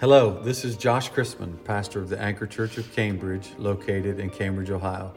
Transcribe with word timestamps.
Hello, 0.00 0.40
this 0.44 0.64
is 0.64 0.76
Josh 0.76 1.10
Chrisman, 1.10 1.64
pastor 1.64 1.98
of 1.98 2.08
the 2.08 2.16
Anchor 2.20 2.46
Church 2.46 2.78
of 2.78 2.94
Cambridge, 2.94 3.50
located 3.58 4.20
in 4.20 4.30
Cambridge, 4.30 4.70
Ohio. 4.70 5.12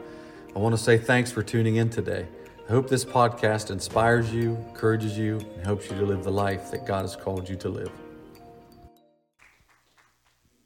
I 0.56 0.58
want 0.58 0.74
to 0.76 0.82
say 0.82 0.98
thanks 0.98 1.30
for 1.30 1.40
tuning 1.40 1.76
in 1.76 1.88
today. 1.88 2.26
I 2.68 2.72
hope 2.72 2.88
this 2.88 3.04
podcast 3.04 3.70
inspires 3.70 4.34
you, 4.34 4.56
encourages 4.70 5.16
you, 5.16 5.38
and 5.38 5.64
helps 5.64 5.88
you 5.88 5.96
to 5.96 6.04
live 6.04 6.24
the 6.24 6.32
life 6.32 6.72
that 6.72 6.84
God 6.84 7.02
has 7.02 7.14
called 7.14 7.48
you 7.48 7.54
to 7.58 7.68
live. 7.68 7.92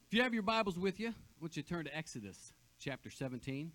If 0.06 0.14
you 0.14 0.22
have 0.22 0.32
your 0.32 0.44
Bibles 0.44 0.78
with 0.78 0.98
you, 0.98 1.08
I 1.08 1.12
want 1.38 1.54
you 1.54 1.62
to 1.62 1.68
turn 1.68 1.84
to 1.84 1.94
Exodus 1.94 2.54
chapter 2.78 3.10
17. 3.10 3.70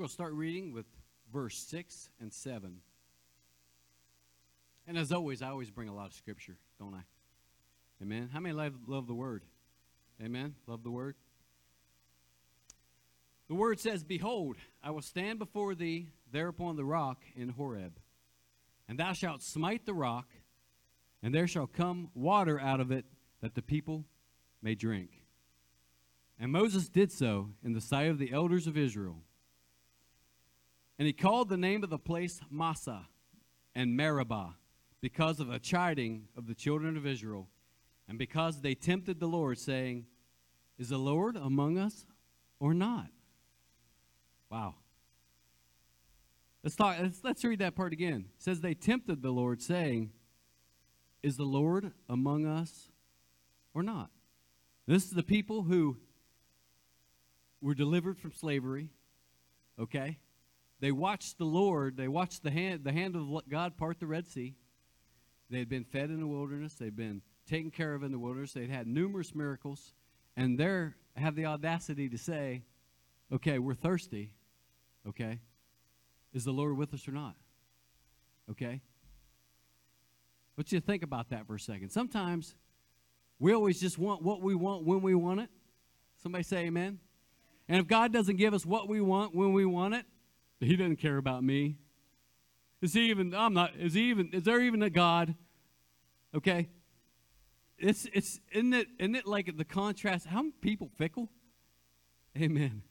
Going 0.00 0.08
to 0.08 0.14
start 0.14 0.32
reading 0.32 0.72
with 0.72 0.86
verse 1.30 1.58
6 1.58 2.08
and 2.22 2.32
7. 2.32 2.78
And 4.88 4.96
as 4.96 5.12
always, 5.12 5.42
I 5.42 5.48
always 5.48 5.70
bring 5.70 5.90
a 5.90 5.94
lot 5.94 6.06
of 6.06 6.14
scripture, 6.14 6.56
don't 6.78 6.94
I? 6.94 7.02
Amen. 8.02 8.30
How 8.32 8.40
many 8.40 8.54
love, 8.54 8.72
love 8.86 9.06
the 9.06 9.12
word? 9.12 9.42
Amen. 10.24 10.54
Love 10.66 10.82
the 10.84 10.90
word. 10.90 11.16
The 13.48 13.54
word 13.54 13.78
says, 13.78 14.02
Behold, 14.02 14.56
I 14.82 14.90
will 14.90 15.02
stand 15.02 15.38
before 15.38 15.74
thee 15.74 16.08
there 16.32 16.48
upon 16.48 16.76
the 16.76 16.84
rock 16.86 17.18
in 17.36 17.50
Horeb, 17.50 17.98
and 18.88 18.98
thou 18.98 19.12
shalt 19.12 19.42
smite 19.42 19.84
the 19.84 19.92
rock, 19.92 20.28
and 21.22 21.34
there 21.34 21.46
shall 21.46 21.66
come 21.66 22.08
water 22.14 22.58
out 22.58 22.80
of 22.80 22.90
it 22.90 23.04
that 23.42 23.54
the 23.54 23.60
people 23.60 24.06
may 24.62 24.74
drink. 24.74 25.10
And 26.38 26.50
Moses 26.50 26.88
did 26.88 27.12
so 27.12 27.50
in 27.62 27.74
the 27.74 27.82
sight 27.82 28.08
of 28.08 28.18
the 28.18 28.32
elders 28.32 28.66
of 28.66 28.78
Israel. 28.78 29.24
And 31.00 31.06
he 31.06 31.14
called 31.14 31.48
the 31.48 31.56
name 31.56 31.82
of 31.82 31.88
the 31.88 31.98
place 31.98 32.42
Massah 32.50 33.08
and 33.74 33.96
Meribah 33.96 34.56
because 35.00 35.40
of 35.40 35.46
the 35.46 35.58
chiding 35.58 36.28
of 36.36 36.46
the 36.46 36.54
children 36.54 36.94
of 36.98 37.06
Israel, 37.06 37.48
and 38.06 38.18
because 38.18 38.60
they 38.60 38.74
tempted 38.74 39.18
the 39.18 39.26
Lord, 39.26 39.58
saying, 39.58 40.04
Is 40.78 40.90
the 40.90 40.98
Lord 40.98 41.36
among 41.36 41.78
us 41.78 42.04
or 42.58 42.74
not? 42.74 43.06
Wow. 44.50 44.74
Let's 46.62 46.76
talk. 46.76 46.98
Let's, 47.00 47.24
let's 47.24 47.44
read 47.44 47.60
that 47.60 47.74
part 47.74 47.94
again. 47.94 48.26
It 48.36 48.42
says 48.42 48.60
they 48.60 48.74
tempted 48.74 49.22
the 49.22 49.30
Lord, 49.30 49.62
saying, 49.62 50.10
"Is 51.22 51.38
the 51.38 51.44
Lord 51.44 51.92
among 52.10 52.44
us, 52.44 52.90
or 53.72 53.82
not?" 53.82 54.10
This 54.86 55.04
is 55.04 55.12
the 55.12 55.22
people 55.22 55.62
who 55.62 55.96
were 57.62 57.72
delivered 57.72 58.18
from 58.18 58.32
slavery. 58.32 58.90
Okay, 59.78 60.18
they 60.80 60.92
watched 60.92 61.38
the 61.38 61.44
Lord. 61.44 61.96
They 61.96 62.08
watched 62.08 62.42
the 62.42 62.50
hand, 62.50 62.84
the 62.84 62.92
hand 62.92 63.14
of 63.14 63.48
God 63.48 63.76
part 63.76 64.00
the 64.00 64.06
Red 64.06 64.26
Sea. 64.26 64.54
They 65.50 65.58
had 65.58 65.68
been 65.68 65.84
fed 65.84 66.10
in 66.10 66.20
the 66.20 66.26
wilderness. 66.26 66.74
They'd 66.74 66.96
been 66.96 67.22
taken 67.46 67.70
care 67.70 67.94
of 67.94 68.02
in 68.02 68.12
the 68.12 68.18
wilderness. 68.18 68.52
They'd 68.52 68.70
had 68.70 68.86
numerous 68.86 69.34
miracles, 69.34 69.94
and 70.36 70.58
they 70.58 70.88
have 71.16 71.34
the 71.34 71.46
audacity 71.46 72.08
to 72.08 72.18
say, 72.18 72.62
"Okay, 73.32 73.58
we're 73.58 73.74
thirsty." 73.74 74.32
Okay? 75.06 75.40
Is 76.32 76.44
the 76.44 76.52
Lord 76.52 76.76
with 76.76 76.94
us 76.94 77.08
or 77.08 77.12
not? 77.12 77.36
Okay? 78.50 78.80
But 80.56 80.70
you 80.72 80.80
think 80.80 81.02
about 81.02 81.30
that 81.30 81.46
for 81.46 81.54
a 81.54 81.60
second. 81.60 81.90
Sometimes 81.90 82.54
we 83.38 83.52
always 83.52 83.80
just 83.80 83.98
want 83.98 84.22
what 84.22 84.42
we 84.42 84.54
want 84.54 84.84
when 84.84 85.00
we 85.00 85.14
want 85.14 85.40
it. 85.40 85.50
Somebody 86.16 86.44
say 86.44 86.66
amen. 86.66 87.00
And 87.66 87.78
if 87.78 87.86
God 87.86 88.12
doesn't 88.12 88.36
give 88.36 88.52
us 88.52 88.66
what 88.66 88.88
we 88.88 89.00
want 89.00 89.34
when 89.34 89.52
we 89.52 89.64
want 89.64 89.94
it, 89.94 90.06
he 90.60 90.76
doesn't 90.76 90.96
care 90.96 91.16
about 91.16 91.42
me. 91.42 91.76
Is 92.82 92.94
he 92.94 93.10
even 93.10 93.34
I'm 93.34 93.54
not 93.54 93.74
is 93.76 93.94
he 93.94 94.10
even 94.10 94.30
is 94.32 94.44
there 94.44 94.60
even 94.60 94.82
a 94.82 94.90
God? 94.90 95.34
Okay? 96.34 96.68
It's 97.78 98.06
it's 98.12 98.40
isn't 98.52 98.72
it 98.72 98.88
isn't 98.98 99.14
it 99.14 99.26
like 99.26 99.56
the 99.56 99.64
contrast 99.64 100.26
how 100.26 100.44
people 100.60 100.90
fickle? 100.96 101.28
Amen. 102.38 102.82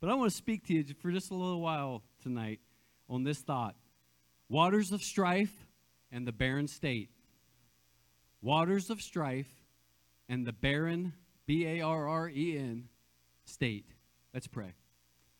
But 0.00 0.10
I 0.10 0.14
want 0.14 0.30
to 0.30 0.36
speak 0.36 0.66
to 0.68 0.74
you 0.74 0.84
for 1.00 1.10
just 1.10 1.30
a 1.30 1.34
little 1.34 1.60
while 1.60 2.02
tonight 2.22 2.60
on 3.08 3.24
this 3.24 3.38
thought 3.38 3.74
waters 4.48 4.92
of 4.92 5.02
strife 5.02 5.66
and 6.10 6.26
the 6.26 6.32
barren 6.32 6.68
state. 6.68 7.10
Waters 8.40 8.90
of 8.90 9.02
strife 9.02 9.50
and 10.28 10.46
the 10.46 10.52
barren, 10.52 11.12
B 11.46 11.66
A 11.66 11.80
R 11.80 12.08
R 12.08 12.28
E 12.28 12.56
N, 12.56 12.88
state. 13.44 13.86
Let's 14.32 14.46
pray. 14.46 14.74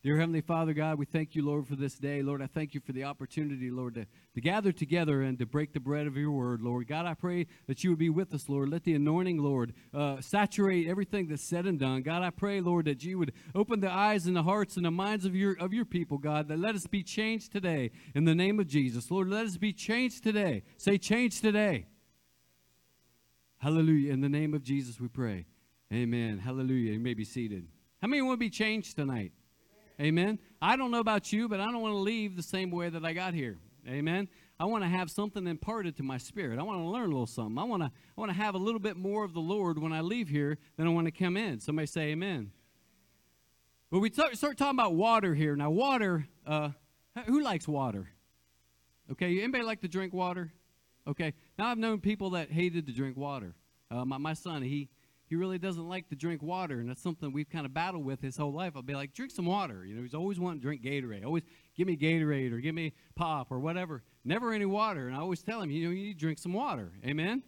Dear 0.01 0.17
Heavenly 0.17 0.39
Father, 0.39 0.71
God, 0.73 0.97
we 0.97 1.05
thank 1.05 1.35
you, 1.35 1.45
Lord, 1.45 1.67
for 1.67 1.75
this 1.75 1.95
day. 1.95 2.21
Lord, 2.21 2.41
I 2.41 2.47
thank 2.47 2.73
you 2.73 2.79
for 2.79 2.93
the 2.93 3.03
opportunity, 3.03 3.69
Lord, 3.69 3.95
to, 3.95 4.05
to 4.33 4.39
gather 4.39 4.71
together 4.71 5.23
and 5.23 5.37
to 5.39 5.45
break 5.45 5.73
the 5.73 5.81
bread 5.81 6.07
of 6.07 6.15
your 6.15 6.31
word, 6.31 6.61
Lord. 6.61 6.87
God, 6.87 7.05
I 7.05 7.15
pray 7.15 7.47
that 7.67 7.83
you 7.83 7.89
would 7.89 7.99
be 7.99 8.09
with 8.09 8.33
us, 8.33 8.47
Lord. 8.47 8.69
Let 8.69 8.85
the 8.85 8.93
anointing, 8.93 9.39
Lord, 9.39 9.73
uh, 9.93 10.21
saturate 10.21 10.87
everything 10.87 11.27
that's 11.27 11.43
said 11.43 11.65
and 11.65 11.77
done. 11.77 12.01
God, 12.01 12.23
I 12.23 12.29
pray, 12.29 12.61
Lord, 12.61 12.85
that 12.85 13.03
you 13.03 13.19
would 13.19 13.33
open 13.53 13.81
the 13.81 13.91
eyes 13.91 14.25
and 14.25 14.37
the 14.37 14.43
hearts 14.43 14.77
and 14.77 14.85
the 14.85 14.91
minds 14.91 15.25
of 15.25 15.35
your, 15.35 15.57
of 15.59 15.73
your 15.73 15.83
people, 15.83 16.17
God, 16.17 16.47
that 16.47 16.59
let 16.59 16.75
us 16.75 16.87
be 16.87 17.03
changed 17.03 17.51
today 17.51 17.91
in 18.15 18.23
the 18.23 18.35
name 18.35 18.57
of 18.57 18.67
Jesus. 18.67 19.11
Lord, 19.11 19.27
let 19.27 19.45
us 19.45 19.57
be 19.57 19.73
changed 19.73 20.23
today. 20.23 20.63
Say, 20.77 20.97
change 20.97 21.41
today. 21.41 21.87
Hallelujah. 23.57 24.13
In 24.13 24.21
the 24.21 24.29
name 24.29 24.53
of 24.53 24.63
Jesus, 24.63 24.97
we 24.97 25.09
pray. 25.09 25.45
Amen. 25.91 26.39
Hallelujah. 26.39 26.93
You 26.93 27.01
may 27.01 27.15
be 27.15 27.25
seated. 27.25 27.67
How 28.01 28.07
many 28.07 28.21
want 28.21 28.35
to 28.35 28.39
be 28.39 28.49
changed 28.49 28.95
tonight? 28.95 29.33
Amen. 29.99 30.39
I 30.61 30.75
don't 30.75 30.91
know 30.91 30.99
about 30.99 31.33
you, 31.33 31.49
but 31.49 31.59
I 31.59 31.65
don't 31.65 31.81
want 31.81 31.93
to 31.93 31.99
leave 31.99 32.37
the 32.37 32.43
same 32.43 32.71
way 32.71 32.89
that 32.89 33.03
I 33.03 33.13
got 33.13 33.33
here. 33.33 33.57
Amen. 33.87 34.29
I 34.59 34.65
want 34.65 34.83
to 34.83 34.89
have 34.89 35.09
something 35.09 35.47
imparted 35.47 35.97
to 35.97 36.03
my 36.03 36.17
spirit. 36.17 36.59
I 36.59 36.63
want 36.63 36.79
to 36.79 36.85
learn 36.85 37.05
a 37.05 37.13
little 37.13 37.27
something. 37.27 37.57
I 37.57 37.63
want 37.63 37.83
to 37.83 37.87
I 37.87 38.21
want 38.21 38.29
to 38.31 38.37
have 38.37 38.55
a 38.55 38.57
little 38.57 38.79
bit 38.79 38.97
more 38.97 39.23
of 39.23 39.33
the 39.33 39.39
Lord 39.39 39.77
when 39.79 39.93
I 39.93 40.01
leave 40.01 40.29
here 40.29 40.57
than 40.77 40.85
I 40.87 40.89
want 40.89 41.07
to 41.07 41.11
come 41.11 41.37
in. 41.37 41.59
Somebody 41.59 41.87
say 41.87 42.09
amen. 42.09 42.51
But 43.91 43.99
we 43.99 44.11
start, 44.11 44.37
start 44.37 44.57
talking 44.57 44.77
about 44.77 44.93
water 44.93 45.33
here. 45.33 45.55
Now, 45.55 45.71
water, 45.71 46.27
uh, 46.45 46.69
who 47.25 47.41
likes 47.41 47.67
water? 47.67 48.09
Okay, 49.11 49.39
anybody 49.39 49.63
like 49.63 49.81
to 49.81 49.87
drink 49.87 50.13
water? 50.13 50.51
Okay, 51.07 51.33
now 51.57 51.69
I've 51.69 51.79
known 51.79 51.99
people 51.99 52.31
that 52.31 52.51
hated 52.51 52.85
to 52.85 52.93
drink 52.93 53.17
water. 53.17 53.55
Uh, 53.89 54.05
my, 54.05 54.17
my 54.19 54.33
son, 54.33 54.61
he 54.61 54.89
he 55.29 55.35
really 55.35 55.59
doesn't 55.59 55.87
like 55.87 56.09
to 56.09 56.15
drink 56.15 56.41
water, 56.41 56.79
and 56.79 56.89
that's 56.89 57.03
something 57.03 57.31
we've 57.31 57.49
kind 57.49 57.67
of 57.67 57.73
battled 57.73 58.03
with 58.03 58.19
his 58.19 58.35
whole 58.35 58.51
life. 58.51 58.73
I'll 58.75 58.81
be 58.81 58.95
like, 58.95 59.13
drink 59.13 59.31
some 59.31 59.45
water. 59.45 59.85
You 59.85 59.93
know, 59.93 60.01
he's 60.01 60.15
always 60.15 60.39
wanting 60.39 60.59
to 60.59 60.63
drink 60.63 60.81
Gatorade. 60.81 61.23
Always 61.23 61.43
give 61.77 61.85
me 61.85 61.95
Gatorade 61.95 62.51
or 62.51 62.57
give 62.59 62.73
me 62.73 62.93
pop 63.15 63.51
or 63.51 63.59
whatever. 63.59 64.01
Never 64.25 64.53
any 64.53 64.65
water. 64.65 65.07
And 65.07 65.15
I 65.15 65.19
always 65.19 65.43
tell 65.43 65.61
him, 65.61 65.69
you 65.69 65.85
know, 65.85 65.91
you 65.91 66.05
need 66.05 66.13
to 66.13 66.19
drink 66.19 66.39
some 66.39 66.53
water. 66.53 66.91
Amen? 67.05 67.43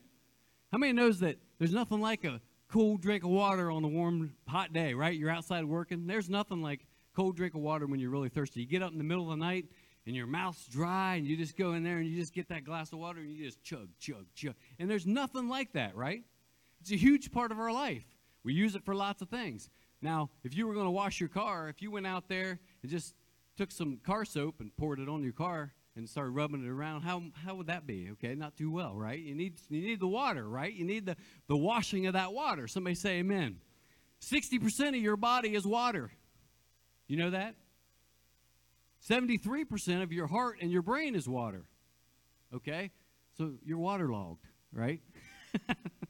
How 0.71 0.77
many 0.77 0.93
knows 0.93 1.19
that 1.21 1.37
there's 1.57 1.73
nothing 1.73 2.01
like 2.01 2.23
a 2.23 2.39
cool 2.69 2.97
drink 2.97 3.23
of 3.23 3.31
water 3.31 3.71
on 3.71 3.83
a 3.83 3.87
warm, 3.87 4.35
hot 4.47 4.73
day, 4.73 4.93
right? 4.93 5.17
You're 5.17 5.31
outside 5.31 5.65
working. 5.65 6.05
There's 6.05 6.29
nothing 6.29 6.61
like 6.61 6.85
cold 7.15 7.35
drink 7.35 7.55
of 7.55 7.61
water 7.61 7.87
when 7.87 7.99
you're 7.99 8.11
really 8.11 8.29
thirsty. 8.29 8.61
You 8.61 8.67
get 8.67 8.83
up 8.83 8.91
in 8.91 8.99
the 8.99 9.03
middle 9.03 9.23
of 9.31 9.39
the 9.39 9.43
night 9.43 9.65
and 10.05 10.15
your 10.15 10.27
mouth's 10.27 10.67
dry 10.67 11.15
and 11.15 11.25
you 11.25 11.35
just 11.35 11.57
go 11.57 11.73
in 11.73 11.83
there 11.83 11.97
and 11.97 12.07
you 12.07 12.19
just 12.19 12.33
get 12.33 12.47
that 12.49 12.63
glass 12.63 12.93
of 12.93 12.99
water 12.99 13.19
and 13.19 13.31
you 13.31 13.43
just 13.43 13.63
chug, 13.63 13.89
chug, 13.99 14.25
chug. 14.35 14.53
And 14.79 14.89
there's 14.89 15.07
nothing 15.07 15.49
like 15.49 15.73
that, 15.73 15.95
right? 15.95 16.23
It's 16.81 16.91
a 16.91 16.97
huge 16.97 17.31
part 17.31 17.51
of 17.51 17.59
our 17.59 17.71
life. 17.71 18.03
We 18.43 18.53
use 18.53 18.75
it 18.75 18.83
for 18.83 18.95
lots 18.95 19.21
of 19.21 19.29
things. 19.29 19.69
Now, 20.01 20.31
if 20.43 20.55
you 20.55 20.65
were 20.65 20.73
going 20.73 20.87
to 20.87 20.91
wash 20.91 21.19
your 21.19 21.29
car, 21.29 21.69
if 21.69 21.81
you 21.81 21.91
went 21.91 22.07
out 22.07 22.27
there 22.27 22.59
and 22.81 22.91
just 22.91 23.13
took 23.55 23.71
some 23.71 23.99
car 24.03 24.25
soap 24.25 24.59
and 24.59 24.75
poured 24.75 24.99
it 24.99 25.07
on 25.07 25.23
your 25.23 25.33
car 25.33 25.73
and 25.95 26.09
started 26.09 26.31
rubbing 26.31 26.65
it 26.65 26.69
around, 26.69 27.03
how, 27.03 27.21
how 27.45 27.53
would 27.53 27.67
that 27.67 27.85
be? 27.85 28.09
Okay, 28.13 28.33
not 28.33 28.57
too 28.57 28.71
well, 28.71 28.95
right? 28.95 29.19
You 29.19 29.35
need, 29.35 29.59
you 29.69 29.81
need 29.81 29.99
the 29.99 30.07
water, 30.07 30.47
right? 30.47 30.73
You 30.73 30.85
need 30.85 31.05
the, 31.05 31.15
the 31.47 31.55
washing 31.55 32.07
of 32.07 32.13
that 32.13 32.33
water. 32.33 32.67
Somebody 32.67 32.95
say 32.95 33.19
amen. 33.19 33.57
60% 34.21 34.89
of 34.89 34.95
your 34.95 35.17
body 35.17 35.53
is 35.53 35.65
water. 35.65 36.11
You 37.07 37.17
know 37.17 37.29
that? 37.29 37.55
73% 39.07 40.01
of 40.01 40.11
your 40.11 40.27
heart 40.27 40.57
and 40.61 40.71
your 40.71 40.81
brain 40.81 41.13
is 41.15 41.27
water. 41.27 41.65
Okay? 42.53 42.91
So 43.37 43.53
you're 43.63 43.79
waterlogged, 43.79 44.45
right? 44.73 45.01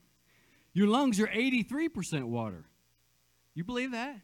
Your 0.73 0.87
lungs 0.87 1.19
are 1.19 1.27
83% 1.27 2.23
water. 2.23 2.65
You 3.53 3.63
believe 3.63 3.91
that? 3.91 4.15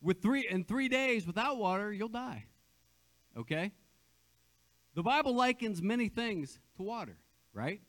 With 0.00 0.22
three 0.22 0.46
in 0.48 0.64
three 0.64 0.88
days 0.88 1.26
without 1.26 1.56
water, 1.58 1.92
you'll 1.92 2.08
die. 2.08 2.46
Okay? 3.36 3.72
The 4.94 5.02
Bible 5.02 5.34
likens 5.34 5.82
many 5.82 6.08
things 6.08 6.58
to 6.76 6.82
water, 6.82 7.16
right? 7.52 7.80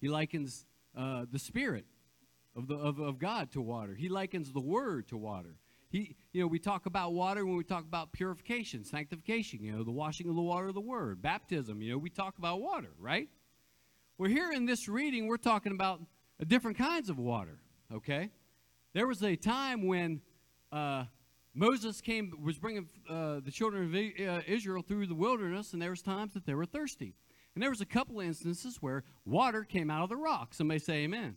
He 0.00 0.08
likens 0.08 0.66
uh, 0.96 1.24
the 1.30 1.38
Spirit 1.38 1.86
of, 2.54 2.68
the, 2.68 2.74
of, 2.74 2.98
of 2.98 3.18
God 3.18 3.50
to 3.52 3.60
water. 3.60 3.94
He 3.94 4.08
likens 4.08 4.52
the 4.52 4.60
Word 4.60 5.08
to 5.08 5.16
water. 5.16 5.56
He, 5.88 6.16
you 6.32 6.40
know, 6.40 6.46
we 6.46 6.58
talk 6.58 6.86
about 6.86 7.12
water 7.12 7.44
when 7.44 7.56
we 7.56 7.64
talk 7.64 7.84
about 7.84 8.12
purification, 8.12 8.84
sanctification, 8.84 9.62
you 9.62 9.72
know, 9.72 9.84
the 9.84 9.90
washing 9.90 10.28
of 10.28 10.36
the 10.36 10.42
water 10.42 10.68
of 10.68 10.74
the 10.74 10.80
Word, 10.80 11.22
baptism, 11.22 11.80
you 11.80 11.92
know, 11.92 11.98
we 11.98 12.10
talk 12.10 12.38
about 12.38 12.60
water, 12.60 12.90
right? 12.98 13.28
We're 14.18 14.28
here 14.28 14.52
in 14.52 14.66
this 14.66 14.88
reading, 14.88 15.26
we're 15.26 15.36
talking 15.36 15.72
about 15.72 16.00
different 16.44 16.78
kinds 16.78 17.08
of 17.08 17.18
water, 17.18 17.58
okay? 17.92 18.30
There 18.94 19.06
was 19.06 19.22
a 19.22 19.36
time 19.36 19.86
when 19.86 20.20
uh, 20.70 21.04
Moses 21.54 22.00
came 22.00 22.32
was 22.42 22.58
bringing 22.58 22.88
uh, 23.08 23.40
the 23.40 23.50
children 23.50 23.84
of 23.84 23.94
uh, 23.94 24.42
Israel 24.46 24.82
through 24.82 25.06
the 25.06 25.14
wilderness, 25.14 25.72
and 25.72 25.80
there 25.80 25.90
was 25.90 26.02
times 26.02 26.34
that 26.34 26.46
they 26.46 26.54
were 26.54 26.66
thirsty, 26.66 27.14
and 27.54 27.62
there 27.62 27.70
was 27.70 27.80
a 27.80 27.86
couple 27.86 28.20
instances 28.20 28.78
where 28.80 29.04
water 29.24 29.64
came 29.64 29.90
out 29.90 30.02
of 30.02 30.08
the 30.08 30.16
rock. 30.16 30.54
Somebody 30.54 30.80
say 30.80 31.04
Amen. 31.04 31.36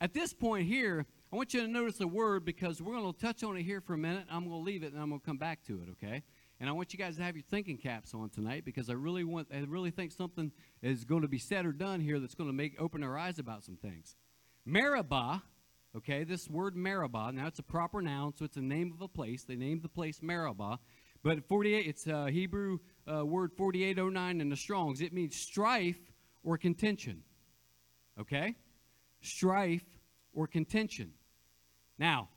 At 0.00 0.14
this 0.14 0.32
point 0.32 0.66
here, 0.66 1.06
I 1.32 1.36
want 1.36 1.54
you 1.54 1.60
to 1.60 1.68
notice 1.68 2.00
a 2.00 2.06
word 2.08 2.44
because 2.44 2.82
we're 2.82 2.94
going 2.94 3.12
to 3.12 3.18
touch 3.18 3.44
on 3.44 3.56
it 3.56 3.62
here 3.62 3.80
for 3.80 3.94
a 3.94 3.98
minute. 3.98 4.24
I'm 4.28 4.48
going 4.48 4.58
to 4.58 4.64
leave 4.64 4.82
it 4.82 4.92
and 4.92 5.00
I'm 5.00 5.10
going 5.10 5.20
to 5.20 5.24
come 5.24 5.38
back 5.38 5.62
to 5.68 5.80
it. 5.80 5.88
Okay. 5.92 6.24
And 6.62 6.68
I 6.68 6.74
want 6.74 6.92
you 6.92 6.98
guys 6.98 7.16
to 7.16 7.24
have 7.24 7.34
your 7.34 7.42
thinking 7.50 7.76
caps 7.76 8.14
on 8.14 8.30
tonight 8.30 8.64
because 8.64 8.88
I 8.88 8.92
really 8.92 9.24
want, 9.24 9.48
I 9.52 9.58
really 9.66 9.90
think 9.90 10.12
something 10.12 10.52
is 10.80 11.02
going 11.02 11.22
to 11.22 11.28
be 11.28 11.40
said 11.40 11.66
or 11.66 11.72
done 11.72 11.98
here 11.98 12.20
that's 12.20 12.36
going 12.36 12.48
to 12.48 12.54
make 12.54 12.80
open 12.80 13.02
our 13.02 13.18
eyes 13.18 13.40
about 13.40 13.64
some 13.64 13.74
things. 13.74 14.14
Meribah, 14.64 15.42
okay, 15.96 16.22
this 16.22 16.48
word 16.48 16.76
Meribah, 16.76 17.32
now 17.32 17.48
it's 17.48 17.58
a 17.58 17.64
proper 17.64 18.00
noun, 18.00 18.34
so 18.38 18.44
it's 18.44 18.56
a 18.56 18.62
name 18.62 18.92
of 18.94 19.02
a 19.02 19.08
place. 19.08 19.42
They 19.42 19.56
named 19.56 19.82
the 19.82 19.88
place 19.88 20.22
Meribah. 20.22 20.78
But 21.24 21.48
48, 21.48 21.84
it's 21.84 22.06
a 22.06 22.30
Hebrew 22.30 22.78
uh, 23.12 23.26
word 23.26 23.50
4809 23.56 24.40
in 24.40 24.48
the 24.48 24.56
Strongs. 24.56 25.00
It 25.00 25.12
means 25.12 25.34
strife 25.34 25.98
or 26.44 26.58
contention. 26.58 27.24
Okay? 28.20 28.54
Strife 29.20 29.98
or 30.32 30.46
contention. 30.46 31.14
Now, 31.98 32.28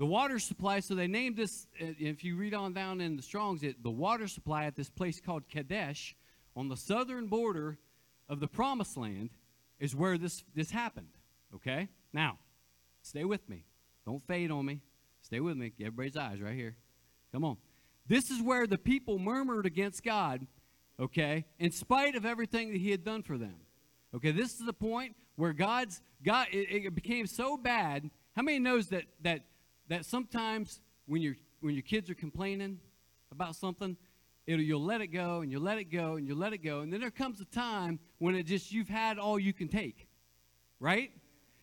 the 0.00 0.06
water 0.06 0.38
supply, 0.38 0.80
so 0.80 0.94
they 0.94 1.06
named 1.06 1.36
this, 1.36 1.66
uh, 1.78 1.84
if 1.98 2.24
you 2.24 2.34
read 2.34 2.54
on 2.54 2.72
down 2.72 3.02
in 3.02 3.16
the 3.16 3.22
Strongs, 3.22 3.62
it, 3.62 3.82
the 3.82 3.90
water 3.90 4.28
supply 4.28 4.64
at 4.64 4.74
this 4.74 4.88
place 4.88 5.20
called 5.20 5.46
Kadesh 5.46 6.16
on 6.56 6.68
the 6.70 6.76
southern 6.76 7.26
border 7.26 7.76
of 8.26 8.40
the 8.40 8.48
Promised 8.48 8.96
Land 8.96 9.28
is 9.78 9.94
where 9.94 10.16
this, 10.16 10.42
this 10.54 10.70
happened. 10.70 11.10
Okay? 11.54 11.90
Now, 12.14 12.38
stay 13.02 13.26
with 13.26 13.46
me. 13.46 13.66
Don't 14.06 14.26
fade 14.26 14.50
on 14.50 14.64
me. 14.64 14.80
Stay 15.20 15.38
with 15.38 15.58
me. 15.58 15.70
Get 15.76 15.88
everybody's 15.88 16.16
eyes 16.16 16.40
right 16.40 16.54
here. 16.54 16.76
Come 17.30 17.44
on. 17.44 17.58
This 18.06 18.30
is 18.30 18.40
where 18.40 18.66
the 18.66 18.78
people 18.78 19.18
murmured 19.18 19.66
against 19.66 20.02
God, 20.02 20.46
okay, 20.98 21.44
in 21.58 21.72
spite 21.72 22.16
of 22.16 22.24
everything 22.24 22.72
that 22.72 22.78
He 22.78 22.90
had 22.90 23.04
done 23.04 23.22
for 23.22 23.36
them. 23.36 23.56
Okay, 24.14 24.30
this 24.30 24.58
is 24.58 24.64
the 24.64 24.72
point 24.72 25.14
where 25.36 25.52
God's 25.52 26.00
God 26.24 26.46
it, 26.52 26.86
it 26.86 26.94
became 26.94 27.26
so 27.26 27.58
bad. 27.58 28.10
How 28.34 28.40
many 28.40 28.58
knows 28.58 28.86
that 28.88 29.04
that 29.20 29.42
that 29.90 30.06
sometimes 30.06 30.80
when 31.06 31.20
your 31.20 31.34
when 31.60 31.74
your 31.74 31.82
kids 31.82 32.08
are 32.08 32.14
complaining 32.14 32.78
about 33.30 33.54
something, 33.54 33.96
it'll 34.46 34.62
you'll 34.62 34.82
let 34.82 35.02
it 35.02 35.08
go 35.08 35.42
and 35.42 35.52
you'll 35.52 35.60
let 35.60 35.76
it 35.76 35.84
go 35.84 36.14
and 36.14 36.26
you'll 36.26 36.38
let 36.38 36.54
it 36.54 36.58
go, 36.64 36.80
and 36.80 36.90
then 36.90 37.00
there 37.00 37.10
comes 37.10 37.40
a 37.40 37.44
time 37.44 37.98
when 38.18 38.34
it 38.34 38.44
just 38.44 38.72
you've 38.72 38.88
had 38.88 39.18
all 39.18 39.38
you 39.38 39.52
can 39.52 39.68
take, 39.68 40.08
right? 40.78 41.10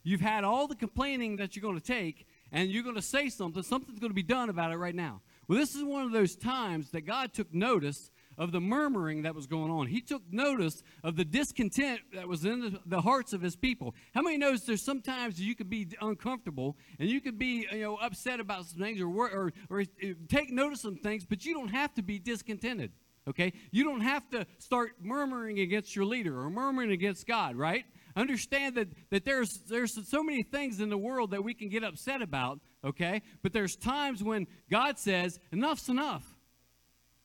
You've 0.04 0.22
had 0.22 0.44
all 0.44 0.68
the 0.68 0.76
complaining 0.76 1.38
that 1.38 1.56
you're 1.56 1.64
going 1.64 1.80
to 1.80 1.86
take, 1.86 2.28
and 2.52 2.70
you're 2.70 2.84
going 2.84 2.96
to 2.96 3.02
say 3.02 3.30
something. 3.30 3.64
Something's 3.64 4.00
going 4.00 4.12
to 4.12 4.16
be 4.16 4.24
done 4.24 4.50
about 4.50 4.72
it 4.72 4.78
right 4.78 4.96
now. 4.96 5.22
Well, 5.48 5.58
this 5.58 5.76
is 5.76 5.84
one 5.84 6.04
of 6.04 6.12
those 6.12 6.36
times 6.36 6.92
that 6.92 7.02
God 7.02 7.34
took 7.34 7.54
notice 7.54 8.12
of 8.38 8.51
the 8.51 8.62
murmuring 8.62 9.24
that 9.24 9.36
was 9.36 9.48
going 9.48 9.72
on. 9.72 9.88
He 9.88 10.01
took 10.01 10.22
notice 10.31 10.84
of 11.04 11.16
the 11.16 11.25
discontent 11.25 12.01
that 12.13 12.28
was 12.28 12.45
in 12.45 12.60
the, 12.62 12.80
the 12.86 13.01
hearts 13.01 13.34
of 13.34 13.42
his 13.42 13.56
people. 13.56 13.95
How 14.13 14.22
many 14.22 14.38
knows 14.38 14.66
there's 14.66 14.84
sometimes 14.84 15.39
you 15.39 15.56
could 15.56 15.69
be 15.69 15.88
uncomfortable 16.01 16.78
and 17.00 17.10
you 17.10 17.22
could 17.22 17.38
be 17.38 17.68
you 17.72 17.81
know 17.81 17.95
upset 17.98 18.39
about 18.39 18.66
some 18.66 18.80
things 18.80 19.01
or 19.01 19.07
or, 19.07 19.54
or 19.69 19.84
take 20.28 20.51
notice 20.51 20.84
of 20.84 20.94
some 20.94 20.98
things, 20.98 21.25
but 21.25 21.45
you 21.45 21.54
don't 21.54 21.69
have 21.69 21.94
to 21.95 22.01
be 22.01 22.19
discontented. 22.19 22.92
Okay, 23.28 23.51
you 23.72 23.84
don't 23.84 24.01
have 24.01 24.30
to 24.30 24.45
start 24.57 24.94
murmuring 25.01 25.60
against 25.60 25.98
your 25.98 26.06
leader 26.06 26.40
or 26.40 26.50
murmuring 26.50 26.92
against 26.92 27.28
God, 27.28 27.57
right? 27.57 27.83
Understand 28.16 28.75
that, 28.75 28.88
that 29.10 29.25
there's, 29.25 29.60
there's 29.68 30.07
so 30.10 30.24
many 30.24 30.44
things 30.44 30.80
in 30.80 30.90
the 30.90 30.98
world 30.98 31.31
that 31.31 31.44
we 31.44 31.54
can 31.54 31.68
get 31.68 31.83
upset 31.83 32.22
about, 32.22 32.62
okay? 32.86 33.22
But 33.44 33.51
there's 33.51 33.75
times 33.75 34.24
when 34.24 34.48
God 34.72 34.98
says, 34.98 35.40
enough's 35.51 35.90
enough, 35.90 36.24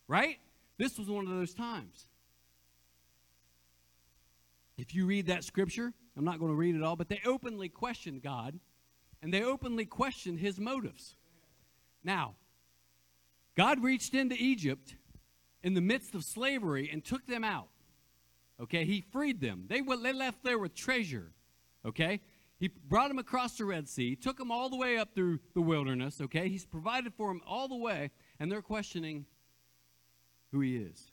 right? 0.08 0.38
This 0.82 0.98
was 0.98 1.08
one 1.08 1.28
of 1.28 1.30
those 1.30 1.54
times. 1.54 2.08
If 4.76 4.96
you 4.96 5.06
read 5.06 5.28
that 5.28 5.44
scripture, 5.44 5.92
I'm 6.16 6.24
not 6.24 6.40
going 6.40 6.50
to 6.50 6.56
read 6.56 6.74
it 6.74 6.82
all, 6.82 6.96
but 6.96 7.08
they 7.08 7.20
openly 7.24 7.68
questioned 7.68 8.20
God 8.20 8.58
and 9.22 9.32
they 9.32 9.44
openly 9.44 9.84
questioned 9.84 10.40
his 10.40 10.58
motives. 10.58 11.14
Now, 12.02 12.34
God 13.56 13.80
reached 13.80 14.12
into 14.14 14.34
Egypt 14.36 14.96
in 15.62 15.74
the 15.74 15.80
midst 15.80 16.16
of 16.16 16.24
slavery 16.24 16.90
and 16.92 17.04
took 17.04 17.28
them 17.28 17.44
out. 17.44 17.68
Okay, 18.60 18.84
he 18.84 19.02
freed 19.12 19.40
them. 19.40 19.66
They, 19.68 19.82
they 19.82 20.12
left 20.12 20.42
there 20.42 20.58
with 20.58 20.74
treasure. 20.74 21.30
Okay, 21.86 22.22
he 22.58 22.72
brought 22.88 23.06
them 23.06 23.20
across 23.20 23.56
the 23.56 23.66
Red 23.66 23.88
Sea, 23.88 24.16
took 24.16 24.36
them 24.36 24.50
all 24.50 24.68
the 24.68 24.76
way 24.76 24.98
up 24.98 25.14
through 25.14 25.38
the 25.54 25.62
wilderness. 25.62 26.20
Okay, 26.20 26.48
he's 26.48 26.66
provided 26.66 27.14
for 27.14 27.28
them 27.28 27.40
all 27.46 27.68
the 27.68 27.76
way, 27.76 28.10
and 28.40 28.50
they're 28.50 28.62
questioning 28.62 29.26
who 30.52 30.60
he 30.60 30.76
is. 30.76 31.10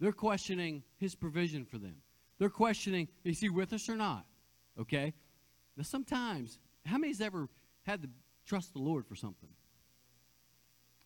They're 0.00 0.12
questioning 0.12 0.82
his 0.98 1.14
provision 1.14 1.64
for 1.64 1.78
them. 1.78 1.96
They're 2.38 2.50
questioning, 2.50 3.08
is 3.24 3.40
he 3.40 3.48
with 3.48 3.72
us 3.72 3.88
or 3.88 3.96
not? 3.96 4.26
Okay? 4.78 5.14
Now, 5.76 5.84
sometimes, 5.84 6.58
how 6.84 6.98
many's 6.98 7.20
ever 7.20 7.48
had 7.82 8.02
to 8.02 8.08
trust 8.44 8.72
the 8.72 8.80
Lord 8.80 9.06
for 9.06 9.14
something? 9.14 9.48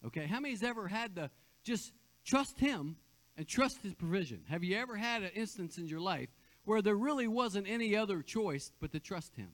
Okay? 0.06 0.26
How 0.26 0.40
many's 0.40 0.62
ever 0.62 0.88
had 0.88 1.14
to 1.16 1.30
just 1.62 1.92
trust 2.24 2.58
him 2.58 2.96
and 3.36 3.46
trust 3.46 3.82
his 3.82 3.92
provision? 3.94 4.40
Have 4.48 4.64
you 4.64 4.76
ever 4.76 4.96
had 4.96 5.22
an 5.22 5.30
instance 5.34 5.76
in 5.76 5.86
your 5.86 6.00
life 6.00 6.30
where 6.64 6.80
there 6.80 6.96
really 6.96 7.28
wasn't 7.28 7.68
any 7.68 7.94
other 7.94 8.22
choice 8.22 8.72
but 8.80 8.92
to 8.92 9.00
trust 9.00 9.36
him? 9.36 9.50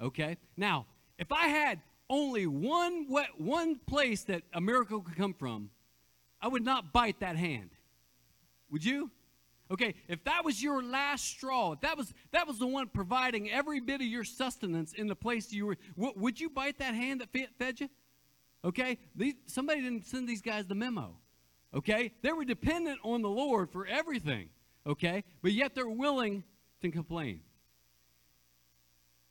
Okay? 0.00 0.36
Now, 0.58 0.86
if 1.18 1.32
I 1.32 1.48
had 1.48 1.80
only 2.10 2.46
one, 2.46 3.06
one 3.38 3.76
place 3.86 4.24
that 4.24 4.42
a 4.52 4.60
miracle 4.60 5.00
could 5.00 5.16
come 5.16 5.34
from, 5.34 5.70
I 6.40 6.48
would 6.48 6.64
not 6.64 6.92
bite 6.92 7.20
that 7.20 7.36
hand. 7.36 7.70
Would 8.70 8.84
you? 8.84 9.10
Okay, 9.70 9.94
if 10.08 10.24
that 10.24 10.44
was 10.44 10.62
your 10.62 10.82
last 10.82 11.24
straw, 11.24 11.72
if 11.72 11.80
that 11.82 11.96
was 11.96 12.14
that 12.32 12.46
was 12.46 12.58
the 12.58 12.66
one 12.66 12.88
providing 12.88 13.50
every 13.50 13.80
bit 13.80 14.00
of 14.00 14.06
your 14.06 14.24
sustenance 14.24 14.94
in 14.94 15.08
the 15.08 15.16
place 15.16 15.52
you 15.52 15.66
were, 15.66 15.76
w- 15.96 16.14
would 16.16 16.40
you 16.40 16.48
bite 16.48 16.78
that 16.78 16.94
hand 16.94 17.20
that 17.20 17.50
fed 17.58 17.80
you? 17.80 17.88
Okay, 18.64 18.98
these, 19.14 19.34
somebody 19.46 19.82
didn't 19.82 20.06
send 20.06 20.28
these 20.28 20.40
guys 20.40 20.66
the 20.66 20.74
memo. 20.74 21.16
Okay, 21.74 22.12
they 22.22 22.32
were 22.32 22.46
dependent 22.46 22.98
on 23.04 23.20
the 23.20 23.28
Lord 23.28 23.70
for 23.70 23.86
everything. 23.86 24.48
Okay, 24.86 25.22
but 25.42 25.52
yet 25.52 25.74
they're 25.74 25.86
willing 25.88 26.44
to 26.80 26.90
complain. 26.90 27.40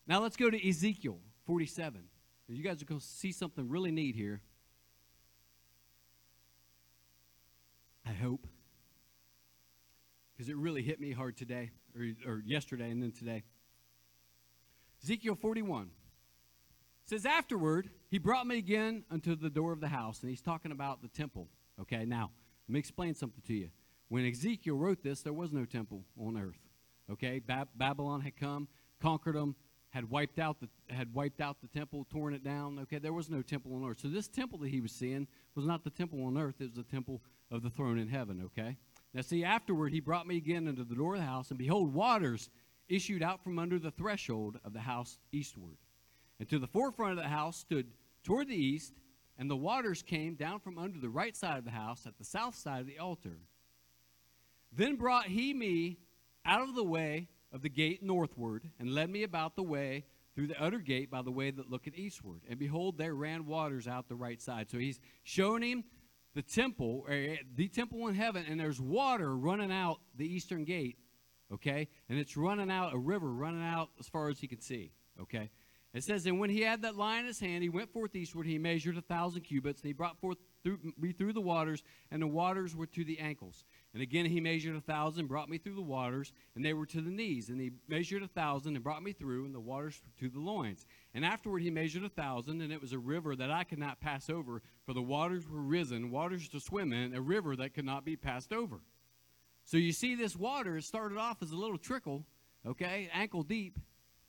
Now 0.06 0.21
let's 0.21 0.38
go 0.38 0.50
to 0.50 0.69
Ezekiel 0.69 1.18
47. 1.48 2.04
You 2.48 2.63
guys 2.63 2.81
are 2.81 2.86
going 2.86 3.01
to 3.01 3.06
see 3.06 3.31
something 3.31 3.68
really 3.68 3.92
neat 3.92 4.16
here. 4.16 4.42
I 8.07 8.14
hope. 8.14 8.47
Because 10.33 10.49
it 10.49 10.56
really 10.56 10.81
hit 10.81 10.99
me 10.99 11.11
hard 11.11 11.35
today, 11.35 11.71
or, 11.95 12.31
or 12.31 12.44
yesterday, 12.45 12.90
and 12.90 13.02
then 13.02 13.11
today. 13.11 13.44
Ezekiel 15.04 15.35
41 15.35 15.90
says, 17.06 17.26
Afterward, 17.26 17.90
he 18.09 18.18
brought 18.18 18.45
me 18.47 18.57
again 18.57 19.04
unto 19.11 19.35
the 19.35 19.49
door 19.49 19.71
of 19.71 19.81
the 19.81 19.87
house, 19.87 20.21
and 20.21 20.30
he's 20.30 20.42
talking 20.42 20.71
about 20.71 21.02
the 21.02 21.07
temple. 21.07 21.47
Okay, 21.81 22.06
now, 22.06 22.31
let 22.68 22.73
me 22.73 22.80
explain 22.80 23.14
something 23.16 23.42
to 23.47 23.54
you. 23.54 23.69
When 24.09 24.26
Ezekiel 24.26 24.76
wrote 24.76 25.04
this, 25.04 25.21
there 25.21 25.33
was 25.33 25.52
no 25.52 25.66
temple 25.66 26.04
on 26.19 26.37
earth. 26.37 26.59
Okay, 27.11 27.40
ba- 27.40 27.68
Babylon 27.76 28.21
had 28.21 28.37
come, 28.37 28.68
conquered 29.02 29.35
them, 29.35 29.56
had 29.90 30.09
wiped 30.09 30.40
out 30.40 30.59
the 30.59 30.68
had 30.94 31.14
wiped 31.14 31.42
out 31.42 31.57
the 31.61 31.68
temple, 31.68 32.06
torn 32.09 32.33
it 32.33 32.44
down. 32.44 32.80
Okay, 32.80 32.99
there 32.99 33.14
was 33.14 33.30
no 33.30 33.42
temple 33.42 33.73
on 33.76 33.90
earth. 33.90 33.99
So 33.99 34.09
this 34.09 34.28
temple 34.28 34.59
that 34.59 34.69
he 34.69 34.81
was 34.81 34.92
seeing 34.92 35.28
was 35.56 35.66
not 35.66 35.83
the 35.83 35.90
temple 35.90 36.23
on 36.26 36.37
earth; 36.37 36.56
it 36.59 36.66
was 36.66 36.73
the 36.73 36.83
temple 36.83 37.21
of 37.51 37.63
the 37.63 37.69
throne 37.69 37.97
in 37.97 38.07
heaven. 38.07 38.42
Okay. 38.45 38.77
Now 39.13 39.21
see, 39.21 39.44
afterward 39.44 39.92
he 39.92 39.99
brought 39.99 40.27
me 40.27 40.37
again 40.37 40.68
into 40.68 40.83
the 40.83 40.95
door 40.95 41.16
of 41.16 41.21
the 41.21 41.25
house, 41.25 41.49
and 41.49 41.57
behold, 41.57 41.94
waters 41.94 42.49
issued 42.89 43.23
out 43.23 43.44
from 43.44 43.59
under 43.59 43.80
the 43.80 43.92
threshold 43.92 44.59
of 44.63 44.73
the 44.73 44.80
house 44.80 45.19
eastward, 45.31 45.77
and 46.39 46.47
to 46.49 46.59
the 46.59 46.68
forefront 46.68 47.18
of 47.18 47.23
the 47.23 47.30
house 47.30 47.57
stood 47.57 47.87
toward 48.23 48.47
the 48.47 48.56
east, 48.56 48.94
and 49.37 49.49
the 49.49 49.56
waters 49.56 50.01
came 50.01 50.35
down 50.35 50.59
from 50.59 50.77
under 50.77 50.99
the 50.99 51.09
right 51.09 51.35
side 51.35 51.57
of 51.57 51.66
the 51.66 51.71
house 51.71 52.06
at 52.06 52.18
the 52.18 52.23
south 52.23 52.56
side 52.56 52.81
of 52.81 52.87
the 52.87 52.99
altar. 52.99 53.39
Then 54.71 54.95
brought 54.95 55.25
he 55.25 55.54
me 55.54 55.97
out 56.45 56.61
of 56.61 56.75
the 56.75 56.83
way 56.83 57.27
of 57.51 57.61
the 57.61 57.69
gate 57.69 58.04
northward, 58.04 58.69
and 58.80 58.94
led 58.94 59.09
me 59.09 59.23
about 59.23 59.56
the 59.56 59.63
way 59.63 60.06
through 60.35 60.47
the 60.47 60.61
utter 60.61 60.80
gate 60.80 61.09
by 61.09 61.23
the 61.23 61.31
way 61.31 61.49
that 61.49 61.71
looketh 61.71 61.95
eastward. 61.97 62.42
And 62.47 62.59
behold, 62.59 62.97
there 62.97 63.16
ran 63.16 63.47
waters 63.47 63.87
out 63.87 64.07
the 64.07 64.16
right 64.16 64.39
side. 64.39 64.69
So 64.69 64.77
he's 64.77 64.99
showing 65.23 65.63
him 65.63 65.83
the 66.38 66.44
temple, 66.44 67.04
eh, 67.10 67.38
the 67.56 67.68
temple 67.68 68.08
in 68.08 68.14
heaven, 68.14 68.46
and 68.48 68.60
there's 68.60 68.80
water 68.80 69.36
running 69.36 69.72
out 69.72 69.98
the 70.16 70.24
eastern 70.24 70.66
gate, 70.66 71.00
okay? 71.52 71.88
And 72.10 72.20
it's 72.20 72.38
running 72.38 72.70
out, 72.70 72.94
a 72.94 72.98
river 72.98 73.32
running 73.32 73.64
out 73.64 73.90
as 74.00 74.08
far 74.08 74.30
as 74.30 74.40
he 74.40 74.48
can 74.48 74.62
see, 74.62 74.92
okay? 75.20 75.50
It 75.96 76.04
says, 76.04 76.28
And 76.28 76.40
when 76.40 76.52
he 76.52 76.62
had 76.62 76.84
that 76.84 76.96
line 76.96 77.22
in 77.22 77.26
his 77.26 77.40
hand, 77.40 77.64
he 77.64 77.70
went 77.70 77.92
forth 77.92 78.16
eastward, 78.16 78.46
he 78.46 78.60
measured 78.60 78.98
a 78.98 79.02
thousand 79.02 79.42
cubits, 79.42 79.82
and 79.82 79.88
he 79.88 79.94
brought 79.94 80.22
forth 80.22 80.38
through, 80.64 80.78
me 80.96 81.12
through 81.12 81.34
the 81.34 81.42
waters, 81.42 81.82
and 82.12 82.22
the 82.22 82.28
waters 82.28 82.76
were 82.76 82.86
to 82.86 83.04
the 83.04 83.18
ankles. 83.18 83.64
And 83.97 84.04
again 84.04 84.27
he 84.27 84.39
measured 84.39 84.75
a 84.75 84.80
thousand, 84.80 85.25
brought 85.25 85.49
me 85.49 85.57
through 85.57 85.73
the 85.73 85.81
waters, 85.81 86.31
and 86.54 86.63
they 86.63 86.75
were 86.75 86.85
to 86.85 87.01
the 87.01 87.09
knees. 87.09 87.49
And 87.49 87.59
he 87.59 87.71
measured 87.87 88.21
a 88.21 88.27
thousand 88.27 88.75
and 88.75 88.83
brought 88.83 89.01
me 89.01 89.11
through, 89.11 89.45
and 89.45 89.56
the 89.56 89.59
waters 89.59 89.99
to 90.19 90.30
the 90.30 90.39
loins. 90.39 90.85
And 91.16 91.25
afterward 91.25 91.63
he 91.63 91.71
measured 91.71 92.04
a 92.04 92.09
thousand, 92.09 92.61
and 92.61 92.71
it 92.71 92.80
was 92.80 92.94
a 92.94 92.99
river 92.99 93.35
that 93.35 93.49
I 93.49 93.63
could 93.63 93.80
not 93.80 93.99
pass 93.99 94.30
over, 94.30 94.61
for 94.85 94.94
the 94.94 95.01
waters 95.01 95.49
were 95.49 95.63
risen, 95.63 96.11
waters 96.11 96.47
to 96.49 96.59
swim 96.59 96.94
in, 96.94 97.16
a 97.16 97.21
river 97.21 97.56
that 97.56 97.73
could 97.73 97.85
not 97.85 98.06
be 98.06 98.16
passed 98.16 98.54
over. 98.54 98.81
So 99.63 99.77
you 99.77 99.92
see, 99.92 100.13
this 100.13 100.35
water, 100.35 100.80
started 100.80 101.18
off 101.18 101.42
as 101.42 101.49
a 101.49 101.57
little 101.57 101.80
trickle, 101.80 102.23
okay, 102.68 103.09
ankle 103.11 103.42
deep, 103.42 103.80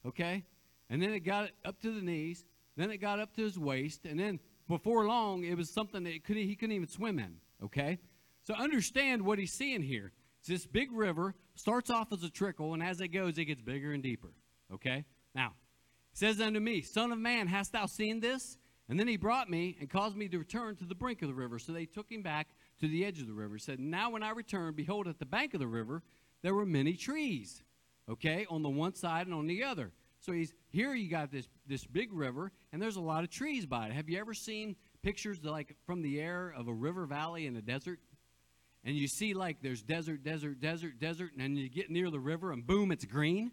okay, 0.07 0.45
and 0.89 1.03
then 1.03 1.13
it 1.13 1.21
got 1.21 1.51
up 1.67 1.79
to 1.83 1.93
the 1.93 2.01
knees, 2.01 2.47
then 2.79 2.91
it 2.91 3.03
got 3.03 3.21
up 3.21 3.35
to 3.35 3.43
his 3.43 3.59
waist, 3.59 4.07
and 4.07 4.19
then 4.19 4.41
before 4.67 5.07
long, 5.07 5.45
it 5.45 5.59
was 5.59 5.69
something 5.69 6.05
that 6.05 6.25
could, 6.25 6.39
he 6.39 6.57
couldn't 6.57 6.75
even 6.75 6.89
swim 6.89 7.19
in, 7.19 7.35
okay? 7.63 7.99
So 8.49 8.55
understand 8.55 9.21
what 9.21 9.39
he's 9.39 9.53
seeing 9.53 9.83
here. 9.83 10.11
It's 10.39 10.49
this 10.49 10.65
big 10.65 10.91
river, 10.91 11.35
starts 11.55 11.91
off 11.91 12.15
as 12.15 12.23
a 12.23 12.31
trickle, 12.31 12.73
and 12.73 12.83
as 12.83 12.99
it 13.03 13.09
goes, 13.09 13.37
it 13.37 13.45
gets 13.45 13.61
bigger 13.61 13.93
and 13.93 14.03
deeper, 14.03 14.33
okay? 14.73 15.05
Now, 15.35 15.53
says 16.15 16.41
unto 16.41 16.59
me, 16.59 16.81
Son 16.81 17.13
of 17.13 17.19
man, 17.19 17.47
hast 17.47 17.73
thou 17.73 17.85
seen 17.85 18.21
this? 18.21 18.57
And 18.89 18.99
then 18.99 19.07
he 19.07 19.19
brought 19.19 19.51
me 19.51 19.77
and 19.79 19.91
caused 19.91 20.17
me 20.17 20.29
to 20.29 20.39
return 20.39 20.77
to 20.77 20.87
the 20.87 20.95
brink 20.95 21.21
of 21.21 21.29
the 21.29 21.35
river. 21.35 21.59
So 21.59 21.73
they 21.73 21.85
took 21.85 22.11
him 22.11 22.23
back 22.23 22.49
to 22.81 22.89
the 22.89 23.05
edge 23.05 23.21
of 23.21 23.27
the 23.27 23.35
river. 23.35 23.57
He 23.57 23.61
said, 23.61 23.81
Now 23.81 24.09
when 24.09 24.23
I 24.23 24.31
returned, 24.31 24.77
behold, 24.77 25.09
at 25.09 25.19
the 25.19 25.27
bank 25.27 25.53
of 25.53 25.61
the 25.61 25.67
river, 25.67 26.03
there 26.41 26.55
were 26.55 26.65
many 26.65 26.95
trees, 26.95 27.63
okay, 28.09 28.47
on 28.49 28.63
the 28.63 28.71
one 28.71 28.95
side 28.95 29.27
and 29.27 29.35
on 29.35 29.47
the 29.47 29.63
other. 29.63 29.93
So 30.21 30.33
he's 30.33 30.55
here. 30.71 30.95
You 30.95 31.11
got 31.11 31.31
this 31.31 31.49
this 31.67 31.85
big 31.85 32.15
river, 32.15 32.51
and 32.73 32.81
there's 32.81 32.97
a 32.97 33.01
lot 33.03 33.25
of 33.25 33.31
trees 33.31 33.67
by 33.67 33.89
it. 33.89 33.93
Have 33.93 34.09
you 34.09 34.19
ever 34.19 34.33
seen 34.33 34.75
pictures 35.03 35.45
like 35.45 35.77
from 35.85 36.01
the 36.01 36.19
air 36.19 36.55
of 36.57 36.67
a 36.67 36.73
river 36.73 37.05
valley 37.05 37.47
in 37.47 37.55
a 37.55 37.63
desert? 37.63 38.01
And 38.85 38.97
you 38.97 39.09
see 39.09 39.35
like 39.35 39.59
there's 39.63 39.83
desert, 39.83 40.23
desert, 40.23 40.61
desert, 40.61 41.01
desert, 41.01 41.33
and 41.33 41.41
then 41.41 41.57
you 41.57 41.69
get 41.69 41.91
near 41.91 42.11
the 42.11 42.21
river, 42.21 42.53
and 42.53 42.67
boom, 42.67 42.93
it's 42.93 43.05
green. 43.05 43.51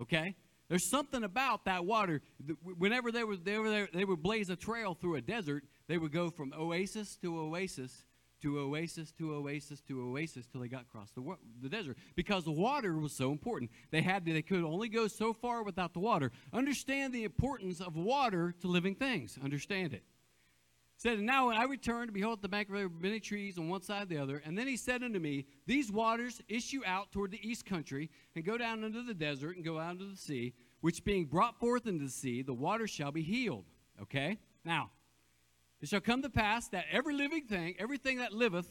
Okay, 0.00 0.34
there's 0.68 0.88
something 0.88 1.24
about 1.24 1.64
that 1.64 1.84
water. 1.84 2.22
Whenever 2.62 3.10
they 3.10 3.24
were, 3.24 3.36
they 3.36 3.58
were 3.58 3.70
there, 3.70 3.88
they 3.92 4.04
would 4.04 4.22
blaze 4.22 4.50
a 4.50 4.56
trail 4.56 4.94
through 4.94 5.16
a 5.16 5.20
desert. 5.20 5.64
They 5.88 5.98
would 5.98 6.12
go 6.12 6.30
from 6.30 6.52
oasis 6.56 7.16
to 7.16 7.38
oasis 7.38 8.04
to 8.42 8.58
oasis 8.58 9.12
to 9.12 9.34
oasis 9.34 9.80
to 9.82 10.02
oasis 10.02 10.46
till 10.46 10.60
they 10.60 10.68
got 10.68 10.82
across 10.82 11.10
the, 11.10 11.36
the 11.62 11.68
desert 11.68 11.96
because 12.16 12.44
the 12.44 12.52
water 12.52 12.96
was 12.96 13.12
so 13.16 13.32
important. 13.32 13.70
They 13.90 14.02
had 14.02 14.24
they 14.24 14.42
could 14.42 14.64
only 14.64 14.88
go 14.88 15.08
so 15.08 15.32
far 15.32 15.62
without 15.62 15.92
the 15.92 16.00
water. 16.00 16.30
Understand 16.52 17.12
the 17.12 17.24
importance 17.24 17.80
of 17.80 17.96
water 17.96 18.54
to 18.60 18.68
living 18.68 18.94
things. 18.94 19.38
Understand 19.42 19.92
it. 19.92 20.04
Said, 21.00 21.16
and 21.16 21.26
now 21.26 21.46
when 21.46 21.56
I 21.56 21.64
returned, 21.64 22.12
behold, 22.12 22.42
the 22.42 22.48
bank 22.50 22.68
of 22.70 23.00
many 23.00 23.20
trees 23.20 23.56
on 23.56 23.70
one 23.70 23.80
side 23.80 24.02
and 24.02 24.10
the 24.10 24.18
other. 24.18 24.42
And 24.44 24.56
then 24.56 24.66
he 24.66 24.76
said 24.76 25.02
unto 25.02 25.18
me, 25.18 25.46
These 25.64 25.90
waters 25.90 26.42
issue 26.46 26.82
out 26.84 27.10
toward 27.10 27.30
the 27.30 27.40
east 27.40 27.64
country, 27.64 28.10
and 28.36 28.44
go 28.44 28.58
down 28.58 28.84
into 28.84 29.02
the 29.02 29.14
desert, 29.14 29.56
and 29.56 29.64
go 29.64 29.78
out 29.78 29.92
into 29.92 30.04
the 30.04 30.16
sea, 30.18 30.52
which 30.82 31.02
being 31.02 31.24
brought 31.24 31.58
forth 31.58 31.86
into 31.86 32.04
the 32.04 32.10
sea, 32.10 32.42
the 32.42 32.52
waters 32.52 32.90
shall 32.90 33.12
be 33.12 33.22
healed. 33.22 33.64
Okay? 34.02 34.36
Now, 34.62 34.90
it 35.80 35.88
shall 35.88 36.02
come 36.02 36.20
to 36.20 36.28
pass 36.28 36.68
that 36.68 36.84
every 36.92 37.14
living 37.14 37.44
thing, 37.44 37.76
everything 37.78 38.18
that 38.18 38.34
liveth, 38.34 38.68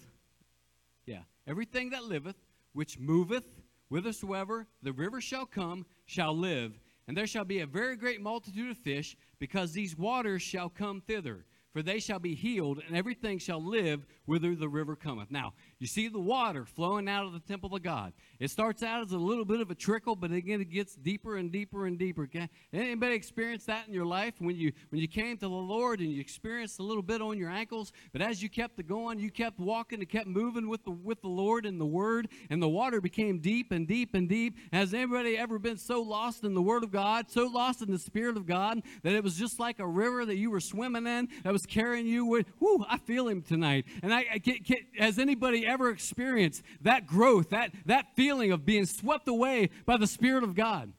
yeah, 1.08 1.24
everything 1.48 1.90
that 1.90 2.04
liveth, 2.04 2.38
which 2.74 3.00
moveth, 3.00 3.60
whithersoever 3.90 4.68
the 4.84 4.94
river 4.94 5.20
shall 5.20 5.48
come, 5.48 5.84
shall 6.06 6.38
live. 6.38 6.80
And 7.08 7.18
there 7.18 7.26
shall 7.26 7.44
be 7.44 7.62
a 7.62 7.66
very 7.66 7.96
great 7.96 8.22
multitude 8.22 8.70
of 8.70 8.78
fish, 8.78 9.18
because 9.40 9.72
these 9.72 9.98
waters 9.98 10.44
shall 10.44 10.70
come 10.70 11.02
thither 11.02 11.48
for 11.74 11.82
they 11.82 12.00
shall 12.00 12.20
be 12.20 12.36
healed, 12.36 12.82
and 12.86 12.96
everything 12.96 13.40
shall 13.40 13.64
live 13.64 14.06
whither 14.26 14.56
the 14.56 14.70
river 14.70 14.96
cometh. 14.96 15.30
Now, 15.30 15.54
you 15.80 15.88
see 15.88 16.08
the 16.08 16.20
water 16.20 16.66
flowing 16.66 17.08
out 17.08 17.26
of 17.26 17.34
the 17.34 17.40
temple 17.40 17.74
of 17.76 17.82
God. 17.84 18.14
It 18.40 18.52
starts 18.52 18.84
out 18.84 19.02
as 19.02 19.12
a 19.12 19.18
little 19.18 19.46
bit 19.46 19.62
of 19.62 19.72
a 19.72 19.76
trickle, 19.76 20.16
but 20.16 20.32
again 20.32 20.62
it 20.62 20.70
gets 20.70 20.96
deeper 20.96 21.38
and 21.38 21.52
deeper 21.52 21.86
and 21.86 21.98
deeper. 21.98 22.24
Okay? 22.24 22.50
Anybody 22.74 23.16
experience 23.16 23.66
that 23.66 23.88
in 23.88 23.94
your 23.94 24.06
life 24.06 24.34
when 24.40 24.56
you 24.56 24.72
when 24.90 25.02
you 25.02 25.08
came 25.08 25.38
to 25.38 25.48
the 25.48 25.50
Lord 25.50 26.00
and 26.00 26.12
you 26.12 26.20
experienced 26.20 26.80
a 26.80 26.84
little 26.84 27.04
bit 27.04 27.22
on 27.22 27.38
your 27.38 27.50
ankles, 27.50 27.92
but 28.12 28.22
as 28.22 28.44
you 28.44 28.50
kept 28.50 28.86
going, 28.88 29.20
you 29.20 29.32
kept 29.32 29.60
walking 29.60 30.00
and 30.00 30.10
kept 30.10 30.28
moving 30.28 30.68
with 30.68 30.84
the 30.84 30.92
with 30.92 31.22
the 31.22 31.28
Lord 31.28 31.66
and 31.66 31.80
the 31.80 31.86
Word, 31.86 32.28
and 32.50 32.62
the 32.62 32.70
water 32.70 33.02
became 33.02 33.40
deep 33.40 33.72
and 33.72 33.88
deep 33.88 34.14
and 34.14 34.28
deep. 34.28 34.58
Has 34.74 34.94
anybody 34.94 35.38
ever 35.38 35.60
been 35.60 35.78
so 35.78 36.02
lost 36.02 36.44
in 36.44 36.54
the 36.54 36.62
Word 36.62 36.84
of 36.84 36.92
God, 36.92 37.30
so 37.30 37.46
lost 37.48 37.82
in 37.82 37.92
the 37.92 38.00
Spirit 38.00 38.38
of 38.38 38.46
God 38.46 38.82
that 39.04 39.14
it 39.14 39.24
was 39.24 39.36
just 39.36 39.60
like 39.60 39.80
a 39.80 39.88
river 39.88 40.26
that 40.26 40.36
you 40.36 40.52
were 40.52 40.60
swimming 40.60 41.08
in 41.08 41.30
that 41.44 41.54
was 41.54 41.66
carrying 41.66 42.06
you 42.06 42.26
with, 42.26 42.48
whoo, 42.60 42.86
I 42.90 42.98
feel 42.98 43.28
him 43.28 43.42
tonight. 43.42 43.86
And 44.04 44.14
I, 44.14 44.26
I 44.34 44.38
get, 44.38 44.80
has 44.98 45.20
anybody 45.20 45.66
ever 45.70 45.90
experienced 45.90 46.64
that 46.82 47.06
growth, 47.06 47.52
that, 47.52 47.72
that 47.86 48.16
feeling 48.16 48.52
of 48.52 48.66
being 48.66 48.86
swept 48.86 49.28
away 49.28 49.70
by 49.86 49.98
the 49.98 50.08
Spirit 50.08 50.44
of 50.44 50.56
God? 50.56 50.92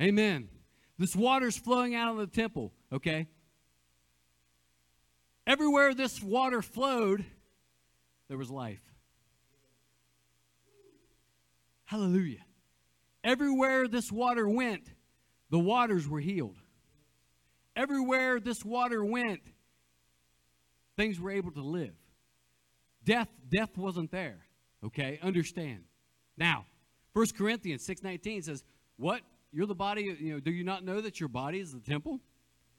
Amen. 0.00 0.48
This 0.98 1.16
water's 1.16 1.56
flowing 1.56 1.94
out 1.94 2.12
of 2.12 2.18
the 2.18 2.26
temple, 2.26 2.72
okay? 2.92 3.26
Everywhere 5.46 5.94
this 5.94 6.22
water 6.22 6.62
flowed, 6.62 7.24
there 8.28 8.38
was 8.38 8.50
life. 8.50 8.82
Hallelujah. 11.84 12.44
Everywhere 13.24 13.88
this 13.88 14.10
water 14.12 14.48
went, 14.48 14.82
the 15.50 15.58
waters 15.58 16.08
were 16.08 16.20
healed. 16.20 16.56
Everywhere 17.74 18.40
this 18.40 18.64
water 18.64 19.04
went, 19.04 19.40
things 20.96 21.18
were 21.18 21.30
able 21.30 21.50
to 21.52 21.62
live. 21.62 21.94
Death, 23.04 23.28
death 23.48 23.76
wasn't 23.76 24.10
there. 24.10 24.46
Okay, 24.84 25.18
understand. 25.22 25.84
Now, 26.36 26.66
1 27.12 27.34
Corinthians 27.34 27.84
6:19 27.84 28.42
says, 28.42 28.64
"What? 28.96 29.22
You're 29.52 29.66
the 29.66 29.74
body, 29.74 30.02
you 30.18 30.32
know, 30.32 30.40
do 30.40 30.50
you 30.50 30.64
not 30.64 30.84
know 30.84 31.00
that 31.00 31.20
your 31.20 31.28
body 31.28 31.58
is 31.60 31.72
the 31.72 31.80
temple 31.80 32.20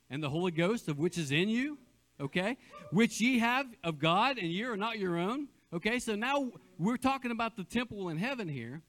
and 0.10 0.24
the 0.24 0.30
Holy 0.30 0.52
Ghost 0.52 0.90
of 0.90 0.98
which 0.98 1.18
is 1.18 1.32
in 1.32 1.50
you? 1.50 1.78
Okay? 2.20 2.58
Which 2.92 3.22
ye 3.22 3.40
have 3.40 3.68
of 3.84 4.00
God 4.00 4.38
and 4.38 4.52
ye 4.52 4.64
are 4.64 4.78
not 4.78 5.00
your 5.00 5.18
own." 5.18 5.50
Okay? 5.72 6.00
So 6.00 6.16
now 6.16 6.52
we're 6.78 6.98
talking 6.98 7.32
about 7.32 7.56
the 7.56 7.64
temple 7.64 8.10
in 8.10 8.18
heaven 8.18 8.48
here. 8.48 8.82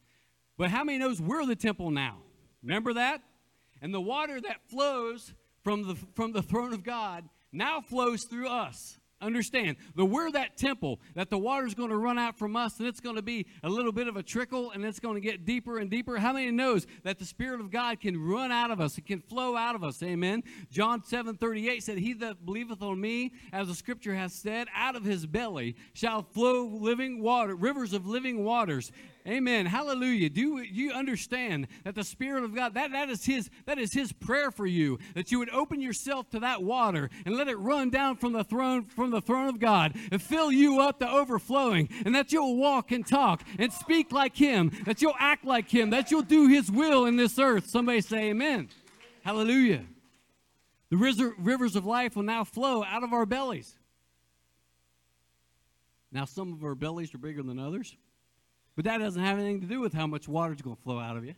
But 0.57 0.71
how 0.71 0.85
many 0.85 0.99
knows 0.99 1.21
we're 1.21 1.45
the 1.47 1.57
temple 1.57 1.91
now? 1.91 2.23
Remember 2.63 2.95
that? 2.95 3.23
And 3.83 3.93
the 3.93 4.01
water 4.01 4.41
that 4.41 4.69
flows 4.71 5.35
from 5.63 5.83
the 5.83 5.95
from 6.15 6.33
the 6.33 6.43
throne 6.43 6.73
of 6.73 6.83
God 6.83 7.29
now 7.53 7.81
flows 7.81 8.25
through 8.31 8.49
us. 8.49 8.99
Understand 9.25 9.77
that 9.97 10.05
we're 10.05 10.31
that 10.33 10.57
temple, 10.57 11.01
that 11.15 11.31
the 11.31 11.39
water's 11.39 11.75
going 11.75 11.89
to 11.89 11.97
run 11.97 12.19
out 12.19 12.39
from 12.39 12.57
us 12.57 12.79
and 12.79 12.87
it's 12.87 13.01
going 13.01 13.17
to 13.17 13.23
be 13.23 13.47
a 13.63 13.69
little 13.69 13.93
bit 13.93 14.07
of 14.07 14.17
a 14.17 14.23
trickle 14.23 14.71
and 14.73 14.85
it's 14.85 15.01
going 15.01 15.15
to 15.15 15.21
get 15.21 15.47
deeper 15.47 15.79
and 15.79 15.91
deeper. 15.91 16.19
How 16.19 16.35
many 16.35 16.51
knows 16.51 16.87
that 17.03 17.19
the 17.19 17.25
Spirit 17.25 17.61
of 17.61 17.71
God 17.71 18.01
can 18.01 18.21
run 18.21 18.53
out 18.53 18.71
of 18.71 18.81
us? 18.81 18.99
It 18.99 19.07
can 19.07 19.21
flow 19.21 19.57
out 19.57 19.75
of 19.75 19.83
us. 19.83 20.03
Amen. 20.03 20.43
John 20.71 21.03
7 21.03 21.37
38 21.37 21.83
said, 21.83 21.99
He 21.99 22.13
that 22.15 22.45
believeth 22.45 22.83
on 22.83 23.01
me, 23.01 23.33
as 23.53 23.69
the 23.69 23.75
scripture 23.75 24.15
has 24.15 24.35
said, 24.35 24.69
out 24.75 24.97
of 24.97 25.05
his 25.05 25.27
belly 25.27 25.77
shall 25.95 26.23
flow 26.23 26.67
living 26.67 27.23
water, 27.23 27.55
rivers 27.55 27.93
of 27.93 28.07
living 28.07 28.45
waters. 28.45 28.93
Amen. 29.27 29.65
Hallelujah. 29.65 30.29
Do 30.29 30.59
you 30.59 30.93
understand 30.93 31.69
that 31.85 31.95
the 31.95 32.05
Spirit 32.05 32.45
of 32.45 32.55
God, 32.55 32.75
that, 32.75 32.93
that 32.93 33.09
is 33.09 33.25
his 33.25 33.49
that 33.65 33.79
is 33.79 33.91
his 33.91 34.13
prayer 34.13 34.51
for 34.51 34.67
you, 34.67 34.99
that 35.15 35.33
you 35.33 35.39
would 35.39 35.49
open 35.49 35.81
yourself 35.81 36.29
to 36.31 36.41
that 36.41 36.63
water 36.63 37.09
and 37.25 37.35
let 37.35 37.49
it 37.49 37.57
run 37.57 37.89
down 37.89 38.17
from 38.17 38.35
the 38.35 38.45
throne 38.45 38.85
from 38.85 39.11
the 39.11 39.23
throne 39.23 39.49
of 39.49 39.59
God 39.59 39.97
and 40.13 40.21
fill 40.21 40.53
you 40.53 40.79
up 40.81 40.99
to 40.99 41.11
overflowing, 41.11 41.89
and 42.05 42.15
that 42.15 42.33
you'll 42.33 42.59
walk 42.59 42.93
and 42.93 43.07
talk 43.07 43.43
and 43.59 43.73
speak 43.73 44.13
like 44.13 44.37
him, 44.37 44.71
that 44.85 45.01
you'll 45.01 45.17
act 45.19 45.47
like 45.47 45.71
him, 45.71 45.89
that 45.89 46.11
you'll 46.11 46.21
do 46.21 46.49
his 46.49 46.71
will 46.71 47.07
in 47.07 47.17
this 47.17 47.39
earth. 47.39 47.67
Somebody 47.71 48.03
say 48.03 48.29
amen. 48.29 48.69
Hallelujah. 49.23 49.85
The 50.91 51.33
rivers 51.39 51.77
of 51.77 51.87
life 51.87 52.15
will 52.15 52.25
now 52.25 52.45
flow 52.45 52.85
out 52.85 53.03
of 53.03 53.15
our 53.15 53.25
bellies. 53.25 53.75
Now, 56.13 56.27
some 56.27 56.53
of 56.53 56.63
our 56.63 56.75
bellies 56.75 57.13
are 57.15 57.19
bigger 57.19 57.43
than 57.43 57.59
others. 57.59 57.97
But 58.77 58.85
that 58.87 58.99
doesn't 58.99 59.23
have 59.23 59.39
anything 59.39 59.61
to 59.61 59.67
do 59.67 59.81
with 59.81 59.93
how 59.93 60.07
much 60.07 60.29
water 60.29 60.53
is 60.53 60.63
going 60.63 60.77
to 60.77 60.83
flow 60.83 60.99
out 60.99 61.17
of 61.17 61.25
you. 61.25 61.35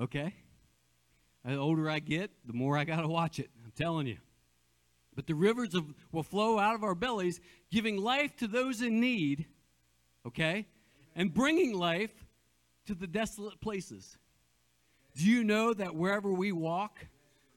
Okay? 0.00 0.34
The 1.44 1.56
older 1.56 1.88
I 1.88 1.98
get, 1.98 2.30
the 2.46 2.52
more 2.52 2.76
I 2.76 2.84
got 2.84 3.02
to 3.02 3.08
watch 3.08 3.38
it. 3.38 3.50
I'm 3.64 3.72
telling 3.76 4.06
you. 4.06 4.16
But 5.14 5.26
the 5.26 5.34
rivers 5.34 5.74
of, 5.74 5.84
will 6.10 6.22
flow 6.22 6.58
out 6.58 6.74
of 6.74 6.82
our 6.82 6.94
bellies, 6.94 7.40
giving 7.70 7.96
life 7.96 8.34
to 8.38 8.48
those 8.48 8.82
in 8.82 8.98
need, 9.00 9.46
okay? 10.26 10.66
And 11.14 11.32
bringing 11.32 11.74
life 11.74 12.10
to 12.86 12.94
the 12.94 13.06
desolate 13.06 13.60
places. 13.60 14.16
Do 15.16 15.24
you 15.24 15.44
know 15.44 15.72
that 15.72 15.94
wherever 15.94 16.32
we 16.32 16.50
walk, 16.50 17.06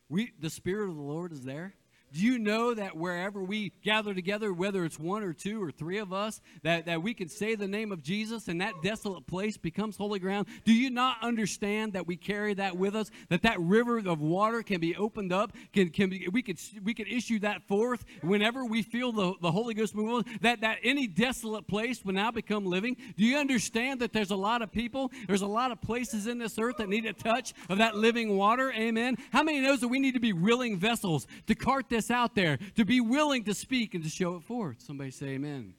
we, 0.09 0.33
the 0.39 0.49
Spirit 0.49 0.89
of 0.89 0.95
the 0.95 1.01
Lord 1.01 1.31
is 1.31 1.43
there? 1.43 1.73
Do 2.13 2.21
you 2.21 2.39
know 2.39 2.73
that 2.73 2.95
wherever 2.95 3.43
we 3.43 3.73
gather 3.83 4.13
together, 4.13 4.53
whether 4.53 4.85
it's 4.85 4.97
one 4.97 5.23
or 5.23 5.33
two 5.33 5.61
or 5.61 5.71
three 5.71 5.97
of 5.97 6.13
us, 6.13 6.39
that, 6.63 6.85
that 6.85 7.03
we 7.03 7.13
can 7.13 7.27
say 7.27 7.55
the 7.55 7.67
name 7.67 7.91
of 7.91 8.01
Jesus 8.01 8.47
and 8.47 8.61
that 8.61 8.73
desolate 8.81 9.27
place 9.27 9.57
becomes 9.57 9.97
holy 9.97 10.19
ground? 10.19 10.47
Do 10.63 10.73
you 10.73 10.89
not 10.89 11.17
understand 11.21 11.93
that 11.93 12.07
we 12.07 12.15
carry 12.15 12.53
that 12.53 12.77
with 12.77 12.95
us? 12.95 13.11
That 13.29 13.41
that 13.41 13.59
river 13.59 13.97
of 13.97 14.21
water 14.21 14.63
can 14.63 14.79
be 14.79 14.95
opened 14.95 15.33
up? 15.33 15.51
Can, 15.73 15.89
can 15.89 16.09
be, 16.09 16.27
we 16.31 16.41
could 16.41 16.59
we 16.83 16.93
could 16.93 17.07
issue 17.09 17.39
that 17.39 17.67
forth 17.67 18.05
whenever 18.21 18.63
we 18.63 18.83
feel 18.83 19.11
the, 19.11 19.33
the 19.41 19.51
Holy 19.51 19.73
Ghost 19.73 19.93
move 19.93 20.13
on? 20.13 20.25
That 20.41 20.61
that 20.61 20.77
any 20.83 21.07
desolate 21.07 21.67
place 21.67 22.05
will 22.05 22.13
now 22.13 22.31
become 22.31 22.65
living? 22.65 22.95
Do 23.17 23.25
you 23.25 23.37
understand 23.37 23.99
that 23.99 24.13
there's 24.13 24.31
a 24.31 24.35
lot 24.35 24.61
of 24.61 24.71
people, 24.71 25.11
there's 25.27 25.41
a 25.41 25.47
lot 25.47 25.71
of 25.71 25.81
places 25.81 26.27
in 26.27 26.37
this 26.37 26.57
earth 26.57 26.77
that 26.77 26.87
need 26.87 27.05
a 27.05 27.13
touch 27.13 27.53
of 27.69 27.79
that 27.79 27.95
living 27.95 28.37
water? 28.37 28.71
Amen. 28.71 29.17
How 29.31 29.43
many 29.43 29.59
knows 29.59 29.81
that 29.81 29.89
we 29.89 29.99
need 29.99 30.13
to 30.13 30.19
be 30.19 30.33
willing 30.33 30.77
vessels 30.77 31.27
to 31.47 31.55
cart 31.55 31.89
this 31.97 32.11
out 32.11 32.35
there, 32.35 32.59
to 32.75 32.85
be 32.85 33.01
willing 33.01 33.43
to 33.45 33.53
speak 33.53 33.93
and 33.93 34.03
to 34.03 34.09
show 34.09 34.35
it 34.35 34.43
forth? 34.43 34.81
Somebody 34.81 35.11
say 35.11 35.29
amen. 35.29 35.73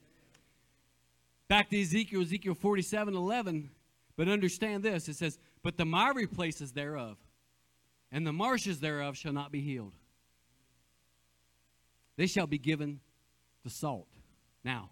Back 1.47 1.69
to 1.69 1.81
Ezekiel, 1.81 2.21
Ezekiel 2.21 2.53
47 2.53 3.15
11. 3.15 3.69
But 4.15 4.27
understand 4.27 4.83
this 4.83 5.07
it 5.07 5.15
says, 5.15 5.39
But 5.63 5.77
the 5.77 5.85
miry 5.85 6.27
places 6.27 6.73
thereof 6.73 7.17
and 8.11 8.27
the 8.27 8.33
marshes 8.33 8.79
thereof 8.79 9.15
shall 9.15 9.33
not 9.33 9.51
be 9.51 9.61
healed. 9.61 9.93
They 12.17 12.27
shall 12.27 12.47
be 12.47 12.57
given 12.57 12.99
to 13.63 13.69
salt. 13.69 14.07
Now, 14.63 14.89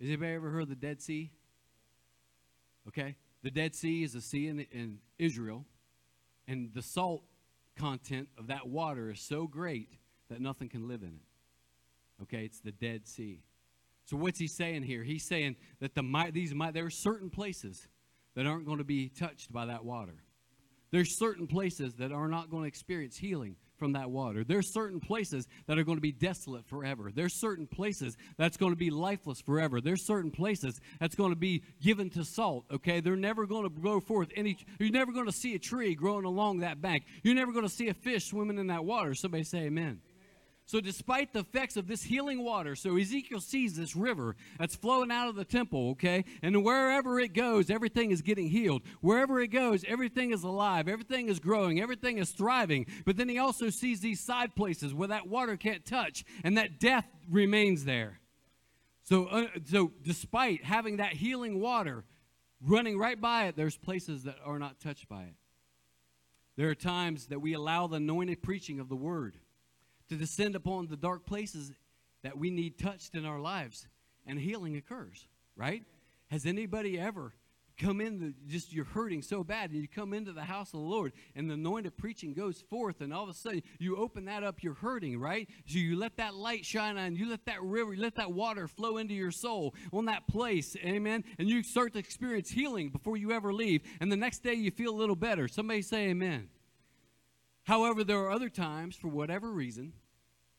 has 0.00 0.08
anybody 0.08 0.32
ever 0.32 0.50
heard 0.50 0.62
of 0.62 0.68
the 0.68 0.74
Dead 0.74 1.00
Sea? 1.00 1.30
Okay? 2.88 3.14
The 3.42 3.50
Dead 3.50 3.74
Sea 3.74 4.02
is 4.02 4.14
a 4.14 4.20
sea 4.20 4.48
in, 4.48 4.60
in 4.72 4.98
Israel, 5.18 5.64
and 6.48 6.70
the 6.74 6.82
salt 6.82 7.22
content 7.78 8.28
of 8.36 8.48
that 8.48 8.66
water 8.66 9.10
is 9.10 9.20
so 9.20 9.46
great 9.46 9.90
that 10.30 10.40
nothing 10.40 10.68
can 10.68 10.88
live 10.88 11.02
in 11.02 11.08
it. 11.08 12.22
Okay? 12.22 12.44
It's 12.44 12.60
the 12.60 12.72
Dead 12.72 13.06
Sea. 13.06 13.42
So 14.06 14.16
what's 14.16 14.38
he 14.38 14.48
saying 14.48 14.82
here? 14.82 15.04
He's 15.04 15.24
saying 15.24 15.56
that 15.80 15.94
the 15.94 16.30
these 16.32 16.52
there 16.72 16.86
are 16.86 16.90
certain 16.90 17.30
places 17.30 17.86
that 18.34 18.46
aren't 18.46 18.66
going 18.66 18.78
to 18.78 18.84
be 18.84 19.08
touched 19.08 19.52
by 19.52 19.66
that 19.66 19.84
water. 19.84 20.24
There's 20.90 21.16
certain 21.16 21.46
places 21.46 21.94
that 21.94 22.10
are 22.10 22.28
not 22.28 22.50
going 22.50 22.64
to 22.64 22.68
experience 22.68 23.16
healing 23.16 23.56
from 23.80 23.92
that 23.92 24.10
water. 24.10 24.44
There's 24.44 24.70
certain 24.70 25.00
places 25.00 25.48
that 25.66 25.78
are 25.78 25.84
going 25.84 25.96
to 25.96 26.02
be 26.02 26.12
desolate 26.12 26.66
forever. 26.66 27.10
There's 27.14 27.32
certain 27.32 27.66
places 27.66 28.16
that's 28.36 28.56
going 28.56 28.72
to 28.72 28.76
be 28.76 28.90
lifeless 28.90 29.40
forever. 29.40 29.80
There's 29.80 30.04
certain 30.04 30.30
places 30.30 30.80
that's 30.98 31.14
going 31.14 31.30
to 31.30 31.36
be 31.36 31.62
given 31.80 32.10
to 32.10 32.24
salt, 32.24 32.66
okay? 32.70 33.00
They're 33.00 33.16
never 33.16 33.46
going 33.46 33.62
to 33.62 33.70
grow 33.70 34.00
forth 34.00 34.28
any 34.36 34.58
you're 34.78 34.90
never 34.90 35.12
going 35.12 35.26
to 35.26 35.32
see 35.32 35.54
a 35.54 35.58
tree 35.58 35.94
growing 35.94 36.24
along 36.24 36.58
that 36.58 36.82
bank. 36.82 37.04
You're 37.22 37.34
never 37.34 37.52
going 37.52 37.66
to 37.66 37.72
see 37.72 37.88
a 37.88 37.94
fish 37.94 38.26
swimming 38.26 38.58
in 38.58 38.66
that 38.66 38.84
water. 38.84 39.14
Somebody 39.14 39.44
say 39.44 39.60
amen. 39.60 40.00
So, 40.70 40.80
despite 40.80 41.32
the 41.32 41.40
effects 41.40 41.76
of 41.76 41.88
this 41.88 42.04
healing 42.04 42.44
water, 42.44 42.76
so 42.76 42.96
Ezekiel 42.96 43.40
sees 43.40 43.74
this 43.74 43.96
river 43.96 44.36
that's 44.56 44.76
flowing 44.76 45.10
out 45.10 45.28
of 45.28 45.34
the 45.34 45.44
temple, 45.44 45.90
okay? 45.90 46.24
And 46.42 46.64
wherever 46.64 47.18
it 47.18 47.34
goes, 47.34 47.70
everything 47.70 48.12
is 48.12 48.22
getting 48.22 48.48
healed. 48.50 48.82
Wherever 49.00 49.40
it 49.40 49.48
goes, 49.48 49.84
everything 49.88 50.30
is 50.30 50.44
alive, 50.44 50.86
everything 50.86 51.28
is 51.28 51.40
growing, 51.40 51.80
everything 51.80 52.18
is 52.18 52.30
thriving. 52.30 52.86
But 53.04 53.16
then 53.16 53.28
he 53.28 53.36
also 53.36 53.68
sees 53.68 53.98
these 53.98 54.20
side 54.20 54.54
places 54.54 54.94
where 54.94 55.08
that 55.08 55.26
water 55.26 55.56
can't 55.56 55.84
touch 55.84 56.24
and 56.44 56.56
that 56.56 56.78
death 56.78 57.08
remains 57.28 57.84
there. 57.84 58.20
So, 59.02 59.26
uh, 59.26 59.46
so 59.64 59.90
despite 60.04 60.62
having 60.62 60.98
that 60.98 61.14
healing 61.14 61.58
water 61.58 62.04
running 62.64 62.96
right 62.96 63.20
by 63.20 63.46
it, 63.46 63.56
there's 63.56 63.76
places 63.76 64.22
that 64.22 64.36
are 64.44 64.60
not 64.60 64.78
touched 64.78 65.08
by 65.08 65.22
it. 65.22 65.34
There 66.56 66.68
are 66.68 66.76
times 66.76 67.26
that 67.26 67.40
we 67.40 67.54
allow 67.54 67.88
the 67.88 67.96
anointed 67.96 68.40
preaching 68.40 68.78
of 68.78 68.88
the 68.88 68.94
word 68.94 69.36
to 70.10 70.16
descend 70.16 70.56
upon 70.56 70.88
the 70.88 70.96
dark 70.96 71.24
places 71.24 71.72
that 72.22 72.36
we 72.36 72.50
need 72.50 72.78
touched 72.78 73.14
in 73.14 73.24
our 73.24 73.38
lives 73.38 73.86
and 74.26 74.38
healing 74.38 74.76
occurs, 74.76 75.26
right? 75.56 75.84
Has 76.30 76.46
anybody 76.46 76.98
ever 76.98 77.32
come 77.78 78.00
in 78.00 78.18
the, 78.18 78.34
just 78.48 78.74
you're 78.74 78.84
hurting 78.84 79.22
so 79.22 79.44
bad 79.44 79.70
and 79.70 79.80
you 79.80 79.86
come 79.86 80.12
into 80.12 80.32
the 80.32 80.42
house 80.42 80.74
of 80.74 80.80
the 80.80 80.86
Lord 80.86 81.12
and 81.36 81.48
the 81.48 81.54
anointed 81.54 81.96
preaching 81.96 82.34
goes 82.34 82.60
forth 82.68 83.00
and 83.00 83.14
all 83.14 83.22
of 83.22 83.30
a 83.30 83.34
sudden 83.34 83.62
you 83.78 83.96
open 83.96 84.24
that 84.24 84.42
up 84.42 84.64
you're 84.64 84.74
hurting 84.74 85.18
right? 85.18 85.48
So 85.66 85.78
you 85.78 85.96
let 85.96 86.16
that 86.16 86.34
light 86.34 86.66
shine 86.66 86.98
on 86.98 87.14
you 87.14 87.30
let 87.30 87.46
that 87.46 87.62
river 87.62 87.94
you 87.94 88.02
let 88.02 88.16
that 88.16 88.32
water 88.32 88.66
flow 88.66 88.98
into 88.98 89.14
your 89.14 89.30
soul 89.30 89.74
on 89.92 90.06
that 90.06 90.26
place 90.26 90.76
amen? 90.84 91.24
And 91.38 91.48
you 91.48 91.62
start 91.62 91.92
to 91.94 92.00
experience 92.00 92.50
healing 92.50 92.90
before 92.90 93.16
you 93.16 93.30
ever 93.30 93.52
leave 93.52 93.82
and 94.00 94.10
the 94.10 94.16
next 94.16 94.42
day 94.42 94.54
you 94.54 94.72
feel 94.72 94.90
a 94.90 94.98
little 94.98 95.16
better. 95.16 95.48
Somebody 95.48 95.82
say 95.82 96.08
amen. 96.08 96.48
However, 97.64 98.04
there 98.04 98.18
are 98.18 98.30
other 98.30 98.48
times, 98.48 98.96
for 98.96 99.08
whatever 99.08 99.50
reason, 99.50 99.92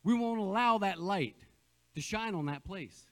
we 0.04 0.14
won't 0.14 0.40
allow 0.40 0.80
that 0.80 1.00
light 1.00 1.36
to 1.96 2.02
shine 2.02 2.36
on 2.36 2.46
that 2.48 2.64
place. 2.64 3.06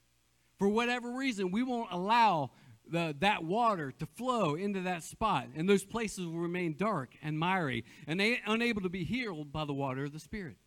For 0.57 0.67
whatever 0.67 1.11
reason, 1.11 1.51
we 1.51 1.63
won't 1.63 1.91
allow 1.91 2.51
the, 2.91 3.15
that 3.19 3.43
water 3.43 3.91
to 3.99 4.05
flow 4.05 4.55
into 4.55 4.81
that 4.81 5.03
spot, 5.03 5.47
and 5.55 5.69
those 5.69 5.85
places 5.85 6.25
will 6.25 6.39
remain 6.39 6.75
dark 6.77 7.15
and 7.21 7.37
miry, 7.37 7.85
and 8.07 8.19
they 8.19 8.39
unable 8.45 8.81
to 8.81 8.89
be 8.89 9.03
healed 9.03 9.51
by 9.51 9.65
the 9.65 9.73
water 9.73 10.05
of 10.05 10.11
the 10.11 10.19
Spirit. 10.19 10.57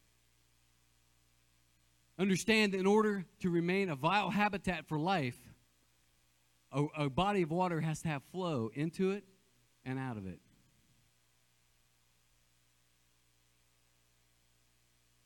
Understand, 2.19 2.73
that 2.73 2.79
in 2.79 2.87
order 2.87 3.25
to 3.41 3.51
remain 3.51 3.89
a 3.89 3.97
vital 3.97 4.31
habitat 4.31 4.87
for 4.87 4.99
life, 4.99 5.39
a, 6.71 6.85
a 6.97 7.11
body 7.11 7.43
of 7.43 7.51
water 7.51 7.81
has 7.81 8.03
to 8.03 8.09
have 8.09 8.23
flow 8.31 8.71
into 8.75 9.11
it 9.11 9.25
and 9.85 9.99
out 9.99 10.17
of 10.17 10.27
it. 10.27 10.39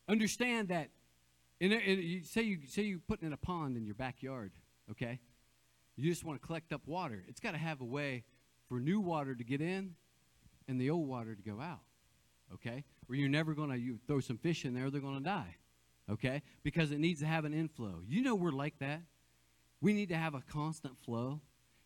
Understand 0.09 0.69
that, 0.69 0.91
in, 1.61 1.73
in, 1.73 1.99
uh, 1.99 2.01
you 2.01 2.23
say 2.23 2.43
you 2.43 2.59
say 2.69 2.83
you 2.83 3.01
put 3.01 3.23
in 3.23 3.33
a 3.33 3.37
pond 3.37 3.77
in 3.77 3.85
your 3.85 3.95
backyard, 3.95 4.53
okay? 4.91 5.21
You 5.97 6.11
just 6.11 6.25
want 6.25 6.41
to 6.41 6.47
collect 6.47 6.73
up 6.73 6.83
water. 6.87 7.25
It's 7.29 7.41
got 7.41 7.53
to 7.53 7.59
have 7.59 7.81
a 7.81 7.85
way 7.85 8.25
for 8.69 8.79
new 8.79 9.01
water 9.01 9.35
to 9.35 9.45
get 9.45 9.61
in 9.61 9.95
and 10.69 10.81
the 10.81 10.91
old 10.91 11.09
water 11.09 11.35
to 11.35 11.43
go 11.43 11.61
out, 11.61 11.81
okay? 12.55 12.85
Or 13.09 13.15
you're 13.15 13.29
never 13.29 13.55
going 13.55 13.71
to 13.71 13.79
you 13.79 13.99
throw 14.07 14.21
some 14.21 14.39
fish 14.39 14.65
in 14.65 14.75
there, 14.75 14.91
they're 14.91 15.01
going 15.01 15.19
to 15.19 15.25
die, 15.25 15.57
okay? 16.11 16.43
Because 16.63 16.91
it 16.91 16.99
needs 16.99 17.21
to 17.21 17.27
have 17.27 17.45
an 17.45 17.55
inflow. 17.55 18.01
You 18.07 18.23
know 18.23 18.35
we're 18.35 18.51
like 18.51 18.79
that. 18.81 19.03
We 19.81 19.93
need 19.93 20.09
to 20.11 20.17
have 20.17 20.35
a 20.35 20.43
constant 20.53 20.99
flow. 21.05 21.41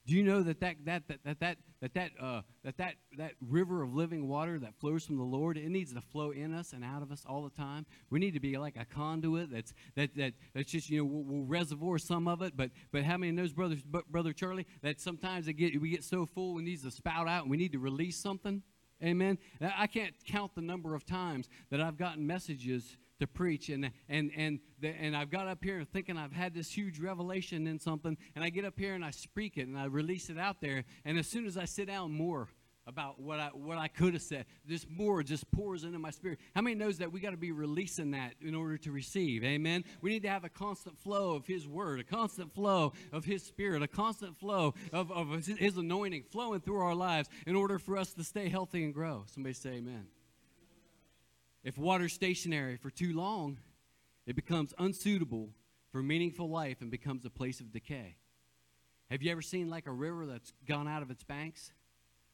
Do 0.06 0.14
you 0.14 0.22
know 0.22 0.42
that 0.42 0.60
that 0.60 0.76
that 0.84 1.08
that 1.08 1.24
that 1.24 1.40
that 1.40 1.58
that 1.80 1.94
that, 1.94 2.10
uh, 2.20 2.42
that 2.64 2.76
that 2.78 2.94
that 3.16 3.32
river 3.40 3.82
of 3.82 3.94
living 3.94 4.28
water 4.28 4.58
that 4.58 4.74
flows 4.80 5.04
from 5.04 5.16
the 5.16 5.24
Lord 5.24 5.56
it 5.56 5.68
needs 5.68 5.92
to 5.92 6.00
flow 6.00 6.30
in 6.30 6.54
us 6.54 6.72
and 6.72 6.84
out 6.84 7.02
of 7.02 7.12
us 7.12 7.24
all 7.26 7.42
the 7.42 7.50
time. 7.50 7.86
We 8.10 8.18
need 8.18 8.34
to 8.34 8.40
be 8.40 8.56
like 8.58 8.76
a 8.76 8.84
conduit 8.84 9.50
that's 9.50 9.72
that 9.96 10.14
that 10.16 10.34
that's 10.54 10.70
just 10.70 10.90
you 10.90 10.98
know 10.98 11.04
we'll, 11.04 11.24
we'll 11.24 11.46
reservoir 11.46 11.98
some 11.98 12.28
of 12.28 12.42
it, 12.42 12.56
but 12.56 12.70
but 12.92 13.04
how 13.04 13.18
many 13.18 13.32
knows 13.32 13.52
brother 13.52 13.76
brother 14.10 14.32
Charlie 14.32 14.66
that 14.82 15.00
sometimes 15.00 15.48
it 15.48 15.54
get 15.54 15.80
we 15.80 15.90
get 15.90 16.04
so 16.04 16.26
full 16.26 16.54
we 16.54 16.62
need 16.62 16.82
to 16.82 16.90
spout 16.90 17.28
out 17.28 17.42
and 17.42 17.50
we 17.50 17.56
need 17.56 17.72
to 17.72 17.78
release 17.78 18.16
something. 18.16 18.62
Amen. 19.02 19.38
I 19.62 19.86
can't 19.86 20.14
count 20.26 20.54
the 20.54 20.60
number 20.60 20.94
of 20.94 21.06
times 21.06 21.48
that 21.70 21.80
I've 21.80 21.96
gotten 21.96 22.26
messages 22.26 22.98
to 23.20 23.26
preach. 23.26 23.68
And 23.68 23.90
and 24.08 24.30
and 24.36 24.60
the, 24.80 24.88
and 24.88 25.16
I've 25.16 25.30
got 25.30 25.46
up 25.46 25.62
here 25.62 25.84
thinking 25.84 26.16
I've 26.16 26.32
had 26.32 26.54
this 26.54 26.70
huge 26.70 26.98
revelation 26.98 27.66
in 27.66 27.78
something 27.78 28.16
and 28.34 28.44
I 28.44 28.50
get 28.50 28.64
up 28.64 28.78
here 28.78 28.94
and 28.94 29.04
I 29.04 29.10
speak 29.10 29.56
it 29.56 29.68
and 29.68 29.78
I 29.78 29.84
release 29.84 30.30
it 30.30 30.38
out 30.38 30.60
there. 30.60 30.84
And 31.04 31.18
as 31.18 31.26
soon 31.26 31.46
as 31.46 31.56
I 31.56 31.64
sit 31.64 31.86
down 31.86 32.12
more 32.12 32.48
about 32.86 33.20
what 33.20 33.38
I 33.38 33.48
what 33.48 33.78
I 33.78 33.88
could 33.88 34.14
have 34.14 34.22
said 34.22 34.46
this 34.66 34.86
more 34.88 35.22
just 35.22 35.50
pours 35.52 35.84
into 35.84 35.98
my 35.98 36.10
spirit. 36.10 36.38
How 36.54 36.60
many 36.60 36.74
knows 36.74 36.98
that 36.98 37.12
we 37.12 37.20
got 37.20 37.30
to 37.30 37.36
be 37.36 37.52
releasing 37.52 38.10
that 38.12 38.34
in 38.40 38.54
order 38.54 38.76
to 38.78 38.90
receive? 38.90 39.44
Amen? 39.44 39.84
We 40.00 40.10
need 40.10 40.22
to 40.22 40.28
have 40.28 40.44
a 40.44 40.48
constant 40.48 40.98
flow 40.98 41.34
of 41.34 41.46
his 41.46 41.68
word 41.68 42.00
a 42.00 42.04
constant 42.04 42.52
flow 42.52 42.92
of 43.12 43.24
his 43.24 43.42
spirit 43.42 43.82
a 43.82 43.88
constant 43.88 44.36
flow 44.38 44.74
of, 44.92 45.12
of 45.12 45.46
his 45.46 45.76
anointing 45.76 46.24
flowing 46.30 46.60
through 46.60 46.80
our 46.80 46.94
lives 46.94 47.28
in 47.46 47.54
order 47.54 47.78
for 47.78 47.96
us 47.96 48.12
to 48.14 48.24
stay 48.24 48.48
healthy 48.48 48.84
and 48.84 48.92
grow. 48.92 49.24
Somebody 49.26 49.54
say 49.54 49.70
amen 49.70 50.06
if 51.62 51.76
water's 51.76 52.12
stationary 52.12 52.76
for 52.76 52.90
too 52.90 53.14
long, 53.14 53.58
it 54.26 54.36
becomes 54.36 54.72
unsuitable 54.78 55.50
for 55.90 56.02
meaningful 56.02 56.48
life 56.48 56.80
and 56.80 56.90
becomes 56.90 57.24
a 57.24 57.30
place 57.30 57.60
of 57.60 57.72
decay. 57.72 58.16
Have 59.10 59.22
you 59.22 59.32
ever 59.32 59.42
seen 59.42 59.68
like 59.68 59.86
a 59.86 59.92
river 59.92 60.24
that's 60.24 60.52
gone 60.66 60.86
out 60.86 61.02
of 61.02 61.10
its 61.10 61.24
banks 61.24 61.72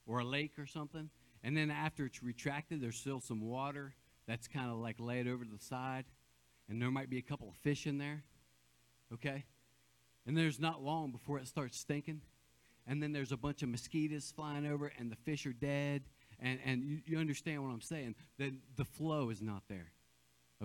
or 0.07 0.19
a 0.19 0.25
lake 0.25 0.59
or 0.59 0.67
something? 0.67 1.11
And 1.43 1.57
then 1.57 1.71
after 1.71 2.05
it's 2.07 2.23
retracted, 2.23 2.81
there's 2.81 2.99
still 2.99 3.21
some 3.21 3.41
water 3.41 3.95
that's 4.27 4.47
kind 4.47 4.71
of 4.71 4.77
like 4.77 4.97
laid 4.99 5.27
over 5.29 5.45
to 5.45 5.51
the 5.51 5.62
side, 5.62 6.05
and 6.69 6.83
there 6.83 6.91
might 6.91 7.09
be 7.09 7.19
a 7.19 7.23
couple 7.23 7.49
of 7.49 7.55
fish 7.57 7.87
in 7.87 7.99
there. 7.99 8.25
Okay? 9.15 9.45
And 10.27 10.37
there's 10.37 10.59
not 10.59 10.83
long 10.83 11.12
before 11.12 11.39
it 11.39 11.47
starts 11.47 11.79
stinking. 11.79 12.21
And 12.87 13.03
then 13.03 13.12
there's 13.12 13.33
a 13.33 13.37
bunch 13.37 13.62
of 13.62 13.69
mosquitoes 13.69 14.33
flying 14.35 14.67
over, 14.67 14.93
and 14.99 15.11
the 15.11 15.17
fish 15.17 15.47
are 15.47 15.53
dead, 15.53 16.03
and, 16.40 16.59
and 16.64 16.85
you, 16.85 17.01
you 17.07 17.18
understand 17.18 17.62
what 17.62 17.70
I'm 17.70 17.81
saying, 17.81 18.14
then 18.38 18.61
the 18.77 18.85
flow 18.85 19.31
is 19.31 19.42
not 19.42 19.62
there. 19.68 19.92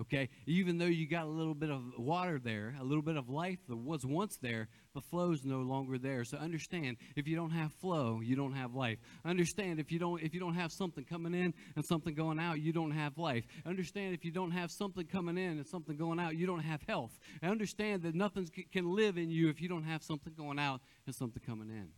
Okay? 0.00 0.30
Even 0.46 0.78
though 0.78 0.86
you 0.86 1.06
got 1.06 1.24
a 1.24 1.30
little 1.30 1.54
bit 1.54 1.70
of 1.70 1.82
water 1.98 2.40
there, 2.42 2.74
a 2.80 2.84
little 2.84 3.02
bit 3.02 3.16
of 3.16 3.28
life 3.28 3.58
that 3.68 3.76
was 3.76 4.06
once 4.06 4.38
there, 4.38 4.68
the 4.94 5.02
flow 5.02 5.32
is 5.32 5.44
no 5.44 5.58
longer 5.58 5.98
there. 5.98 6.24
So 6.24 6.38
understand, 6.38 6.96
if 7.14 7.28
you 7.28 7.36
don't 7.36 7.50
have 7.50 7.72
flow, 7.74 8.20
you 8.22 8.34
don't 8.34 8.54
have 8.54 8.74
life. 8.74 8.98
Understand 9.24 9.80
if 9.80 9.92
you 9.92 9.98
don't 9.98 10.22
if 10.22 10.32
you 10.32 10.40
don't 10.40 10.54
have 10.54 10.72
something 10.72 11.04
coming 11.04 11.34
in 11.34 11.52
and 11.76 11.84
something 11.84 12.14
going 12.14 12.40
out, 12.40 12.58
you 12.58 12.72
don't 12.72 12.92
have 12.92 13.18
life. 13.18 13.44
Understand 13.66 14.14
if 14.14 14.24
you 14.24 14.30
don't 14.30 14.52
have 14.52 14.70
something 14.70 15.04
coming 15.04 15.36
in 15.36 15.58
and 15.58 15.66
something 15.66 15.96
going 15.96 16.18
out, 16.18 16.36
you 16.36 16.46
don't 16.46 16.60
have 16.60 16.80
health. 16.88 17.18
And 17.42 17.50
understand 17.50 18.02
that 18.04 18.14
nothing 18.14 18.48
can 18.72 18.94
live 18.96 19.18
in 19.18 19.30
you 19.30 19.50
if 19.50 19.60
you 19.60 19.68
don't 19.68 19.84
have 19.84 20.02
something 20.02 20.32
going 20.34 20.58
out 20.58 20.80
and 21.06 21.14
something 21.14 21.42
coming 21.44 21.68
in. 21.68 21.88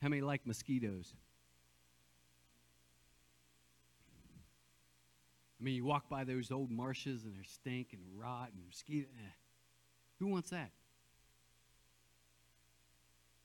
How 0.00 0.08
many 0.08 0.22
like 0.22 0.46
mosquitoes? 0.46 1.12
I 5.64 5.66
mean, 5.66 5.76
you 5.76 5.84
walk 5.86 6.10
by 6.10 6.24
those 6.24 6.50
old 6.50 6.70
marshes 6.70 7.24
and 7.24 7.34
they 7.34 7.42
stink 7.42 7.94
and 7.94 8.02
rot 8.20 8.50
and 8.52 8.66
mosquito. 8.66 9.06
Eh. 9.18 9.30
Who 10.18 10.26
wants 10.26 10.50
that? 10.50 10.70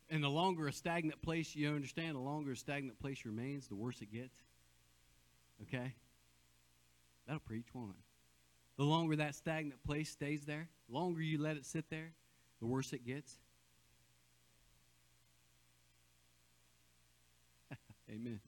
And 0.10 0.22
the 0.22 0.28
longer 0.28 0.68
a 0.68 0.74
stagnant 0.74 1.22
place, 1.22 1.56
you 1.56 1.70
understand, 1.70 2.18
the 2.18 2.20
longer 2.20 2.52
a 2.52 2.58
stagnant 2.58 3.00
place 3.00 3.24
remains, 3.24 3.70
the 3.70 3.76
worse 3.76 4.02
it 4.02 4.12
gets. 4.12 4.36
Okay? 5.62 5.94
That'll 7.26 7.40
preach, 7.40 7.68
won't 7.74 7.92
it? 7.92 8.04
The 8.76 8.84
longer 8.84 9.16
that 9.16 9.34
stagnant 9.34 9.82
place 9.86 10.10
stays 10.10 10.44
there, 10.44 10.68
the 10.90 10.96
longer 10.96 11.22
you 11.22 11.42
let 11.42 11.56
it 11.56 11.66
sit 11.66 11.90
there, 11.90 12.12
the 12.60 12.66
worse 12.66 12.92
it 12.92 13.08
gets. 13.08 13.38
Amen. 18.14 18.42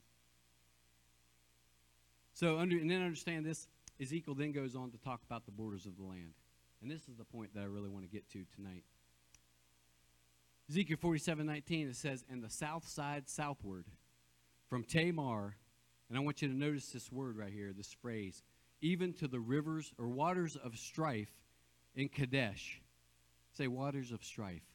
So, 2.41 2.57
under, 2.57 2.75
and 2.75 2.89
then 2.89 3.03
understand 3.03 3.45
this 3.45 3.67
Ezekiel 4.01 4.33
then 4.33 4.51
goes 4.51 4.75
on 4.75 4.89
to 4.89 4.97
talk 4.97 5.21
about 5.23 5.45
the 5.45 5.51
borders 5.51 5.85
of 5.85 5.95
the 5.95 6.03
land. 6.03 6.33
And 6.81 6.89
this 6.89 7.07
is 7.07 7.15
the 7.15 7.23
point 7.23 7.53
that 7.53 7.61
I 7.61 7.65
really 7.65 7.87
want 7.87 8.03
to 8.03 8.09
get 8.09 8.27
to 8.31 8.43
tonight. 8.55 8.83
Ezekiel 10.67 10.97
47 10.99 11.45
19, 11.45 11.89
it 11.89 11.95
says, 11.95 12.25
And 12.27 12.43
the 12.43 12.49
south 12.49 12.87
side 12.87 13.29
southward 13.29 13.85
from 14.71 14.83
Tamar, 14.83 15.55
and 16.09 16.17
I 16.17 16.21
want 16.21 16.41
you 16.41 16.47
to 16.47 16.55
notice 16.55 16.87
this 16.87 17.11
word 17.11 17.37
right 17.37 17.53
here, 17.53 17.73
this 17.77 17.93
phrase, 17.93 18.41
even 18.81 19.13
to 19.13 19.27
the 19.27 19.39
rivers 19.39 19.93
or 19.99 20.07
waters 20.07 20.55
of 20.55 20.79
strife 20.79 21.29
in 21.93 22.09
Kadesh. 22.09 22.81
Say, 23.53 23.67
waters 23.67 24.11
of 24.11 24.23
strife. 24.23 24.65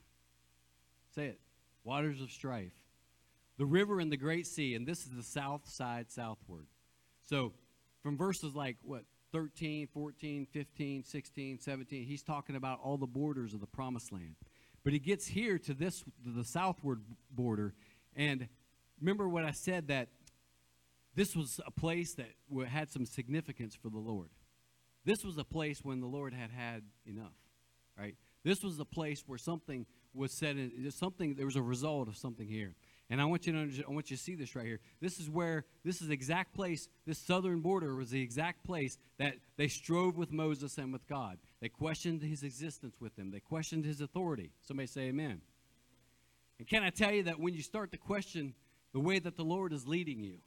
Say 1.17 1.27
it, 1.27 1.41
waters 1.83 2.21
of 2.21 2.31
strife. 2.31 2.75
The 3.59 3.67
river 3.67 3.99
and 3.99 4.13
the 4.13 4.17
great 4.17 4.47
sea, 4.47 4.77
and 4.77 4.87
this 4.87 5.01
is 5.01 5.11
the 5.17 5.25
south 5.25 5.69
side 5.69 6.13
southward. 6.13 6.69
So 7.27 7.53
from 8.03 8.17
verses 8.17 8.55
like 8.55 8.77
what 8.83 9.03
13, 9.33 9.89
14, 9.93 10.47
15, 10.53 11.05
16, 11.05 11.59
17, 11.61 12.05
he's 12.05 12.23
talking 12.23 12.57
about 12.57 12.79
all 12.83 12.97
the 12.97 13.07
borders 13.07 13.53
of 13.53 13.61
the 13.61 13.67
promised 13.67 14.13
land. 14.13 14.37
But 14.85 14.93
he 14.93 14.99
gets 14.99 15.27
here 15.27 15.59
to 15.59 15.75
this 15.75 16.05
the 16.25 16.45
southward 16.45 17.03
border 17.31 17.75
and 18.15 18.49
remember 19.01 19.29
what 19.29 19.45
I 19.45 19.51
said 19.51 19.89
that 19.89 20.09
this 21.15 21.35
was 21.35 21.61
a 21.67 21.71
place 21.71 22.15
that 22.15 22.29
had 22.69 22.91
some 22.91 23.05
significance 23.07 23.75
for 23.75 23.89
the 23.91 23.99
Lord. 23.99 24.29
This 25.05 25.25
was 25.25 25.39
a 25.39 25.45
place 25.45 25.81
when 25.83 26.01
the 26.01 26.07
Lord 26.07 26.35
had 26.35 26.51
had 26.51 26.83
enough, 27.07 27.35
right? 27.99 28.15
This 28.45 28.63
was 28.63 28.79
a 28.79 28.85
place 28.85 29.23
where 29.27 29.39
something 29.39 29.87
was 30.15 30.37
said, 30.39 30.57
something 30.91 31.35
there 31.35 31.47
was 31.47 31.57
a 31.57 31.63
result 31.63 32.09
of 32.09 32.17
something 32.17 32.47
here. 32.47 32.75
And 33.09 33.21
I 33.21 33.25
want 33.25 33.47
you 33.47 33.53
to 33.53 33.85
I 33.87 33.93
want 33.93 34.11
you 34.11 34.17
to 34.17 34.23
see 34.23 34.35
this 34.35 34.57
right 34.57 34.67
here. 34.67 34.81
This 35.01 35.21
is 35.21 35.31
where 35.31 35.65
this 35.85 36.03
is 36.03 36.09
the 36.09 36.15
exact 36.15 36.55
place. 36.55 36.89
This 37.07 37.19
southern 37.19 37.61
border 37.61 37.95
was 37.95 38.11
the 38.11 38.21
exact 38.21 38.65
place 38.65 38.99
that 39.19 39.35
they 39.57 39.69
strove 39.69 40.17
with 40.17 40.33
Moses 40.33 40.77
and 40.79 40.93
with 40.93 41.07
God. 41.07 41.39
They 41.61 41.69
questioned 41.69 42.23
his 42.23 42.43
existence 42.43 42.97
with 43.01 43.15
them. 43.15 43.31
They 43.31 43.41
questioned 43.41 43.85
his 43.85 44.01
authority. 44.01 44.51
Somebody 44.63 44.89
say 44.89 45.03
Amen. 45.03 45.41
And 46.59 46.67
can 46.67 46.83
I 46.83 46.91
tell 46.91 47.13
you 47.13 47.25
that 47.25 47.39
when 47.39 47.55
you 47.55 47.63
start 47.63 47.93
to 47.93 47.99
question 47.99 48.55
the 48.93 49.01
way 49.01 49.19
that 49.19 49.37
the 49.37 49.45
Lord 49.45 49.73
is 49.73 49.87
leading 49.87 50.25
you, 50.25 50.39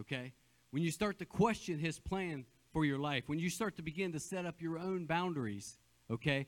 okay, 0.00 0.32
when 0.70 0.82
you 0.82 0.90
start 0.90 1.18
to 1.20 1.24
question 1.24 1.78
His 1.78 1.98
plan 1.98 2.44
for 2.72 2.84
your 2.84 2.98
life, 2.98 3.24
when 3.26 3.38
you 3.38 3.48
start 3.48 3.76
to 3.76 3.82
begin 3.82 4.12
to 4.12 4.20
set 4.20 4.44
up 4.44 4.60
your 4.60 4.78
own 4.78 5.06
boundaries, 5.06 5.78
okay, 6.10 6.46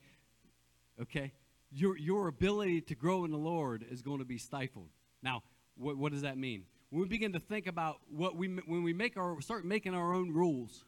okay 1.01 1.31
your, 1.75 1.97
your 1.97 2.27
ability 2.27 2.81
to 2.81 2.95
grow 2.95 3.25
in 3.25 3.31
the 3.31 3.37
Lord 3.37 3.85
is 3.89 4.01
going 4.01 4.19
to 4.19 4.25
be 4.25 4.37
stifled. 4.37 4.89
Now, 5.21 5.43
what, 5.75 5.97
what 5.97 6.11
does 6.13 6.21
that 6.21 6.37
mean? 6.37 6.63
When 6.89 7.01
we 7.01 7.07
begin 7.07 7.33
to 7.33 7.39
think 7.39 7.67
about 7.67 7.97
what 8.09 8.37
we, 8.37 8.47
when 8.47 8.83
we 8.83 8.93
make 8.93 9.17
our, 9.17 9.41
start 9.41 9.65
making 9.65 9.93
our 9.93 10.13
own 10.13 10.31
rules, 10.31 10.85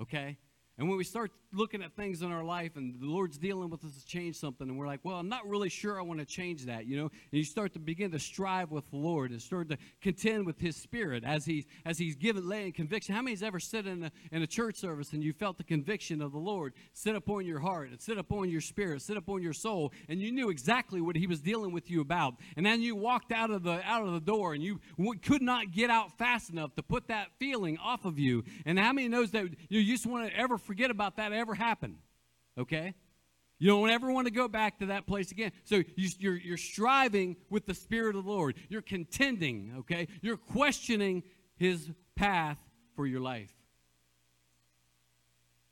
okay? 0.00 0.38
And 0.78 0.88
when 0.88 0.96
we 0.96 1.04
start 1.04 1.30
looking 1.52 1.82
at 1.82 1.94
things 1.94 2.22
in 2.22 2.32
our 2.32 2.42
life 2.42 2.76
and 2.76 2.98
the 2.98 3.06
Lord's 3.06 3.36
dealing 3.36 3.68
with 3.68 3.84
us 3.84 3.94
to 3.94 4.06
change 4.06 4.36
something, 4.36 4.66
and 4.68 4.78
we're 4.78 4.86
like, 4.86 5.00
well, 5.02 5.16
I'm 5.16 5.28
not 5.28 5.46
really 5.46 5.68
sure 5.68 5.98
I 5.98 6.02
want 6.02 6.18
to 6.20 6.24
change 6.24 6.64
that, 6.64 6.86
you 6.86 6.96
know, 6.96 7.04
and 7.04 7.38
you 7.38 7.44
start 7.44 7.74
to 7.74 7.78
begin 7.78 8.10
to 8.12 8.18
strive 8.18 8.70
with 8.70 8.88
the 8.90 8.96
Lord 8.96 9.32
and 9.32 9.42
start 9.42 9.68
to 9.68 9.76
contend 10.00 10.46
with 10.46 10.58
His 10.58 10.76
Spirit 10.76 11.24
as 11.24 11.44
He's 11.44 11.66
as 11.84 11.98
He's 11.98 12.16
given 12.16 12.48
laying 12.48 12.72
conviction. 12.72 13.14
How 13.14 13.20
many's 13.20 13.42
ever 13.42 13.60
sit 13.60 13.86
in 13.86 14.04
a, 14.04 14.12
in 14.30 14.42
a 14.42 14.46
church 14.46 14.76
service 14.76 15.12
and 15.12 15.22
you 15.22 15.34
felt 15.34 15.58
the 15.58 15.64
conviction 15.64 16.22
of 16.22 16.32
the 16.32 16.38
Lord 16.38 16.72
sit 16.94 17.14
upon 17.14 17.44
your 17.44 17.60
heart 17.60 17.90
and 17.90 18.00
sit 18.00 18.16
upon 18.16 18.48
your 18.48 18.62
spirit, 18.62 19.02
sit 19.02 19.18
upon 19.18 19.42
your 19.42 19.52
soul, 19.52 19.92
and 20.08 20.20
you 20.20 20.32
knew 20.32 20.48
exactly 20.48 21.02
what 21.02 21.16
He 21.16 21.26
was 21.26 21.40
dealing 21.40 21.72
with 21.72 21.90
you 21.90 22.00
about, 22.00 22.36
and 22.56 22.64
then 22.64 22.80
you 22.80 22.96
walked 22.96 23.30
out 23.30 23.50
of 23.50 23.62
the 23.62 23.86
out 23.86 24.06
of 24.06 24.12
the 24.14 24.20
door 24.20 24.54
and 24.54 24.62
you 24.62 24.80
w- 24.96 25.20
could 25.20 25.42
not 25.42 25.70
get 25.70 25.90
out 25.90 26.16
fast 26.16 26.48
enough 26.48 26.74
to 26.76 26.82
put 26.82 27.08
that 27.08 27.28
feeling 27.38 27.76
off 27.76 28.06
of 28.06 28.18
you. 28.18 28.42
And 28.64 28.78
how 28.78 28.94
many 28.94 29.08
knows 29.08 29.32
that 29.32 29.44
you 29.68 29.84
just 29.84 30.06
want 30.06 30.28
to 30.28 30.36
ever 30.36 30.56
forget 30.72 30.90
about 30.90 31.16
that 31.16 31.34
ever 31.34 31.54
happened? 31.54 31.98
Okay? 32.56 32.94
You 33.58 33.68
don't 33.68 33.90
ever 33.90 34.10
want 34.10 34.26
to 34.26 34.32
go 34.32 34.48
back 34.48 34.78
to 34.78 34.86
that 34.86 35.06
place 35.06 35.30
again. 35.30 35.52
So 35.64 35.82
you, 35.96 36.08
are 36.08 36.12
you're, 36.18 36.36
you're 36.36 36.56
striving 36.56 37.36
with 37.50 37.66
the 37.66 37.74
Spirit 37.74 38.16
of 38.16 38.24
the 38.24 38.30
Lord. 38.30 38.56
You're 38.70 38.80
contending, 38.80 39.74
okay? 39.80 40.08
You're 40.22 40.38
questioning 40.38 41.24
His 41.58 41.90
path 42.16 42.56
for 42.96 43.06
your 43.06 43.20
life. 43.20 43.52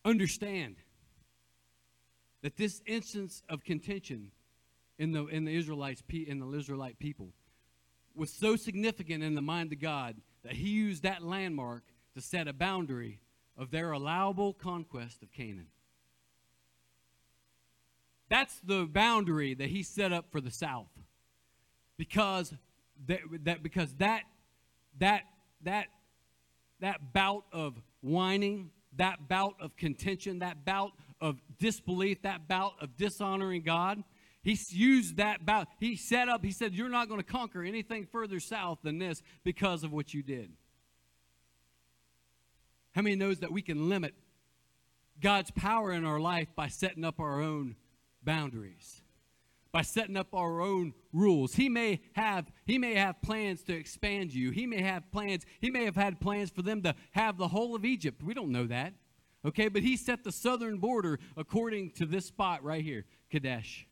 Understand 0.04 0.76
that 2.42 2.58
this 2.58 2.82
instance 2.84 3.42
of 3.48 3.64
contention 3.64 4.32
in 4.98 5.12
the, 5.12 5.28
in 5.28 5.46
the 5.46 5.56
Israelites 5.56 6.02
in 6.12 6.40
the 6.40 6.50
Israelite 6.50 6.98
people 6.98 7.32
was 8.14 8.30
so 8.30 8.54
significant 8.54 9.24
in 9.24 9.34
the 9.34 9.40
mind 9.40 9.72
of 9.72 9.80
God 9.80 10.16
that 10.44 10.52
He 10.52 10.68
used 10.68 11.04
that 11.04 11.22
landmark 11.22 11.84
to 12.14 12.20
set 12.20 12.48
a 12.48 12.52
boundary 12.52 13.18
of 13.60 13.70
their 13.70 13.92
allowable 13.92 14.54
conquest 14.54 15.22
of 15.22 15.30
Canaan. 15.30 15.66
That's 18.30 18.58
the 18.60 18.86
boundary 18.86 19.54
that 19.54 19.68
he 19.68 19.82
set 19.82 20.12
up 20.12 20.26
for 20.32 20.40
the 20.40 20.50
South. 20.50 20.88
Because 21.98 22.54
that, 23.06 23.20
that 23.44 23.62
because 23.62 23.92
that 23.98 24.22
that 24.98 25.22
that 25.62 25.88
that 26.80 27.12
bout 27.12 27.44
of 27.52 27.74
whining, 28.00 28.70
that 28.96 29.28
bout 29.28 29.56
of 29.60 29.76
contention, 29.76 30.38
that 30.38 30.64
bout 30.64 30.92
of 31.20 31.36
disbelief, 31.58 32.22
that 32.22 32.48
bout 32.48 32.74
of 32.80 32.96
dishonoring 32.96 33.62
God, 33.62 34.02
he 34.42 34.58
used 34.70 35.18
that 35.18 35.44
bout. 35.44 35.68
He 35.78 35.96
set 35.96 36.30
up, 36.30 36.42
he 36.42 36.52
said, 36.52 36.72
You're 36.72 36.88
not 36.88 37.08
going 37.08 37.20
to 37.20 37.26
conquer 37.26 37.62
anything 37.62 38.06
further 38.10 38.40
south 38.40 38.78
than 38.82 38.98
this 38.98 39.22
because 39.44 39.84
of 39.84 39.92
what 39.92 40.14
you 40.14 40.22
did. 40.22 40.50
How 43.00 43.02
many 43.02 43.16
knows 43.16 43.38
that 43.38 43.50
we 43.50 43.62
can 43.62 43.88
limit 43.88 44.12
God's 45.22 45.50
power 45.52 45.90
in 45.90 46.04
our 46.04 46.20
life 46.20 46.48
by 46.54 46.68
setting 46.68 47.02
up 47.02 47.18
our 47.18 47.40
own 47.40 47.76
boundaries 48.22 49.00
by 49.72 49.80
setting 49.80 50.18
up 50.18 50.34
our 50.34 50.60
own 50.60 50.92
rules? 51.10 51.54
He 51.54 51.70
may 51.70 52.02
have 52.12 52.52
he 52.66 52.76
may 52.76 52.94
have 52.96 53.22
plans 53.22 53.62
to 53.62 53.72
expand 53.72 54.34
you. 54.34 54.50
He 54.50 54.66
may 54.66 54.82
have 54.82 55.10
plans 55.12 55.46
he 55.62 55.70
may 55.70 55.86
have 55.86 55.96
had 55.96 56.20
plans 56.20 56.50
for 56.50 56.60
them 56.60 56.82
to 56.82 56.94
have 57.12 57.38
the 57.38 57.48
whole 57.48 57.74
of 57.74 57.86
egypt. 57.86 58.22
We 58.22 58.34
don't 58.34 58.52
know 58.52 58.66
that 58.66 58.92
okay? 59.46 59.68
But 59.68 59.82
he 59.82 59.96
set 59.96 60.22
the 60.22 60.30
southern 60.30 60.76
border 60.76 61.18
according 61.38 61.92
to 61.92 62.04
this 62.04 62.26
spot 62.26 62.62
right 62.62 62.84
here 62.84 63.06
kadesh 63.30 63.88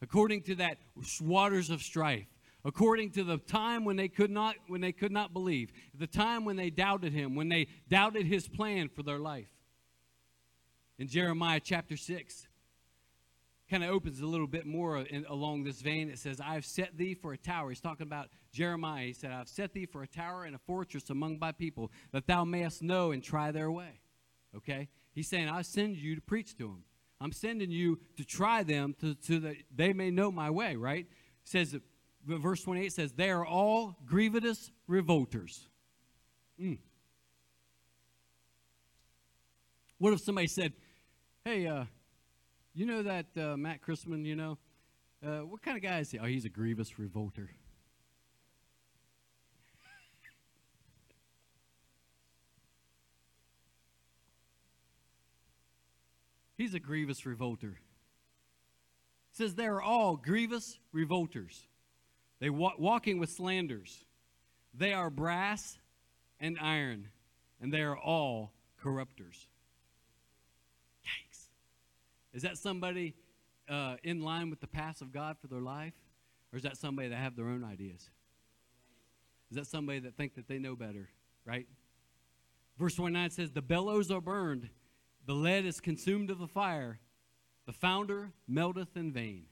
according 0.00 0.42
to 0.42 0.54
that 0.54 0.78
waters 1.20 1.70
of 1.70 1.82
strife 1.82 2.28
according 2.64 3.10
to 3.10 3.24
the 3.24 3.38
time 3.38 3.84
when 3.84 3.96
they 3.96 4.08
could 4.08 4.30
not 4.30 4.56
when 4.66 4.80
they 4.80 4.92
could 4.92 5.12
not 5.12 5.32
believe 5.32 5.70
the 5.94 6.06
time 6.06 6.44
when 6.44 6.56
they 6.56 6.70
doubted 6.70 7.12
him 7.12 7.34
when 7.34 7.48
they 7.48 7.66
doubted 7.88 8.26
his 8.26 8.48
plan 8.48 8.88
for 8.88 9.02
their 9.02 9.18
life 9.18 9.48
in 10.98 11.06
jeremiah 11.06 11.60
chapter 11.62 11.96
6 11.96 12.48
kind 13.68 13.84
of 13.84 13.90
opens 13.90 14.20
a 14.20 14.26
little 14.26 14.46
bit 14.46 14.66
more 14.66 14.98
in, 14.98 15.26
along 15.28 15.64
this 15.64 15.82
vein. 15.82 16.08
It 16.08 16.18
says, 16.18 16.40
I've 16.40 16.64
set 16.64 16.96
thee 16.96 17.14
for 17.14 17.32
a 17.32 17.36
tower. 17.36 17.68
He's 17.68 17.80
talking 17.80 18.06
about 18.06 18.28
Jeremiah. 18.50 19.06
He 19.06 19.12
said, 19.12 19.30
I've 19.30 19.48
set 19.48 19.74
thee 19.74 19.86
for 19.86 20.02
a 20.02 20.06
tower 20.06 20.44
and 20.44 20.54
a 20.54 20.58
fortress 20.58 21.10
among 21.10 21.38
my 21.38 21.52
people, 21.52 21.92
that 22.12 22.26
thou 22.26 22.44
mayest 22.44 22.82
know 22.82 23.12
and 23.12 23.22
try 23.22 23.50
their 23.50 23.70
way. 23.70 24.00
Okay? 24.56 24.88
He's 25.14 25.28
saying, 25.28 25.48
I 25.48 25.62
send 25.62 25.96
you 25.96 26.14
to 26.14 26.20
preach 26.20 26.56
to 26.58 26.64
them. 26.64 26.84
I'm 27.20 27.32
sending 27.32 27.70
you 27.70 27.98
to 28.16 28.24
try 28.24 28.62
them 28.62 28.94
to, 29.00 29.16
so 29.20 29.38
that 29.40 29.56
they 29.74 29.92
may 29.92 30.10
know 30.10 30.30
my 30.30 30.50
way, 30.50 30.76
right? 30.76 31.04
It 31.04 31.08
says, 31.44 31.76
verse 32.26 32.62
28 32.62 32.92
says, 32.92 33.12
They 33.12 33.30
are 33.30 33.46
all 33.46 33.96
grievous 34.06 34.70
revolters. 34.86 35.68
Mm. 36.60 36.78
What 39.98 40.12
if 40.12 40.20
somebody 40.20 40.46
said, 40.46 40.72
"Hey, 41.44 41.66
uh, 41.66 41.84
you 42.72 42.86
know 42.86 43.02
that 43.02 43.26
uh, 43.36 43.56
Matt 43.56 43.82
Chrisman, 43.82 44.24
You 44.24 44.36
know, 44.36 44.58
uh, 45.26 45.40
what 45.40 45.60
kind 45.60 45.76
of 45.76 45.82
guy 45.82 45.98
is 45.98 46.10
he? 46.12 46.18
Oh, 46.18 46.24
he's 46.24 46.44
a 46.44 46.48
grievous 46.48 46.98
revolter." 46.98 47.50
He's 56.56 56.74
a 56.74 56.80
grievous 56.80 57.24
revolter. 57.24 57.78
Says 59.30 59.54
they 59.54 59.66
are 59.66 59.80
all 59.80 60.16
grievous 60.16 60.80
revolters. 60.90 61.67
They 62.40 62.50
wa- 62.50 62.74
walking 62.78 63.18
with 63.18 63.30
slanders. 63.30 64.04
They 64.74 64.92
are 64.92 65.10
brass 65.10 65.78
and 66.38 66.58
iron, 66.60 67.08
and 67.60 67.72
they 67.72 67.82
are 67.82 67.96
all 67.96 68.52
corrupters. 68.80 69.46
Yikes! 71.04 71.48
Is 72.32 72.42
that 72.42 72.58
somebody 72.58 73.14
uh, 73.68 73.96
in 74.02 74.22
line 74.22 74.50
with 74.50 74.60
the 74.60 74.66
paths 74.66 75.00
of 75.00 75.12
God 75.12 75.36
for 75.40 75.48
their 75.48 75.60
life, 75.60 75.94
or 76.52 76.56
is 76.56 76.62
that 76.62 76.76
somebody 76.76 77.08
that 77.08 77.16
have 77.16 77.34
their 77.34 77.48
own 77.48 77.64
ideas? 77.64 78.10
Is 79.50 79.56
that 79.56 79.66
somebody 79.66 79.98
that 80.00 80.16
think 80.16 80.34
that 80.34 80.46
they 80.46 80.58
know 80.58 80.76
better? 80.76 81.08
Right. 81.44 81.66
Verse 82.78 82.94
29 82.94 83.30
says, 83.30 83.50
"The 83.52 83.62
bellows 83.62 84.10
are 84.10 84.20
burned." 84.20 84.70
The 85.28 85.34
lead 85.34 85.66
is 85.66 85.78
consumed 85.78 86.30
of 86.30 86.38
the 86.38 86.46
fire. 86.46 87.00
The 87.66 87.72
founder 87.74 88.32
melteth 88.46 88.96
in 88.96 89.12
vain. 89.12 89.44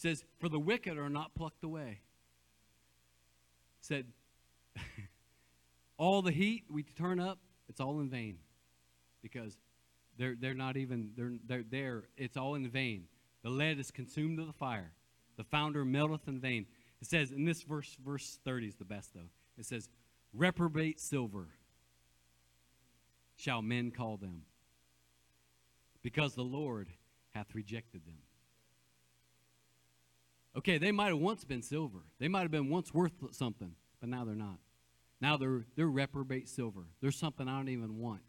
Says, 0.00 0.24
For 0.38 0.48
the 0.48 0.58
wicked 0.58 0.96
are 0.96 1.10
not 1.10 1.34
plucked 1.34 1.62
away. 1.62 2.00
Said, 3.80 4.06
all 5.98 6.22
the 6.22 6.32
heat 6.32 6.64
we 6.70 6.84
turn 6.84 7.20
up, 7.20 7.38
it's 7.68 7.82
all 7.82 8.00
in 8.00 8.08
vain. 8.08 8.38
Because 9.20 9.58
they're, 10.16 10.36
they're 10.40 10.54
not 10.54 10.78
even, 10.78 11.10
they're, 11.18 11.34
they're 11.46 11.64
there, 11.70 12.04
it's 12.16 12.38
all 12.38 12.54
in 12.54 12.66
vain. 12.70 13.08
The 13.42 13.50
lead 13.50 13.78
is 13.78 13.90
consumed 13.90 14.38
of 14.38 14.46
the 14.46 14.54
fire. 14.54 14.92
The 15.36 15.44
founder 15.44 15.84
melteth 15.84 16.28
in 16.28 16.40
vain. 16.40 16.64
It 17.02 17.06
says, 17.06 17.30
in 17.30 17.44
this 17.44 17.62
verse, 17.62 17.94
verse 18.02 18.38
30 18.42 18.68
is 18.68 18.76
the 18.76 18.86
best 18.86 19.12
though. 19.12 19.28
It 19.58 19.66
says, 19.66 19.90
reprobate 20.32 20.98
silver 20.98 21.48
shall 23.36 23.60
men 23.60 23.90
call 23.90 24.16
them, 24.16 24.44
because 26.00 26.34
the 26.34 26.42
Lord 26.42 26.88
hath 27.34 27.54
rejected 27.54 28.06
them. 28.06 28.16
Okay, 30.56 30.78
they 30.78 30.92
might 30.92 31.08
have 31.08 31.18
once 31.18 31.44
been 31.44 31.62
silver. 31.62 32.00
They 32.18 32.28
might 32.28 32.42
have 32.42 32.50
been 32.50 32.70
once 32.70 32.92
worth 32.92 33.12
something, 33.32 33.74
but 34.00 34.08
now 34.08 34.24
they're 34.24 34.34
not. 34.34 34.58
Now 35.20 35.36
they're 35.36 35.66
they're 35.76 35.86
reprobate 35.86 36.48
silver. 36.48 36.86
There's 37.00 37.16
something 37.16 37.48
I 37.48 37.56
don't 37.56 37.68
even 37.68 37.98
want. 37.98 38.22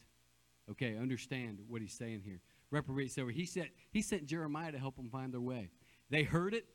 Okay, 0.69 0.97
understand 0.97 1.59
what 1.67 1.81
he's 1.81 1.93
saying 1.93 2.21
here. 2.23 2.41
Reprobate 2.69 3.11
silver. 3.11 3.31
He 3.31 3.45
said 3.45 3.69
he 3.91 4.01
sent 4.01 4.25
Jeremiah 4.25 4.71
to 4.71 4.77
help 4.77 4.95
them 4.95 5.09
find 5.09 5.33
their 5.33 5.41
way. 5.41 5.71
They 6.09 6.23
heard 6.23 6.53
it, 6.53 6.65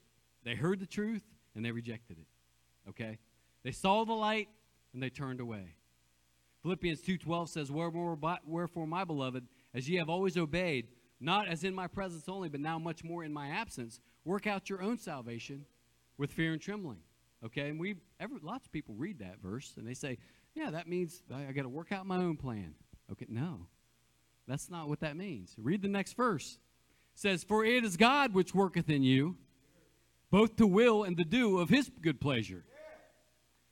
they 0.45 0.55
heard 0.55 0.81
the 0.81 0.87
truth, 0.87 1.23
and 1.55 1.65
they 1.65 1.71
rejected 1.71 2.19
it. 2.19 2.27
Okay? 2.89 3.19
They 3.63 3.73
saw 3.73 4.05
the 4.05 4.13
light 4.13 4.49
and 4.93 5.03
they 5.03 5.11
turned 5.11 5.41
away. 5.41 5.75
Philippians 6.63 7.01
2:12 7.03 7.49
says, 7.49 7.71
Wherefore, 7.71 8.19
wherefore, 8.45 8.87
my 8.87 9.05
beloved, 9.05 9.47
as 9.75 9.89
ye 9.89 9.97
have 9.97 10.09
always 10.09 10.37
obeyed, 10.37 10.89
not 11.21 11.49
as 11.49 11.65
in 11.65 11.75
my 11.75 11.87
presence 11.87 12.29
only, 12.29 12.49
but 12.49 12.61
now 12.61 12.79
much 12.79 13.03
more 13.03 13.25
in 13.25 13.33
my 13.33 13.49
absence, 13.49 14.01
work 14.25 14.47
out 14.47 14.69
your 14.69 14.83
own 14.83 14.99
salvation 14.99 15.65
with 16.19 16.33
fear 16.33 16.53
and 16.53 16.61
trembling. 16.61 17.01
Okay, 17.45 17.69
and 17.69 17.79
we 17.79 17.97
every 18.19 18.39
lots 18.43 18.67
of 18.67 18.73
people 18.73 18.95
read 18.97 19.19
that 19.19 19.41
verse 19.43 19.75
and 19.77 19.87
they 19.87 19.95
say, 19.95 20.19
Yeah, 20.55 20.71
that 20.71 20.89
means 20.89 21.23
I, 21.33 21.47
I 21.49 21.53
got 21.53 21.63
to 21.63 21.69
work 21.69 21.93
out 21.93 22.07
my 22.07 22.17
own 22.17 22.37
plan. 22.37 22.75
Okay, 23.13 23.27
no. 23.29 23.67
That's 24.49 24.71
not 24.71 24.89
what 24.89 25.01
that 25.01 25.17
means. 25.17 25.55
Read 25.59 25.83
the 25.83 25.89
next 25.89 26.15
verse. 26.15 26.59
It 27.15 27.21
says, 27.21 27.45
For 27.45 27.65
it 27.65 27.85
is 27.85 27.97
God 27.97 28.33
which 28.33 28.55
worketh 28.55 28.89
in 28.89 29.03
you, 29.03 29.37
both 30.31 30.57
to 30.57 30.67
will 30.67 31.05
and 31.05 31.17
to 31.17 31.25
do 31.25 31.59
of 31.59 31.69
his 31.69 31.91
good 32.01 32.21
pleasure. 32.21 32.65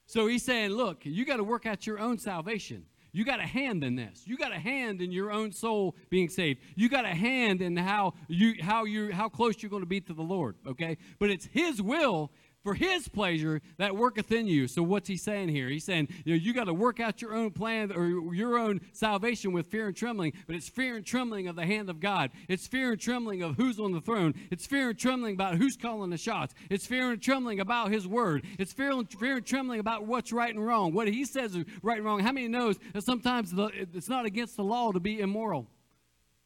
So 0.06 0.26
he's 0.26 0.44
saying, 0.44 0.70
look, 0.70 1.04
you 1.04 1.24
got 1.24 1.38
to 1.38 1.44
work 1.44 1.66
out 1.66 1.86
your 1.86 1.98
own 1.98 2.18
salvation. 2.18 2.84
You 3.14 3.24
got 3.24 3.38
a 3.38 3.46
hand 3.46 3.84
in 3.84 3.94
this. 3.94 4.24
You 4.26 4.36
got 4.36 4.52
a 4.52 4.58
hand 4.58 5.00
in 5.00 5.12
your 5.12 5.30
own 5.30 5.52
soul 5.52 5.94
being 6.10 6.28
saved. 6.28 6.60
You 6.74 6.88
got 6.88 7.04
a 7.04 7.14
hand 7.14 7.62
in 7.62 7.76
how 7.76 8.14
you 8.26 8.56
how 8.60 8.84
you 8.84 9.12
how 9.12 9.28
close 9.28 9.62
you're 9.62 9.70
going 9.70 9.82
to 9.82 9.88
be 9.88 10.00
to 10.00 10.12
the 10.12 10.22
Lord, 10.22 10.56
okay? 10.66 10.98
But 11.20 11.30
it's 11.30 11.46
his 11.46 11.80
will 11.80 12.32
for 12.64 12.74
his 12.74 13.06
pleasure 13.08 13.60
that 13.76 13.94
worketh 13.94 14.32
in 14.32 14.46
you. 14.46 14.66
So 14.66 14.82
what's 14.82 15.06
he 15.06 15.18
saying 15.18 15.50
here? 15.50 15.68
He's 15.68 15.84
saying, 15.84 16.08
you 16.24 16.32
know, 16.32 16.40
you 16.40 16.54
got 16.54 16.64
to 16.64 16.74
work 16.74 16.98
out 16.98 17.20
your 17.20 17.34
own 17.34 17.50
plan 17.50 17.92
or 17.92 18.34
your 18.34 18.58
own 18.58 18.80
salvation 18.92 19.52
with 19.52 19.66
fear 19.66 19.86
and 19.86 19.94
trembling, 19.94 20.32
but 20.46 20.56
it's 20.56 20.68
fear 20.68 20.96
and 20.96 21.04
trembling 21.04 21.46
of 21.46 21.56
the 21.56 21.66
hand 21.66 21.90
of 21.90 22.00
God. 22.00 22.30
It's 22.48 22.66
fear 22.66 22.92
and 22.92 23.00
trembling 23.00 23.42
of 23.42 23.56
who's 23.56 23.78
on 23.78 23.92
the 23.92 24.00
throne. 24.00 24.34
It's 24.50 24.66
fear 24.66 24.88
and 24.88 24.98
trembling 24.98 25.34
about 25.34 25.56
who's 25.56 25.76
calling 25.76 26.08
the 26.10 26.16
shots. 26.16 26.54
It's 26.70 26.86
fear 26.86 27.10
and 27.10 27.20
trembling 27.20 27.60
about 27.60 27.92
his 27.92 28.08
word. 28.08 28.44
It's 28.58 28.72
fear 28.72 28.92
and, 28.92 29.10
fear 29.12 29.36
and 29.36 29.46
trembling 29.46 29.80
about 29.80 30.06
what's 30.06 30.32
right 30.32 30.52
and 30.52 30.64
wrong. 30.64 30.94
What 30.94 31.06
he 31.06 31.26
says 31.26 31.54
is 31.54 31.66
right 31.82 31.98
and 31.98 32.06
wrong. 32.06 32.20
How 32.20 32.32
many 32.32 32.48
knows 32.48 32.78
that 32.94 33.04
sometimes 33.04 33.52
the, 33.52 33.66
it's 33.92 34.08
not 34.08 34.24
against 34.24 34.56
the 34.56 34.64
law 34.64 34.90
to 34.90 35.00
be 35.00 35.20
immoral? 35.20 35.66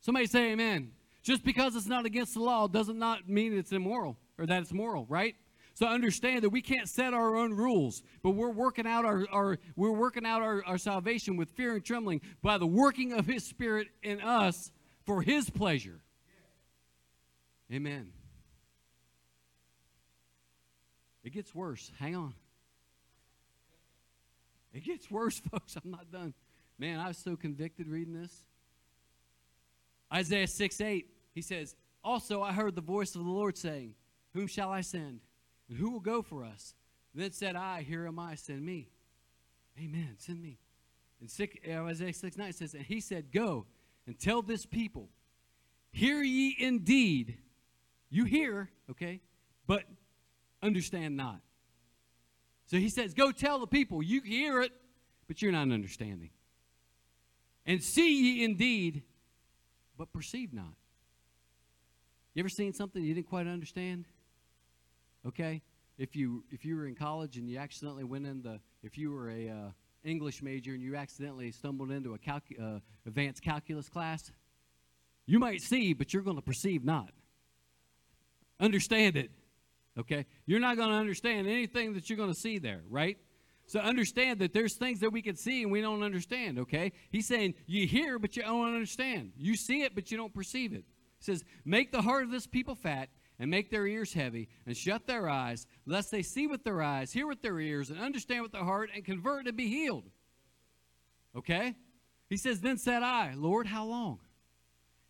Somebody 0.01 0.27
say 0.27 0.51
amen. 0.51 0.91
Just 1.23 1.45
because 1.45 1.77
it's 1.77 1.87
not 1.87 2.07
against 2.07 2.35
the 2.35 2.41
law 2.41 2.67
doesn't 2.67 2.99
not 2.99 3.29
mean 3.29 3.57
it's 3.57 3.71
immoral 3.71 4.17
or 4.37 4.47
that 4.47 4.63
it's 4.63 4.73
moral, 4.73 5.07
right? 5.09 5.37
So 5.79 5.87
understand 5.87 6.43
that 6.43 6.51
we 6.51 6.61
can't 6.61 6.89
set 6.89 7.15
our 7.15 7.37
own 7.37 7.55
rules, 7.55 8.03
but 8.25 8.31
we're 8.31 8.51
working 8.51 8.85
out 8.85 9.05
our, 9.05 9.25
our 9.31 9.59
we're 9.77 9.93
working 9.93 10.27
out 10.27 10.43
our, 10.43 10.61
our 10.67 10.77
salvation 10.77 11.37
with 11.37 11.51
fear 11.51 11.77
and 11.77 11.85
trembling 11.85 12.21
by 12.43 12.59
the 12.59 12.67
working 12.67 13.13
of 13.13 13.27
his 13.27 13.45
spirit 13.45 13.87
in 14.03 14.21
us 14.21 14.73
for 15.07 15.23
his 15.23 15.49
pleasure. 15.51 16.01
Amen. 17.73 18.11
It 21.23 21.31
gets 21.31 21.55
worse. 21.55 21.93
Hang 22.01 22.17
on. 22.17 22.35
It 24.75 24.83
gets 24.83 25.09
worse, 25.09 25.39
folks. 25.53 25.77
I'm 25.77 25.93
not 25.93 26.11
done. 26.11 26.35
Man, 26.77 26.99
I 26.99 27.07
was 27.07 27.19
so 27.19 27.37
convicted 27.37 27.87
reading 27.87 28.21
this. 28.21 28.43
Isaiah 30.13 30.49
6 30.49 30.81
8, 30.81 31.07
he 31.37 31.41
says, 31.41 31.77
Also 32.03 32.43
I 32.43 32.53
heard 32.53 32.75
the 32.75 32.81
voice 32.81 33.15
of 33.15 33.25
the 33.25 33.31
Lord 33.31 33.57
saying, 33.57 33.95
Whom 34.35 34.49
shall 34.49 34.71
I 34.71 34.81
send? 34.81 35.21
And 35.69 35.79
who 35.79 35.91
will 35.91 36.01
go 36.01 36.23
for 36.23 36.45
us? 36.45 36.75
Then 37.15 37.33
said 37.33 37.57
I, 37.57 37.83
Here 37.83 38.07
am 38.07 38.19
I, 38.19 38.35
send 38.35 38.65
me. 38.65 38.89
Amen, 39.79 40.15
send 40.19 40.43
me. 40.43 40.59
And 41.21 41.31
six, 41.31 41.57
uh, 41.69 41.83
Isaiah 41.83 42.13
6 42.13 42.37
9 42.37 42.53
says, 42.53 42.75
And 42.75 42.85
he 42.85 43.01
said, 43.01 43.33
Go 43.33 43.67
and 44.07 44.19
tell 44.19 44.43
this 44.43 44.67
people, 44.67 45.09
Hear 45.91 46.23
ye 46.23 46.57
indeed. 46.59 47.39
You 48.11 48.25
hear, 48.25 48.71
okay, 48.91 49.21
but 49.67 49.85
understand 50.63 51.17
not. 51.17 51.41
So 52.67 52.77
he 52.77 52.89
says, 52.89 53.15
Go 53.15 53.33
tell 53.33 53.59
the 53.59 53.67
people, 53.67 54.03
you 54.03 54.21
hear 54.21 54.63
it, 54.63 54.73
but 55.27 55.43
you're 55.43 55.53
not 55.53 55.71
understanding. 55.71 56.31
And 57.67 57.83
see 57.83 58.37
ye 58.39 58.45
indeed, 58.45 59.03
but 59.97 60.13
perceive 60.13 60.53
not. 60.55 60.75
You 62.35 62.41
ever 62.41 62.49
seen 62.49 62.73
something 62.73 63.03
you 63.03 63.15
didn't 63.15 63.29
quite 63.29 63.47
understand? 63.47 64.07
Okay? 65.27 65.63
If 65.99 66.15
you 66.15 66.45
if 66.51 66.65
you 66.65 66.77
were 66.77 66.87
in 66.87 66.95
college 66.95 67.37
and 67.37 67.49
you 67.49 67.59
accidentally 67.59 68.05
went 68.05 68.27
in 68.27 68.43
the 68.43 68.61
if 68.83 68.97
you 68.97 69.11
were 69.11 69.31
a 69.31 69.49
uh, 69.49 69.71
English 70.05 70.43
major 70.43 70.73
and 70.73 70.83
you 70.83 70.97
accidentally 70.97 71.51
stumbled 71.51 71.91
into 71.91 72.15
a 72.15 72.19
calcu- 72.19 72.77
uh, 72.77 72.81
advanced 73.07 73.43
calculus 73.43 73.89
class, 73.89 74.31
you 75.27 75.39
might 75.39 75.61
see, 75.61 75.93
but 75.93 76.15
you're 76.15 76.23
going 76.23 76.37
to 76.37 76.43
perceive 76.43 76.85
not. 76.85 77.11
Understand 78.61 79.17
it. 79.17 79.31
Okay? 79.99 80.27
You're 80.47 80.61
not 80.61 80.77
going 80.77 80.91
to 80.91 80.95
understand 80.95 81.49
anything 81.49 81.95
that 81.95 82.09
you're 82.09 82.17
going 82.17 82.33
to 82.33 82.39
see 82.39 82.59
there, 82.59 82.83
right? 82.89 83.19
So 83.67 83.81
understand 83.81 84.39
that 84.39 84.55
there's 84.55 84.77
things 84.77 85.01
that 85.01 85.11
we 85.11 85.21
can 85.21 85.37
see 85.37 85.63
and 85.63 85.71
we 85.71 85.83
don't 85.83 86.03
understand, 86.03 86.59
okay? 86.61 86.93
He's 87.11 87.29
saying 87.29 87.55
you 87.67 87.87
hear, 87.87 88.19
but 88.19 88.35
you 88.35 88.43
don't 88.43 88.67
understand. 88.67 89.33
You 89.37 89.57
see 89.57 89.83
it, 89.83 89.95
but 89.95 90.11
you 90.11 90.17
don't 90.17 90.33
perceive 90.33 90.73
it. 90.73 90.85
He 91.19 91.25
says, 91.25 91.45
Make 91.67 91.93
the 91.93 92.01
heart 92.01 92.25
of 92.25 92.31
this 92.31 92.47
people 92.47 92.75
fat 92.75 93.11
and 93.39 93.51
make 93.51 93.71
their 93.71 93.87
ears 93.87 94.13
heavy 94.13 94.49
and 94.67 94.77
shut 94.77 95.07
their 95.07 95.29
eyes, 95.29 95.67
lest 95.87 96.11
they 96.11 96.23
see 96.23 96.47
with 96.47 96.65
their 96.65 96.83
eyes, 96.83 97.13
hear 97.13 97.27
with 97.27 97.43
their 97.43 97.61
ears, 97.61 97.91
and 97.91 98.01
understand 98.01 98.43
with 98.43 98.53
their 98.53 98.65
heart 98.65 98.91
and 98.95 99.05
convert 99.05 99.47
and 99.47 99.57
be 99.57 99.69
healed. 99.69 100.11
Okay? 101.37 101.75
He 102.29 102.37
says, 102.37 102.61
Then 102.61 102.79
said 102.79 103.03
I, 103.03 103.35
Lord, 103.37 103.67
how 103.67 103.85
long? 103.85 104.19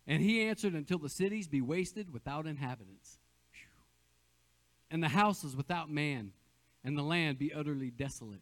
And 0.05 0.21
he 0.21 0.47
answered, 0.47 0.73
Until 0.73 0.99
the 0.99 1.09
cities 1.09 1.47
be 1.47 1.61
wasted 1.61 2.13
without 2.13 2.45
inhabitants, 2.45 3.17
and 4.91 5.03
the 5.03 5.09
houses 5.09 5.55
without 5.55 5.89
man, 5.89 6.31
and 6.83 6.97
the 6.97 7.03
land 7.03 7.37
be 7.37 7.53
utterly 7.53 7.91
desolate. 7.91 8.41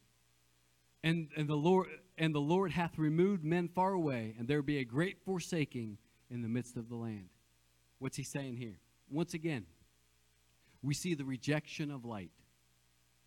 And, 1.03 1.29
and 1.37 1.47
the 1.47 1.55
Lord 1.55 1.87
and 2.17 2.33
the 2.33 2.39
Lord 2.39 2.71
hath 2.71 2.97
removed 2.97 3.43
men 3.43 3.67
far 3.67 3.93
away, 3.93 4.35
and 4.37 4.47
there 4.47 4.61
be 4.61 4.79
a 4.79 4.83
great 4.83 5.17
forsaking 5.23 5.97
in 6.29 6.41
the 6.41 6.49
midst 6.49 6.75
of 6.75 6.89
the 6.89 6.95
land. 6.95 7.29
What's 7.99 8.17
he 8.17 8.23
saying 8.23 8.57
here? 8.57 8.79
Once 9.09 9.33
again, 9.33 9.65
we 10.87 10.93
see 10.93 11.13
the 11.15 11.25
rejection 11.25 11.91
of 11.91 12.05
light. 12.05 12.31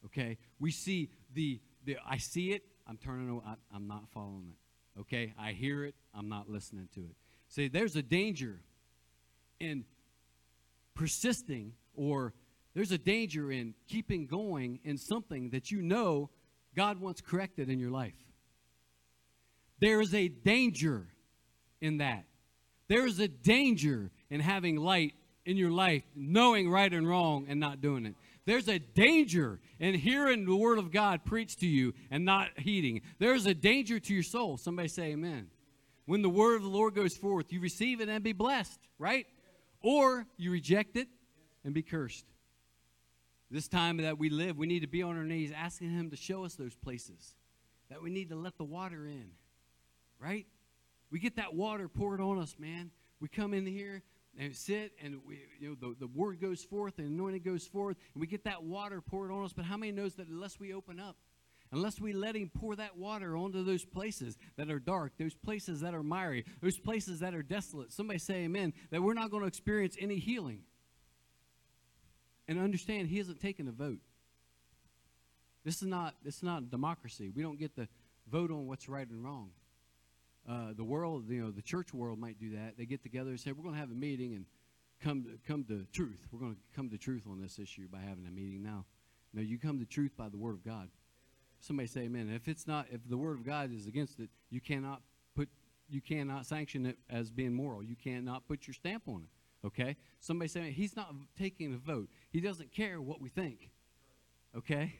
Okay? 0.07 0.38
We 0.59 0.70
see 0.70 1.11
the, 1.35 1.61
the 1.85 1.99
I 2.09 2.16
see 2.16 2.53
it, 2.53 2.62
I'm 2.87 2.96
turning 2.96 3.40
I, 3.46 3.55
I'm 3.75 3.87
not 3.87 4.09
following 4.14 4.46
it. 4.49 5.01
Okay? 5.01 5.35
I 5.38 5.53
hear 5.53 5.85
it, 5.85 5.94
I'm 6.14 6.31
not 6.31 6.49
listening 6.49 6.88
to 6.94 7.01
it. 7.01 7.16
See, 7.49 7.68
there's 7.68 7.96
a 7.96 8.03
danger 8.03 8.62
in 9.61 9.85
persisting 10.94 11.75
or 11.94 12.33
there's 12.75 12.92
a 12.92 12.99
danger 12.99 13.53
in 13.53 13.75
keeping 13.87 14.27
going 14.27 14.81
in 14.83 14.96
something 14.96 15.51
that 15.51 15.70
you 15.70 15.83
know 15.83 16.31
God 16.75 16.99
wants 16.99 17.20
corrected 17.20 17.68
in 17.68 17.79
your 17.79 17.90
life. 17.90 18.14
There 19.81 20.01
is 20.01 20.14
a 20.14 20.29
danger 20.29 21.09
in 21.83 21.99
that. 21.99 22.25
There 22.88 23.07
is 23.07 23.18
a 23.20 23.29
danger 23.29 24.11
in 24.31 24.40
having 24.40 24.77
light 24.77 25.12
in 25.50 25.56
your 25.56 25.72
life, 25.72 26.04
knowing 26.14 26.70
right 26.70 26.92
and 26.92 27.08
wrong 27.08 27.46
and 27.48 27.58
not 27.58 27.80
doing 27.80 28.06
it. 28.06 28.14
There's 28.46 28.68
a 28.68 28.78
danger 28.78 29.58
in 29.80 29.94
hearing 29.94 30.46
the 30.46 30.54
word 30.54 30.78
of 30.78 30.92
God 30.92 31.24
preached 31.24 31.58
to 31.60 31.66
you 31.66 31.92
and 32.08 32.24
not 32.24 32.50
heeding. 32.56 33.02
There's 33.18 33.46
a 33.46 33.54
danger 33.54 33.98
to 33.98 34.14
your 34.14 34.22
soul. 34.22 34.56
Somebody 34.56 34.88
say 34.88 35.12
amen. 35.12 35.48
When 36.06 36.22
the 36.22 36.28
word 36.28 36.56
of 36.56 36.62
the 36.62 36.68
Lord 36.68 36.94
goes 36.94 37.16
forth, 37.16 37.52
you 37.52 37.60
receive 37.60 38.00
it 38.00 38.08
and 38.08 38.22
be 38.22 38.32
blessed, 38.32 38.78
right? 38.98 39.26
Or 39.82 40.24
you 40.36 40.52
reject 40.52 40.96
it 40.96 41.08
and 41.64 41.74
be 41.74 41.82
cursed. 41.82 42.26
This 43.50 43.66
time 43.66 43.96
that 43.96 44.18
we 44.18 44.30
live, 44.30 44.56
we 44.56 44.68
need 44.68 44.80
to 44.80 44.86
be 44.86 45.02
on 45.02 45.16
our 45.16 45.24
knees 45.24 45.50
asking 45.54 45.90
Him 45.90 46.10
to 46.10 46.16
show 46.16 46.44
us 46.44 46.54
those 46.54 46.76
places 46.76 47.34
that 47.88 48.00
we 48.00 48.10
need 48.10 48.28
to 48.28 48.36
let 48.36 48.56
the 48.56 48.64
water 48.64 49.04
in, 49.04 49.30
right? 50.20 50.46
We 51.10 51.18
get 51.18 51.36
that 51.36 51.54
water 51.54 51.88
poured 51.88 52.20
on 52.20 52.38
us, 52.38 52.54
man. 52.56 52.92
We 53.18 53.26
come 53.26 53.52
in 53.52 53.66
here 53.66 54.02
and 54.40 54.57
sit, 54.57 54.92
and 55.05 55.20
we, 55.26 55.38
you 55.61 55.68
know, 55.68 55.76
the, 55.79 55.94
the 56.00 56.07
word 56.07 56.40
goes 56.40 56.64
forth, 56.64 56.98
and 56.98 57.07
anointing 57.07 57.42
goes 57.42 57.66
forth, 57.66 57.98
and 58.14 58.20
we 58.22 58.26
get 58.26 58.44
that 58.44 58.62
water 58.62 59.03
poured 59.03 59.31
on 59.31 59.44
us. 59.44 59.53
But 59.53 59.66
how 59.66 59.76
many 59.76 59.92
knows 59.92 60.14
that 60.14 60.29
unless 60.29 60.59
we 60.59 60.72
open 60.72 60.98
up, 60.98 61.16
unless 61.72 62.00
we 62.00 62.14
let 62.14 62.35
Him 62.35 62.50
pour 62.53 62.74
that 62.76 62.96
water 62.96 63.37
onto 63.37 63.62
those 63.62 63.85
places 63.85 64.38
that 64.57 64.70
are 64.70 64.79
dark, 64.79 65.12
those 65.18 65.35
places 65.35 65.83
that 65.83 65.92
are 65.92 66.03
miry, 66.03 66.46
those 66.62 66.79
places 66.79 67.20
that 67.20 67.35
are 67.35 67.42
desolate, 67.42 67.92
somebody 67.92 68.18
say 68.18 68.44
amen, 68.44 68.72
that 68.90 69.03
we're 69.03 69.12
not 69.12 69.31
going 69.31 69.42
to 69.42 69.46
experience 69.46 69.94
any 70.00 70.18
healing. 70.18 70.62
And 72.48 72.59
understand, 72.59 73.09
he 73.09 73.18
isn't 73.18 73.40
taking 73.40 73.68
a 73.68 73.72
vote. 73.72 74.00
This 75.66 75.83
is 75.83 75.88
not 75.88 76.14
this 76.24 76.38
is 76.38 76.42
not 76.42 76.70
democracy. 76.70 77.29
We 77.29 77.42
don't 77.42 77.59
get 77.59 77.76
the 77.76 77.88
vote 78.26 78.50
on 78.50 78.66
what's 78.66 78.88
right 78.88 79.07
and 79.07 79.22
wrong. 79.22 79.50
Uh, 80.48 80.72
the 80.76 80.85
world, 80.85 81.24
you 81.29 81.42
know, 81.42 81.50
the 81.50 81.62
church 81.62 81.92
world 81.92 82.18
might 82.18 82.38
do 82.38 82.50
that. 82.57 82.76
They 82.76 82.87
get 82.87 83.03
together 83.03 83.31
and 83.31 83.40
say, 83.40 83.53
"We're 83.53 83.62
going 83.62 83.74
to 83.74 83.81
have 83.81 83.90
a 83.90 83.94
meeting 83.94 84.35
and 84.35 84.44
come 85.00 85.24
to, 85.24 85.38
come 85.46 85.64
to 85.64 85.87
truth. 85.92 86.26
We're 86.33 86.40
going 86.40 86.55
to 86.55 86.61
come 86.74 86.90
to 86.90 86.98
truth 86.98 87.24
on 87.31 87.40
this 87.40 87.59
issue 87.59 87.88
by 87.88 88.00
having 88.00 88.26
a 88.26 88.31
meeting." 88.31 88.62
Now, 88.62 88.85
no, 89.33 89.42
you 89.42 89.59
come 89.59 89.79
to 89.79 89.87
truth 89.87 90.12
by 90.16 90.29
the 90.29 90.38
Word 90.38 90.55
of 90.55 90.64
God. 90.64 90.88
Somebody 91.61 91.88
say, 91.88 92.03
"Amen." 92.03 92.31
If 92.31 92.48
it's 92.48 92.66
not, 92.66 92.87
if 92.90 93.00
the 93.09 93.18
Word 93.18 93.38
of 93.38 93.44
God 93.44 93.72
is 93.72 93.87
against 93.87 94.18
it, 94.18 94.31
you 94.48 94.61
cannot 94.61 95.03
put, 95.37 95.48
you 95.88 96.00
cannot 96.00 96.46
sanction 96.46 96.87
it 96.87 96.98
as 97.11 97.31
being 97.31 97.53
moral. 97.53 97.83
You 97.83 97.96
cannot 97.96 98.48
put 98.48 98.66
your 98.66 98.74
stamp 98.74 99.05
on 99.07 99.22
it. 99.22 99.66
Okay? 99.66 99.96
Somebody 100.20 100.48
say, 100.48 100.70
he's 100.70 100.96
not 100.96 101.14
taking 101.38 101.74
a 101.74 101.76
vote. 101.76 102.09
He 102.31 102.40
doesn't 102.40 102.72
care 102.72 103.00
what 103.00 103.20
we 103.20 103.29
think. 103.29 103.70
Okay? 104.57 104.94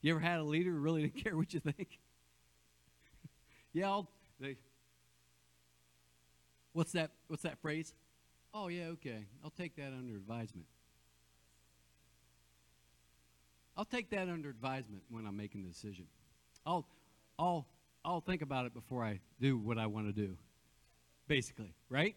You 0.00 0.12
ever 0.12 0.20
had 0.20 0.38
a 0.38 0.44
leader 0.44 0.70
who 0.70 0.78
really 0.78 1.02
didn't 1.02 1.16
care 1.24 1.36
what 1.36 1.52
you 1.52 1.60
think? 1.60 1.98
yeah, 3.72 3.86
I'll, 3.86 4.08
they, 4.40 4.56
what's 6.76 6.92
that 6.92 7.10
what's 7.28 7.42
that 7.42 7.58
phrase? 7.58 7.94
Oh 8.52 8.68
yeah, 8.68 8.88
okay. 8.88 9.24
I'll 9.42 9.50
take 9.50 9.76
that 9.76 9.88
under 9.88 10.14
advisement. 10.14 10.66
I'll 13.76 13.86
take 13.86 14.10
that 14.10 14.28
under 14.28 14.50
advisement 14.50 15.02
when 15.10 15.26
I'm 15.26 15.36
making 15.36 15.62
the 15.62 15.68
decision. 15.68 16.06
I'll 16.64 16.86
I'll 17.38 17.66
I'll 18.04 18.20
think 18.20 18.42
about 18.42 18.66
it 18.66 18.74
before 18.74 19.02
I 19.02 19.20
do 19.40 19.56
what 19.56 19.78
I 19.78 19.86
want 19.86 20.06
to 20.06 20.12
do. 20.12 20.36
Basically, 21.26 21.74
right? 21.88 22.14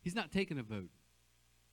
He's 0.00 0.14
not 0.14 0.32
taking 0.32 0.58
a 0.58 0.62
vote. 0.62 0.88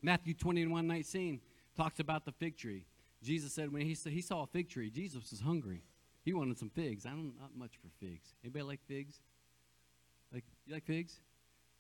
Matthew 0.01 0.33
21 0.33 0.87
19 0.87 1.39
talks 1.75 1.99
about 1.99 2.25
the 2.25 2.31
fig 2.33 2.57
tree. 2.57 2.85
Jesus 3.23 3.53
said 3.53 3.71
when 3.71 3.81
he, 3.81 3.95
saw, 3.95 4.09
he 4.09 4.21
saw 4.21 4.43
a 4.43 4.47
fig 4.47 4.69
tree, 4.69 4.89
Jesus 4.89 5.29
was 5.29 5.41
hungry. 5.41 5.81
He 6.23 6.33
wanted 6.33 6.57
some 6.57 6.69
figs. 6.69 7.05
I 7.05 7.09
don't 7.09 7.33
not 7.39 7.51
much 7.57 7.71
for 7.81 7.89
figs. 8.05 8.33
Anybody 8.43 8.63
like 8.63 8.79
figs? 8.87 9.15
Like 10.31 10.43
you 10.65 10.73
like 10.73 10.85
figs? 10.85 11.19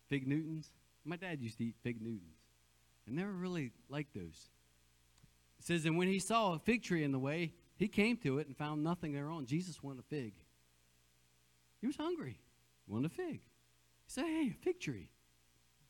Fig 0.09 0.27
Newtons? 0.27 0.71
My 1.05 1.15
dad 1.15 1.41
used 1.41 1.57
to 1.59 1.65
eat 1.65 1.75
fig 1.81 2.01
Newtons. 2.01 2.37
I 3.07 3.11
never 3.11 3.31
really 3.31 3.71
liked 3.89 4.13
those. 4.13 4.49
It 5.59 5.65
says, 5.65 5.85
and 5.85 5.97
when 5.97 6.07
he 6.07 6.19
saw 6.19 6.53
a 6.53 6.59
fig 6.59 6.83
tree 6.83 7.03
in 7.03 7.11
the 7.11 7.19
way, 7.19 7.53
he 7.75 7.87
came 7.87 8.17
to 8.17 8.39
it 8.39 8.47
and 8.47 8.55
found 8.55 8.83
nothing 8.83 9.13
thereon. 9.13 9.45
Jesus 9.45 9.81
wanted 9.81 9.99
a 9.99 10.03
fig. 10.03 10.33
He 11.81 11.87
was 11.87 11.95
hungry. 11.95 12.39
He 12.85 12.91
wanted 12.91 13.11
a 13.11 13.13
fig. 13.13 13.39
He 13.39 14.07
said, 14.07 14.25
Hey, 14.25 14.53
a 14.53 14.63
fig 14.63 14.79
tree. 14.79 15.09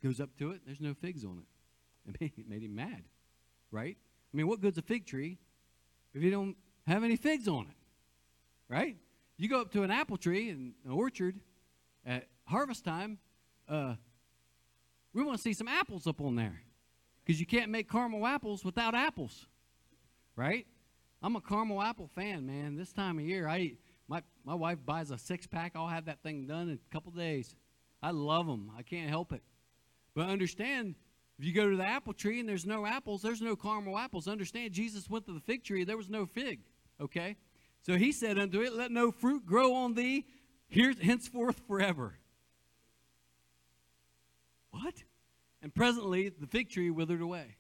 Goes 0.02 0.20
up 0.22 0.30
to 0.38 0.52
it, 0.52 0.62
there's 0.66 0.80
no 0.80 0.94
figs 0.94 1.26
on 1.26 1.40
it. 1.40 2.22
It 2.22 2.50
made, 2.50 2.64
him 2.64 2.76
mad, 2.76 3.04
right? 3.72 3.98
I 4.34 4.38
mean, 4.38 4.48
what 4.48 4.62
good's 4.62 4.78
a 4.78 4.82
fig 4.82 5.06
tree 5.06 5.38
if 6.14 6.24
you 6.24 6.32
don't 6.32 6.56
have 6.88 7.04
any 7.04 7.16
figs 7.16 7.48
on 7.48 7.68
it, 7.70 7.76
right? 8.68 8.96
You 9.38 9.48
go 9.50 9.62
up 9.62 9.72
to 9.74 9.84
an 9.84 9.92
apple 9.92 10.18
tree 10.18 10.50
in 10.50 10.74
an 10.86 10.92
orchard 10.92 11.40
at 12.06 12.28
harvest 12.46 12.84
time, 12.84 13.20
uh, 13.68 13.96
we 15.14 15.24
want 15.24 15.38
to 15.38 15.42
see 15.42 15.54
some 15.54 15.68
apples 15.68 16.08
up 16.08 16.22
on 16.22 16.36
there 16.36 16.62
because 17.26 17.40
you 17.40 17.46
can't 17.46 17.70
make 17.70 17.90
caramel 17.90 18.26
apples 18.26 18.64
without 18.64 18.96
apples, 18.96 19.48
right? 20.36 20.66
I'm 21.22 21.36
a 21.36 21.42
caramel 21.42 21.82
apple 21.82 22.08
fan, 22.08 22.46
man. 22.46 22.76
This 22.76 22.94
time 22.94 23.20
of 23.20 23.26
year, 23.26 23.48
I 23.48 23.60
eat, 23.60 23.80
my 24.08 24.24
my 24.46 24.56
wife 24.56 24.80
buys 24.86 25.12
a 25.12 25.18
six 25.18 25.46
pack. 25.48 25.74
I'll 25.76 25.88
have 25.88 26.06
that 26.06 26.22
thing 26.24 26.48
done 26.48 26.70
in 26.70 26.76
a 26.76 26.94
couple 26.94 27.12
days. 27.12 27.56
I 28.02 28.12
love 28.12 28.48
them. 28.48 28.72
I 28.78 28.82
can't 28.82 29.10
help 29.10 29.34
it. 29.34 29.44
But 30.16 30.28
understand, 30.28 30.96
if 31.38 31.46
you 31.46 31.54
go 31.54 31.70
to 31.70 31.78
the 31.78 31.86
apple 31.86 32.14
tree 32.14 32.40
and 32.40 32.48
there's 32.48 32.66
no 32.66 32.86
apples, 32.86 33.22
there's 33.22 33.42
no 33.42 33.56
caramel 33.56 33.98
apples. 33.98 34.28
Understand, 34.28 34.74
Jesus 34.74 35.10
went 35.10 35.26
to 35.26 35.34
the 35.34 35.40
fig 35.40 35.64
tree, 35.64 35.84
there 35.84 35.98
was 35.98 36.10
no 36.10 36.26
fig. 36.26 36.60
Okay? 37.02 37.36
So 37.82 37.96
he 37.96 38.12
said 38.12 38.38
unto 38.38 38.62
it, 38.62 38.74
Let 38.74 38.92
no 38.92 39.12
fruit 39.12 39.46
grow 39.46 39.74
on 39.74 39.94
thee 39.94 40.26
here 40.68 40.94
henceforth 41.02 41.62
forever. 41.68 42.19
What? 44.82 45.04
And 45.62 45.74
presently 45.74 46.30
the 46.30 46.48
fig 46.48 46.70
tree 46.70 46.90
withered 46.90 47.22
away. 47.22 47.58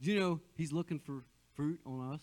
Do 0.00 0.10
you 0.10 0.18
know 0.18 0.40
he's 0.56 0.72
looking 0.72 0.98
for 0.98 1.24
fruit 1.54 1.80
on 1.86 2.12
us? 2.12 2.20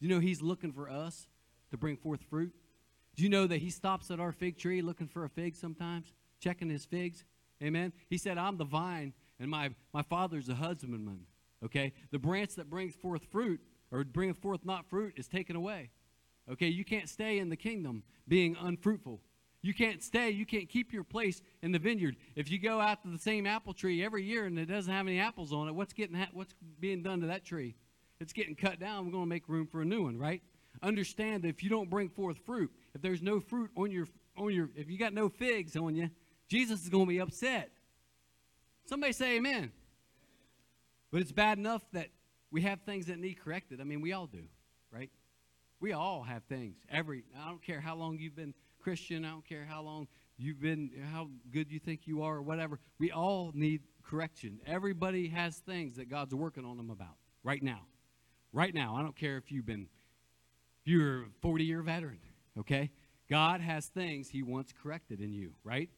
Do 0.00 0.06
you 0.06 0.14
know 0.14 0.20
he's 0.20 0.40
looking 0.40 0.72
for 0.72 0.90
us 0.90 1.28
to 1.70 1.76
bring 1.76 1.96
forth 1.96 2.22
fruit? 2.28 2.52
Do 3.14 3.22
you 3.22 3.28
know 3.28 3.46
that 3.46 3.58
he 3.58 3.70
stops 3.70 4.10
at 4.10 4.18
our 4.18 4.32
fig 4.32 4.56
tree 4.56 4.82
looking 4.82 5.06
for 5.06 5.24
a 5.24 5.28
fig 5.28 5.54
sometimes, 5.54 6.12
checking 6.40 6.70
his 6.70 6.84
figs? 6.84 7.24
Amen. 7.62 7.92
He 8.08 8.16
said, 8.16 8.38
I'm 8.38 8.56
the 8.56 8.64
vine, 8.64 9.12
and 9.38 9.50
my, 9.50 9.70
my 9.92 10.02
father's 10.02 10.48
a 10.48 10.54
husbandman. 10.54 11.26
Okay? 11.64 11.92
The 12.10 12.18
branch 12.18 12.54
that 12.54 12.70
brings 12.70 12.94
forth 12.94 13.22
fruit, 13.30 13.60
or 13.92 14.02
bringeth 14.04 14.38
forth 14.38 14.64
not 14.64 14.88
fruit, 14.88 15.14
is 15.16 15.28
taken 15.28 15.56
away. 15.56 15.90
Okay? 16.50 16.68
You 16.68 16.84
can't 16.84 17.08
stay 17.08 17.38
in 17.38 17.50
the 17.50 17.56
kingdom 17.56 18.02
being 18.26 18.56
unfruitful. 18.58 19.20
You 19.62 19.74
can't 19.74 20.02
stay, 20.02 20.30
you 20.30 20.46
can't 20.46 20.68
keep 20.68 20.92
your 20.92 21.04
place 21.04 21.42
in 21.62 21.72
the 21.72 21.78
vineyard. 21.78 22.16
If 22.34 22.50
you 22.50 22.58
go 22.58 22.80
out 22.80 23.02
to 23.02 23.08
the 23.08 23.18
same 23.18 23.46
apple 23.46 23.74
tree 23.74 24.02
every 24.02 24.24
year 24.24 24.46
and 24.46 24.58
it 24.58 24.66
doesn't 24.66 24.92
have 24.92 25.06
any 25.06 25.18
apples 25.18 25.52
on 25.52 25.68
it, 25.68 25.74
what's 25.74 25.92
getting 25.92 26.16
ha- 26.16 26.30
what's 26.32 26.54
being 26.80 27.02
done 27.02 27.20
to 27.20 27.26
that 27.26 27.44
tree? 27.44 27.74
It's 28.20 28.32
getting 28.32 28.54
cut 28.54 28.80
down. 28.80 29.04
We're 29.04 29.12
going 29.12 29.24
to 29.24 29.28
make 29.28 29.48
room 29.48 29.66
for 29.66 29.82
a 29.82 29.84
new 29.84 30.04
one, 30.04 30.18
right? 30.18 30.42
Understand 30.82 31.42
that 31.42 31.48
if 31.48 31.62
you 31.62 31.68
don't 31.68 31.90
bring 31.90 32.08
forth 32.08 32.38
fruit, 32.38 32.70
if 32.94 33.02
there's 33.02 33.20
no 33.20 33.38
fruit 33.38 33.70
on 33.76 33.90
your 33.90 34.06
on 34.36 34.54
your 34.54 34.70
if 34.74 34.88
you 34.90 34.98
got 34.98 35.12
no 35.12 35.28
figs 35.28 35.76
on 35.76 35.94
you, 35.94 36.10
Jesus 36.48 36.82
is 36.82 36.88
going 36.88 37.04
to 37.04 37.08
be 37.08 37.20
upset. 37.20 37.70
Somebody 38.86 39.12
say 39.12 39.36
amen. 39.36 39.72
But 41.10 41.20
it's 41.20 41.32
bad 41.32 41.58
enough 41.58 41.82
that 41.92 42.08
we 42.50 42.62
have 42.62 42.80
things 42.82 43.06
that 43.06 43.18
need 43.18 43.40
corrected. 43.40 43.80
I 43.80 43.84
mean, 43.84 44.00
we 44.00 44.12
all 44.12 44.26
do, 44.26 44.44
right? 44.90 45.10
We 45.80 45.92
all 45.92 46.22
have 46.22 46.44
things. 46.44 46.76
Every 46.90 47.24
I 47.38 47.48
don't 47.48 47.62
care 47.62 47.80
how 47.80 47.94
long 47.96 48.18
you've 48.18 48.36
been 48.36 48.54
Christian, 48.80 49.24
I 49.24 49.30
don't 49.30 49.46
care 49.46 49.64
how 49.68 49.82
long 49.82 50.08
you've 50.36 50.60
been 50.60 50.90
how 51.12 51.28
good 51.52 51.70
you 51.70 51.78
think 51.78 52.06
you 52.06 52.22
are 52.22 52.36
or 52.36 52.42
whatever. 52.42 52.78
We 52.98 53.10
all 53.10 53.52
need 53.54 53.82
correction. 54.02 54.60
Everybody 54.66 55.28
has 55.28 55.56
things 55.58 55.96
that 55.96 56.08
God's 56.08 56.34
working 56.34 56.64
on 56.64 56.76
them 56.76 56.90
about 56.90 57.16
right 57.44 57.62
now. 57.62 57.80
Right 58.52 58.74
now. 58.74 58.96
I 58.96 59.02
don't 59.02 59.16
care 59.16 59.36
if 59.36 59.52
you've 59.52 59.66
been 59.66 59.88
if 60.82 60.90
you're 60.90 61.22
a 61.22 61.46
40-year 61.46 61.82
veteran, 61.82 62.20
okay? 62.58 62.90
God 63.28 63.60
has 63.60 63.86
things 63.86 64.30
he 64.30 64.42
wants 64.42 64.72
corrected 64.82 65.20
in 65.20 65.32
you, 65.32 65.52
right? 65.62 65.90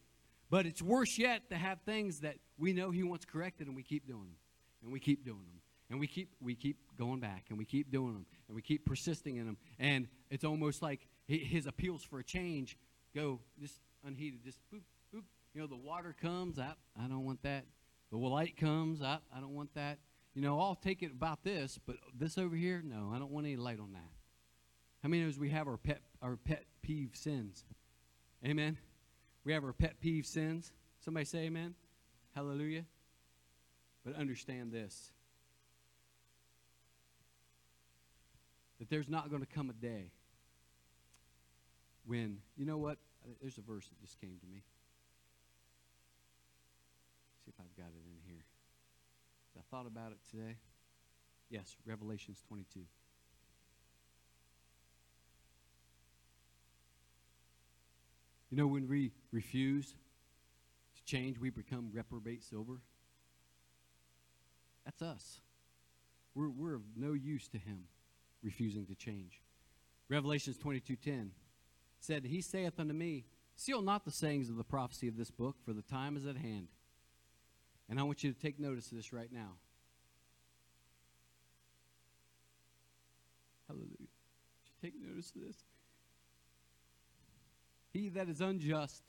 But 0.53 0.66
it's 0.66 0.83
worse 0.83 1.16
yet 1.16 1.49
to 1.49 1.57
have 1.57 1.81
things 1.87 2.21
that 2.21 2.37
we 2.59 2.75
know 2.75 2.90
He 2.90 3.03
wants 3.03 3.25
corrected 3.25 3.68
and 3.68 3.75
we 3.75 3.83
keep 3.83 4.07
doing 4.07 4.27
them. 4.27 4.37
And 4.83 4.92
we 4.92 5.01
keep 5.01 5.25
doing 5.25 5.38
them. 5.38 5.62
And 5.88 5.99
we 5.99 6.07
keep 6.07 6.29
we 6.42 6.55
keep 6.55 6.77
going 6.99 7.21
back 7.21 7.47
and 7.49 7.57
we 7.57 7.64
keep 7.64 7.90
doing 7.90 8.12
them 8.12 8.27
and 8.49 8.55
we 8.55 8.61
keep 8.61 8.85
persisting 8.85 9.37
in 9.37 9.47
them. 9.47 9.57
And 9.79 10.09
it's 10.31 10.45
almost 10.45 10.83
like 10.83 11.09
his 11.26 11.66
appeals 11.66 12.02
for 12.02 12.18
a 12.18 12.24
change 12.24 12.76
go 13.14 13.40
just 13.61 13.80
unheeded, 14.04 14.42
just 14.44 14.58
boop, 14.72 14.82
boop. 15.14 15.22
You 15.54 15.61
know, 15.61 15.66
the 15.66 15.76
water 15.76 16.14
comes, 16.20 16.58
I, 16.58 16.72
I 16.98 17.08
don't 17.08 17.24
want 17.24 17.42
that. 17.42 17.64
The 18.11 18.16
light 18.16 18.56
comes, 18.56 19.02
I, 19.02 19.18
I 19.35 19.40
don't 19.40 19.54
want 19.54 19.74
that. 19.74 19.98
You 20.35 20.42
know, 20.42 20.61
I'll 20.61 20.74
take 20.74 21.02
it 21.02 21.12
about 21.12 21.44
this, 21.44 21.79
but 21.87 21.96
this 22.18 22.38
over 22.38 22.56
here, 22.56 22.83
no, 22.85 23.12
I 23.14 23.18
don't 23.18 23.31
want 23.31 23.46
any 23.46 23.56
light 23.56 23.81
on 23.81 23.92
that. 23.92 24.10
How 25.02 25.08
many 25.08 25.25
knows 25.25 25.38
we 25.38 25.50
have 25.50 25.66
our 25.66 25.77
pet 25.77 26.00
our 26.23 26.37
pet 26.37 26.64
peeve 26.81 27.10
sins? 27.14 27.64
Amen. 28.46 28.79
We 29.44 29.52
have 29.52 29.64
our 29.64 29.73
pet 29.73 30.00
peeve 30.00 30.27
sins. 30.27 30.73
Somebody 31.00 31.27
say 31.27 31.40
amen. 31.40 31.75
Hallelujah. 32.35 32.85
But 34.04 34.16
understand 34.16 34.73
this 34.73 35.10
that 38.79 38.88
there's 38.90 39.08
not 39.08 39.29
going 39.29 39.42
to 39.42 39.46
come 39.46 39.70
a 39.70 39.73
day 39.73 40.10
when, 42.05 42.38
you 42.57 42.65
know 42.65 42.79
what? 42.79 42.98
Uh, 43.25 43.31
there's 43.40 43.59
a 43.59 43.63
verse 43.63 43.87
that 43.88 44.00
just 44.00 44.21
came 44.21 44.37
to 44.40 44.46
me. 44.46 44.63
See 47.44 47.50
if 47.50 47.61
I've 47.61 47.77
got 47.77 47.90
it 47.90 48.03
in 48.07 48.33
here. 48.33 48.44
I 49.59 49.63
thought 49.71 49.87
about 49.87 50.13
it 50.13 50.19
today. 50.31 50.57
Yes, 51.50 51.77
Revelations 51.87 52.42
22. 52.48 52.81
You 58.50 58.59
know, 58.59 58.67
when 58.67 58.87
we 58.87 59.13
refuse 59.31 59.94
to 60.96 61.05
change, 61.05 61.38
we 61.38 61.50
become 61.50 61.90
reprobate 61.92 62.42
silver. 62.42 62.81
That's 64.85 65.00
us. 65.00 65.40
We're, 66.35 66.50
we're 66.50 66.75
of 66.75 66.83
no 66.96 67.13
use 67.13 67.48
to 67.48 67.59
him, 67.59 67.85
refusing 68.42 68.87
to 68.87 68.94
change. 68.94 69.40
Revelations 70.09 70.59
22.10 70.59 71.31
said, 72.03 72.25
He 72.25 72.40
saith 72.40 72.79
unto 72.79 72.92
me, 72.92 73.25
Seal 73.55 73.83
not 73.83 74.05
the 74.05 74.11
sayings 74.11 74.48
of 74.48 74.57
the 74.57 74.65
prophecy 74.65 75.09
of 75.09 75.17
this 75.17 75.31
book, 75.31 75.57
for 75.65 75.73
the 75.73 75.83
time 75.83 76.17
is 76.17 76.27
at 76.27 76.37
hand. 76.37 76.69
And 77.88 78.00
I 78.00 78.03
want 78.03 78.25
you 78.25 78.33
to 78.33 78.40
take 78.40 78.59
notice 78.59 78.90
of 78.90 78.96
this 78.96 79.13
right 79.13 79.31
now. 79.33 79.53
Hallelujah. 83.69 84.09
Take 84.83 84.94
notice 85.00 85.33
of 85.37 85.42
this? 85.42 85.57
He 87.92 88.09
that 88.11 88.29
is 88.29 88.40
unjust, 88.40 89.03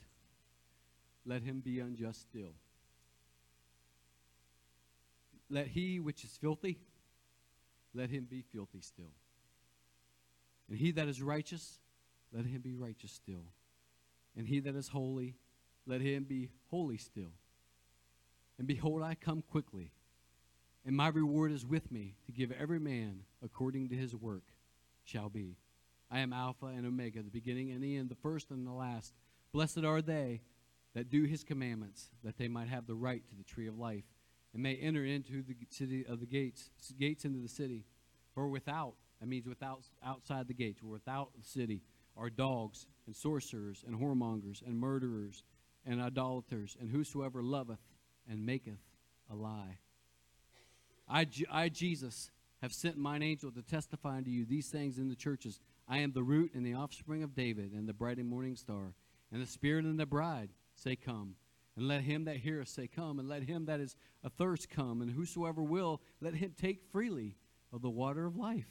let 1.25 1.41
him 1.41 1.61
be 1.61 1.79
unjust 1.79 2.21
still. 2.21 2.53
Let 5.49 5.67
he 5.67 5.99
which 5.99 6.23
is 6.23 6.37
filthy, 6.39 6.79
let 7.93 8.09
him 8.09 8.27
be 8.29 8.41
filthy 8.41 8.81
still. 8.81 9.13
And 10.69 10.77
he 10.77 10.91
that 10.91 11.07
is 11.07 11.21
righteous, 11.21 11.79
let 12.33 12.45
him 12.45 12.61
be 12.61 12.73
righteous 12.73 13.11
still. 13.11 13.45
And 14.35 14.47
he 14.47 14.59
that 14.61 14.75
is 14.75 14.89
holy, 14.89 15.35
let 15.85 16.01
him 16.01 16.23
be 16.23 16.49
holy 16.69 16.97
still. 16.97 17.33
And 18.57 18.67
behold, 18.67 19.03
I 19.03 19.15
come 19.15 19.41
quickly, 19.41 19.91
and 20.85 20.95
my 20.95 21.07
reward 21.07 21.51
is 21.51 21.65
with 21.65 21.91
me 21.91 22.15
to 22.25 22.31
give 22.31 22.51
every 22.51 22.79
man 22.79 23.21
according 23.43 23.89
to 23.89 23.95
his 23.95 24.15
work 24.15 24.43
shall 25.03 25.29
be. 25.29 25.57
I 26.11 26.19
am 26.19 26.33
Alpha 26.33 26.67
and 26.67 26.85
Omega, 26.85 27.23
the 27.23 27.29
beginning 27.29 27.71
and 27.71 27.83
the 27.83 27.97
end, 27.97 28.09
the 28.09 28.15
first 28.15 28.51
and 28.51 28.67
the 28.67 28.71
last. 28.71 29.13
Blessed 29.51 29.83
are 29.83 30.01
they 30.01 30.41
that 30.93 31.09
do 31.09 31.23
his 31.23 31.43
commandments, 31.43 32.09
that 32.23 32.37
they 32.37 32.47
might 32.47 32.67
have 32.67 32.85
the 32.85 32.95
right 32.95 33.27
to 33.27 33.35
the 33.35 33.43
tree 33.43 33.67
of 33.67 33.77
life, 33.77 34.03
and 34.53 34.61
may 34.61 34.75
enter 34.75 35.03
into 35.03 35.41
the 35.41 35.55
city 35.69 36.05
of 36.07 36.19
the 36.19 36.27
gates, 36.27 36.69
gates 36.99 37.25
into 37.25 37.39
the 37.39 37.49
city. 37.49 37.85
For 38.35 38.47
without, 38.47 38.93
that 39.19 39.27
means 39.27 39.47
without 39.47 39.81
outside 40.05 40.47
the 40.47 40.53
gates, 40.53 40.81
or 40.83 40.89
without 40.89 41.31
the 41.35 41.43
city, 41.43 41.81
are 42.17 42.29
dogs 42.29 42.87
and 43.05 43.15
sorcerers 43.15 43.83
and 43.85 43.99
whoremongers 43.99 44.65
and 44.65 44.77
murderers 44.77 45.43
and 45.85 46.01
idolaters 46.01 46.77
and 46.79 46.89
whosoever 46.89 47.41
loveth 47.41 47.81
and 48.29 48.45
maketh 48.45 48.79
a 49.31 49.35
lie. 49.35 49.77
I, 51.09 51.27
I, 51.51 51.69
Jesus, 51.69 52.31
have 52.61 52.73
sent 52.73 52.97
mine 52.97 53.21
angel 53.21 53.51
to 53.51 53.61
testify 53.61 54.17
unto 54.17 54.31
you 54.31 54.45
these 54.45 54.69
things 54.69 54.97
in 54.97 55.09
the 55.09 55.15
churches. 55.15 55.59
I 55.87 55.99
am 55.99 56.13
the 56.13 56.23
root 56.23 56.51
and 56.53 56.65
the 56.65 56.75
offspring 56.75 57.23
of 57.23 57.35
David 57.35 57.73
and 57.73 57.87
the 57.87 57.93
bright 57.93 58.17
and 58.17 58.29
morning 58.29 58.55
star. 58.55 58.95
And 59.31 59.41
the 59.41 59.47
Spirit 59.47 59.85
and 59.85 59.99
the 59.99 60.05
bride 60.05 60.49
say, 60.75 60.95
Come. 60.95 61.35
And 61.75 61.87
let 61.87 62.01
him 62.01 62.25
that 62.25 62.37
heareth 62.37 62.69
say, 62.69 62.87
Come. 62.87 63.19
And 63.19 63.27
let 63.27 63.43
him 63.43 63.65
that 63.65 63.79
is 63.79 63.95
athirst 64.23 64.69
come. 64.69 65.01
And 65.01 65.11
whosoever 65.11 65.61
will, 65.61 66.01
let 66.21 66.35
him 66.35 66.53
take 66.55 66.83
freely 66.91 67.35
of 67.73 67.81
the 67.81 67.89
water 67.89 68.25
of 68.25 68.37
life. 68.37 68.69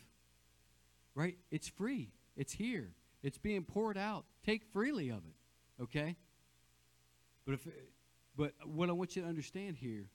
Right? 1.14 1.36
It's 1.50 1.68
free. 1.68 2.12
It's 2.36 2.52
here. 2.54 2.94
It's 3.22 3.38
being 3.38 3.64
poured 3.64 3.96
out. 3.96 4.24
Take 4.44 4.64
freely 4.72 5.10
of 5.10 5.18
it. 5.18 5.82
Okay? 5.82 6.16
But 7.44 7.54
if 7.54 7.66
but 8.36 8.52
what 8.64 8.88
I 8.88 8.92
want 8.92 9.14
you 9.14 9.22
to 9.22 9.28
understand 9.28 9.76
here 9.76 10.08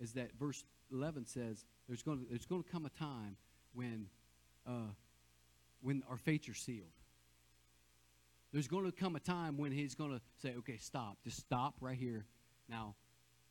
is 0.00 0.12
that 0.14 0.32
verse 0.38 0.64
11 0.92 1.26
says 1.26 1.64
there's 1.86 2.02
going 2.02 2.18
to, 2.20 2.26
there's 2.28 2.46
going 2.46 2.62
to 2.62 2.68
come 2.68 2.86
a 2.86 2.90
time 2.90 3.36
when 3.72 4.06
uh, 4.66 4.90
when 5.80 6.02
our 6.08 6.16
fates 6.16 6.48
are 6.48 6.54
sealed. 6.54 6.92
There's 8.52 8.68
going 8.68 8.84
to 8.84 8.92
come 8.92 9.16
a 9.16 9.20
time 9.20 9.56
when 9.56 9.72
he's 9.72 9.94
going 9.94 10.10
to 10.10 10.20
say, 10.40 10.54
okay, 10.58 10.76
stop. 10.76 11.18
Just 11.24 11.38
stop 11.38 11.74
right 11.80 11.96
here. 11.96 12.26
Now, 12.68 12.94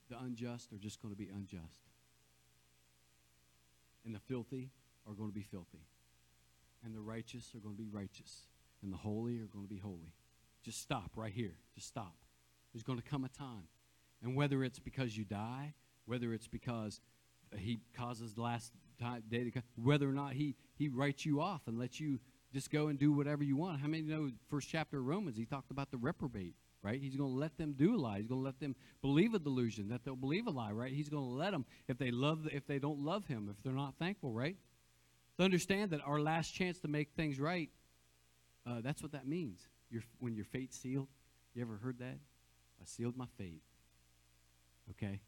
the 0.09 0.17
unjust 0.19 0.71
are 0.73 0.77
just 0.77 1.01
going 1.01 1.13
to 1.13 1.17
be 1.17 1.27
unjust. 1.27 1.81
And 4.05 4.13
the 4.13 4.19
filthy 4.19 4.69
are 5.07 5.13
going 5.13 5.29
to 5.29 5.33
be 5.33 5.41
filthy. 5.41 5.85
And 6.85 6.95
the 6.95 7.01
righteous 7.01 7.51
are 7.55 7.59
going 7.59 7.75
to 7.75 7.81
be 7.81 7.89
righteous. 7.89 8.45
And 8.83 8.91
the 8.91 8.97
holy 8.97 9.39
are 9.39 9.47
going 9.47 9.65
to 9.65 9.69
be 9.69 9.77
holy. 9.77 10.13
Just 10.63 10.81
stop 10.81 11.11
right 11.15 11.33
here. 11.33 11.55
Just 11.75 11.87
stop. 11.87 12.15
There's 12.73 12.83
going 12.83 12.99
to 12.99 13.05
come 13.05 13.23
a 13.23 13.29
time. 13.29 13.67
And 14.23 14.35
whether 14.35 14.63
it's 14.63 14.79
because 14.79 15.17
you 15.17 15.25
die, 15.25 15.73
whether 16.05 16.33
it's 16.33 16.47
because 16.47 16.99
he 17.57 17.81
causes 17.95 18.33
the 18.33 18.41
last 18.41 18.71
day 19.29 19.43
to 19.43 19.51
come, 19.51 19.63
whether 19.75 20.07
or 20.07 20.13
not 20.13 20.33
he, 20.33 20.55
he 20.75 20.87
writes 20.87 21.25
you 21.25 21.41
off 21.41 21.61
and 21.67 21.77
lets 21.77 21.99
you 21.99 22.19
just 22.53 22.69
go 22.69 22.87
and 22.87 22.99
do 22.99 23.11
whatever 23.11 23.43
you 23.43 23.55
want. 23.55 23.79
How 23.79 23.87
many 23.87 24.03
know 24.03 24.29
first 24.49 24.69
chapter 24.69 24.99
of 24.99 25.05
Romans, 25.05 25.37
he 25.37 25.45
talked 25.45 25.71
about 25.71 25.89
the 25.89 25.97
reprobate, 25.97 26.55
right? 26.83 26.99
He's 27.01 27.15
going 27.15 27.31
to 27.31 27.39
let 27.39 27.57
them 27.57 27.73
do 27.73 27.95
a 27.95 27.99
lie. 27.99 28.17
He's 28.17 28.27
going 28.27 28.41
to 28.41 28.45
let 28.45 28.59
them 28.59 28.75
believe 29.01 29.33
a 29.33 29.39
delusion, 29.39 29.89
that 29.89 30.03
they'll 30.03 30.15
believe 30.15 30.47
a 30.47 30.51
lie, 30.51 30.71
right? 30.71 30.91
He's 30.91 31.09
going 31.09 31.23
to 31.23 31.29
let 31.29 31.51
them 31.51 31.65
if 31.87 31.97
they 31.97 32.11
love, 32.11 32.47
if 32.51 32.67
they 32.67 32.79
don't 32.79 32.99
love 32.99 33.25
him, 33.25 33.49
if 33.49 33.61
they're 33.63 33.73
not 33.73 33.95
thankful, 33.97 34.31
right? 34.31 34.57
To 35.37 35.43
understand 35.43 35.91
that 35.91 36.01
our 36.05 36.19
last 36.19 36.53
chance 36.53 36.79
to 36.79 36.87
make 36.87 37.09
things 37.15 37.39
right, 37.39 37.69
uh, 38.65 38.81
that's 38.81 39.01
what 39.01 39.11
that 39.13 39.27
means. 39.27 39.67
Your, 39.89 40.03
when 40.19 40.35
your 40.35 40.45
fate's 40.45 40.77
sealed, 40.77 41.07
you 41.53 41.61
ever 41.61 41.77
heard 41.77 41.99
that? 41.99 42.17
I 42.81 42.85
sealed 42.85 43.17
my 43.17 43.25
fate. 43.37 43.61
Okay? 44.91 45.19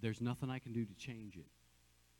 There's 0.00 0.20
nothing 0.20 0.50
I 0.50 0.58
can 0.58 0.72
do 0.72 0.84
to 0.84 0.94
change 0.94 1.36
it. 1.36 1.46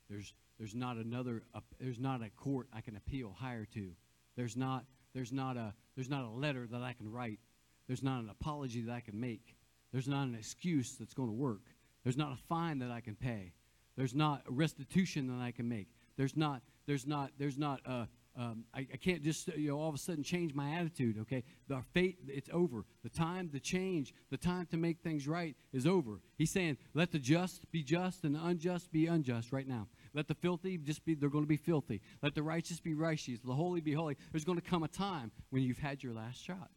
There's 0.09 0.33
there's 0.57 0.75
not 0.75 0.97
another 0.97 1.43
uh, 1.53 1.61
there's 1.79 1.99
not 1.99 2.21
a 2.21 2.29
court 2.29 2.67
I 2.73 2.81
can 2.81 2.95
appeal 2.95 3.35
higher 3.37 3.65
to. 3.73 3.91
There's 4.35 4.55
not 4.55 4.85
there's 5.13 5.31
not 5.31 5.57
a 5.57 5.73
there's 5.95 6.09
not 6.09 6.25
a 6.25 6.29
letter 6.29 6.67
that 6.71 6.81
I 6.81 6.93
can 6.93 7.11
write. 7.11 7.39
There's 7.87 8.03
not 8.03 8.21
an 8.21 8.29
apology 8.29 8.81
that 8.81 8.93
I 8.93 8.99
can 9.01 9.19
make. 9.19 9.55
There's 9.91 10.07
not 10.07 10.27
an 10.27 10.35
excuse 10.35 10.93
that's 10.93 11.13
going 11.13 11.29
to 11.29 11.35
work. 11.35 11.61
There's 12.03 12.17
not 12.17 12.31
a 12.31 12.37
fine 12.47 12.79
that 12.79 12.91
I 12.91 13.01
can 13.01 13.15
pay. 13.15 13.53
There's 13.95 14.13
not 14.13 14.43
restitution 14.47 15.27
that 15.27 15.43
I 15.43 15.51
can 15.51 15.67
make. 15.67 15.87
There's 16.17 16.35
not 16.35 16.61
there's 16.85 17.07
not 17.07 17.31
there's 17.37 17.57
not 17.57 17.81
a 17.85 18.07
um, 18.37 18.65
I, 18.73 18.79
I, 18.91 18.97
can't 18.97 19.23
just 19.23 19.47
you 19.55 19.69
know 19.69 19.79
all 19.79 19.87
of 19.87 19.95
a 19.95 19.97
sudden 19.97 20.21
change 20.21 20.53
my 20.53 20.71
attitude. 20.71 21.19
Okay, 21.21 21.43
the 21.69 21.81
fate 21.93 22.17
it's 22.27 22.49
over. 22.51 22.83
The 23.03 23.09
time 23.09 23.49
to 23.49 23.61
change, 23.61 24.13
the 24.29 24.37
time 24.37 24.65
to 24.71 24.77
make 24.77 24.99
things 24.99 25.25
right 25.25 25.55
is 25.71 25.87
over. 25.87 26.19
He's 26.37 26.51
saying, 26.51 26.77
let 26.93 27.13
the 27.13 27.19
just 27.19 27.71
be 27.71 27.81
just 27.81 28.25
and 28.25 28.35
the 28.35 28.43
unjust 28.43 28.91
be 28.91 29.07
unjust 29.07 29.53
right 29.53 29.67
now. 29.67 29.87
Let 30.13 30.27
the 30.27 30.35
filthy 30.35 30.77
just 30.77 31.05
be 31.05 31.15
they're 31.15 31.29
going 31.29 31.45
to 31.45 31.49
be 31.49 31.55
filthy. 31.55 32.01
Let 32.21 32.35
the 32.35 32.43
righteous 32.43 32.81
be 32.81 32.93
righteous. 32.93 33.39
The 33.39 33.53
holy 33.53 33.79
be 33.79 33.93
holy. 33.93 34.17
There's 34.31 34.43
going 34.43 34.59
to 34.59 34.69
come 34.69 34.83
a 34.83 34.89
time 34.89 35.31
when 35.49 35.63
you've 35.63 35.79
had 35.79 36.03
your 36.03 36.13
last 36.13 36.43
shot. 36.43 36.69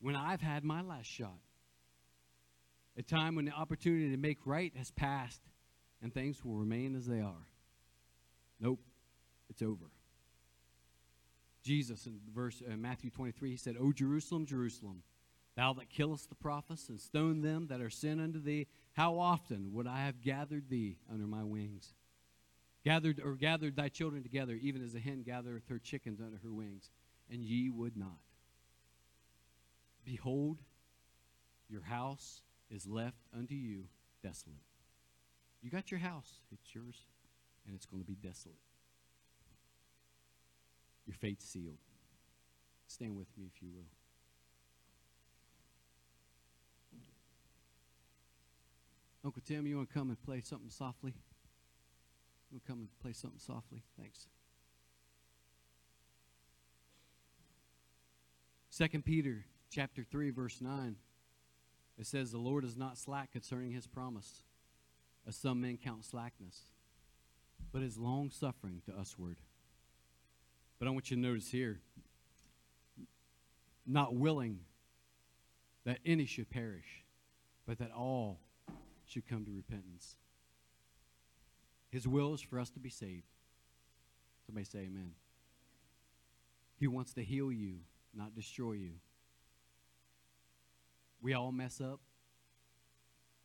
When 0.00 0.16
I've 0.16 0.40
had 0.40 0.64
my 0.64 0.82
last 0.82 1.06
shot. 1.06 1.38
A 2.96 3.02
time 3.02 3.36
when 3.36 3.44
the 3.44 3.52
opportunity 3.52 4.10
to 4.10 4.16
make 4.16 4.38
right 4.44 4.72
has 4.76 4.90
passed 4.90 5.40
and 6.02 6.12
things 6.12 6.44
will 6.44 6.56
remain 6.56 6.96
as 6.96 7.06
they 7.06 7.20
are. 7.20 7.46
Nope, 8.60 8.80
it's 9.48 9.62
over. 9.62 9.86
Jesus 11.68 12.06
in 12.06 12.18
verse 12.34 12.62
uh, 12.66 12.74
Matthew 12.78 13.10
23, 13.10 13.50
he 13.50 13.56
said, 13.58 13.76
O 13.78 13.92
Jerusalem, 13.92 14.46
Jerusalem, 14.46 15.02
thou 15.54 15.74
that 15.74 15.90
killest 15.90 16.30
the 16.30 16.34
prophets 16.34 16.88
and 16.88 16.98
stone 16.98 17.42
them 17.42 17.66
that 17.66 17.82
are 17.82 17.90
sent 17.90 18.22
unto 18.22 18.40
thee, 18.40 18.66
how 18.94 19.18
often 19.18 19.74
would 19.74 19.86
I 19.86 19.98
have 20.06 20.22
gathered 20.22 20.70
thee 20.70 20.96
under 21.12 21.26
my 21.26 21.44
wings? 21.44 21.92
Gathered 22.86 23.20
or 23.22 23.34
gathered 23.34 23.76
thy 23.76 23.90
children 23.90 24.22
together, 24.22 24.54
even 24.54 24.82
as 24.82 24.94
a 24.94 24.98
hen 24.98 25.22
gathereth 25.22 25.68
her 25.68 25.78
chickens 25.78 26.22
under 26.22 26.38
her 26.38 26.52
wings, 26.54 26.90
and 27.30 27.44
ye 27.44 27.68
would 27.68 27.98
not. 27.98 28.22
Behold, 30.06 30.56
your 31.68 31.82
house 31.82 32.40
is 32.70 32.86
left 32.86 33.26
unto 33.36 33.54
you 33.54 33.84
desolate. 34.22 34.56
You 35.60 35.70
got 35.70 35.90
your 35.90 36.00
house, 36.00 36.32
it's 36.50 36.74
yours, 36.74 36.96
and 37.66 37.76
it's 37.76 37.84
going 37.84 38.02
to 38.02 38.06
be 38.06 38.14
desolate. 38.14 38.56
Your 41.08 41.14
fate's 41.14 41.46
sealed. 41.46 41.78
Stand 42.86 43.16
with 43.16 43.28
me 43.38 43.46
if 43.52 43.62
you 43.62 43.70
will. 43.74 43.86
Uncle 49.24 49.42
Tim, 49.44 49.66
you 49.66 49.76
want 49.76 49.88
to 49.88 49.94
come 49.94 50.10
and 50.10 50.22
play 50.22 50.42
something 50.42 50.68
softly? 50.68 51.14
You 52.50 52.56
want 52.56 52.64
to 52.64 52.70
come 52.70 52.78
and 52.80 52.88
play 53.00 53.14
something 53.14 53.40
softly? 53.40 53.82
Thanks. 53.98 54.26
Second 58.68 59.06
Peter 59.06 59.46
chapter 59.70 60.04
3, 60.04 60.30
verse 60.30 60.60
9, 60.60 60.96
it 61.98 62.06
says, 62.06 62.30
The 62.30 62.38
Lord 62.38 62.64
is 62.64 62.76
not 62.76 62.98
slack 62.98 63.32
concerning 63.32 63.72
his 63.72 63.86
promise, 63.86 64.42
as 65.26 65.36
some 65.36 65.62
men 65.62 65.78
count 65.82 66.04
slackness, 66.04 66.64
but 67.72 67.82
is 67.82 67.96
long 67.96 68.30
suffering 68.30 68.82
to 68.86 68.92
usward. 68.96 69.38
But 70.78 70.88
I 70.88 70.90
want 70.90 71.10
you 71.10 71.16
to 71.16 71.22
notice 71.22 71.48
here, 71.48 71.80
not 73.86 74.14
willing 74.14 74.60
that 75.84 75.98
any 76.04 76.26
should 76.26 76.50
perish, 76.50 77.04
but 77.66 77.78
that 77.78 77.90
all 77.92 78.38
should 79.06 79.26
come 79.26 79.44
to 79.44 79.50
repentance. 79.50 80.16
His 81.90 82.06
will 82.06 82.34
is 82.34 82.42
for 82.42 82.60
us 82.60 82.70
to 82.70 82.78
be 82.78 82.90
saved. 82.90 83.24
Somebody 84.46 84.64
say 84.64 84.80
amen. 84.80 85.12
He 86.76 86.86
wants 86.86 87.12
to 87.14 87.24
heal 87.24 87.50
you, 87.50 87.78
not 88.14 88.34
destroy 88.34 88.72
you. 88.72 88.92
We 91.20 91.34
all 91.34 91.50
mess 91.50 91.80
up. 91.80 92.00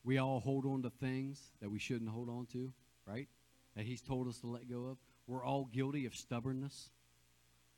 We 0.04 0.18
all 0.18 0.40
hold 0.40 0.66
on 0.66 0.84
to 0.84 0.90
things 0.90 1.52
that 1.62 1.72
we 1.72 1.80
shouldn't 1.80 2.10
hold 2.10 2.30
on 2.30 2.46
to, 2.52 2.72
right? 3.08 3.28
That 3.76 3.86
He's 3.86 4.02
told 4.02 4.28
us 4.28 4.40
to 4.40 4.48
let 4.48 4.70
go 4.70 4.86
of. 4.86 4.98
We're 5.26 5.44
all 5.44 5.66
guilty 5.66 6.06
of 6.06 6.14
stubbornness. 6.14 6.90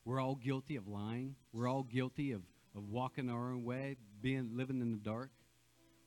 We're 0.05 0.21
all 0.21 0.35
guilty 0.35 0.75
of 0.75 0.87
lying. 0.87 1.35
We're 1.51 1.67
all 1.67 1.83
guilty 1.83 2.31
of, 2.31 2.41
of 2.75 2.89
walking 2.89 3.29
our 3.29 3.51
own 3.51 3.63
way, 3.63 3.97
being 4.21 4.51
living 4.55 4.79
in 4.79 4.91
the 4.91 4.99
dark. 4.99 5.31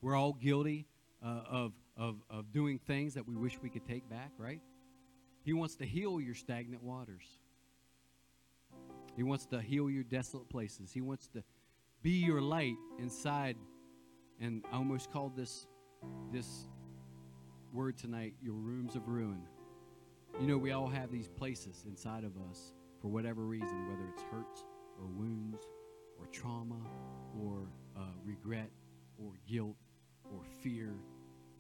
We're 0.01 0.15
all 0.15 0.33
guilty 0.33 0.87
uh, 1.25 1.43
of, 1.51 1.73
of, 1.97 2.17
of 2.31 2.53
doing 2.53 2.79
things 2.79 3.15
that 3.15 3.27
we 3.27 3.35
wish 3.35 3.59
we 3.61 3.69
could 3.69 3.87
take 3.87 4.09
back, 4.09 4.31
right? 4.39 4.61
He 5.45 5.53
wants 5.53 5.75
to 5.77 5.85
heal 5.85 6.21
your 6.21 6.37
stagnant 6.37 6.83
waters. 6.83 7.25
He 9.17 9.25
wants 9.25 9.47
to 9.47 9.61
heal 9.61 9.91
your 9.91 10.05
desolate 10.05 10.49
places. 10.49 10.93
He 10.93 11.01
wants 11.01 11.27
to 11.29 11.43
be 12.03 12.13
your 12.13 12.41
light 12.41 12.77
inside. 13.01 13.57
And 14.41 14.65
I 14.73 14.77
almost 14.77 15.11
called 15.11 15.37
this 15.37 15.67
this 16.33 16.69
word 17.73 17.99
tonight 17.99 18.35
your 18.41 18.55
rooms 18.55 18.95
of 18.95 19.09
ruin. 19.09 19.43
You 20.41 20.47
know, 20.47 20.59
we 20.59 20.71
all 20.71 20.87
have 20.87 21.11
these 21.11 21.27
places 21.27 21.85
inside 21.89 22.23
of 22.23 22.33
us 22.49 22.75
for 23.01 23.09
whatever 23.09 23.43
reason, 23.43 23.89
whether 23.89 24.09
it's 24.13 24.23
hurts 24.31 24.65
or 24.99 25.07
wounds 25.07 25.67
or 26.19 26.27
trauma 26.27 26.81
or 27.41 27.69
uh, 27.97 28.01
regret 28.25 28.71
or 29.23 29.33
guilt 29.47 29.77
or 30.33 30.43
fear 30.63 30.95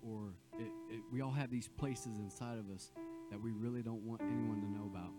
or 0.02 0.34
it, 0.58 0.70
it, 0.90 1.00
we 1.12 1.20
all 1.20 1.30
have 1.30 1.50
these 1.50 1.68
places 1.68 2.18
inside 2.18 2.58
of 2.58 2.70
us 2.74 2.92
that 3.30 3.40
we 3.40 3.50
really 3.52 3.82
don't 3.82 4.02
want 4.02 4.20
anyone 4.22 4.60
to 4.60 4.70
know 4.70 4.86
about. 4.86 5.12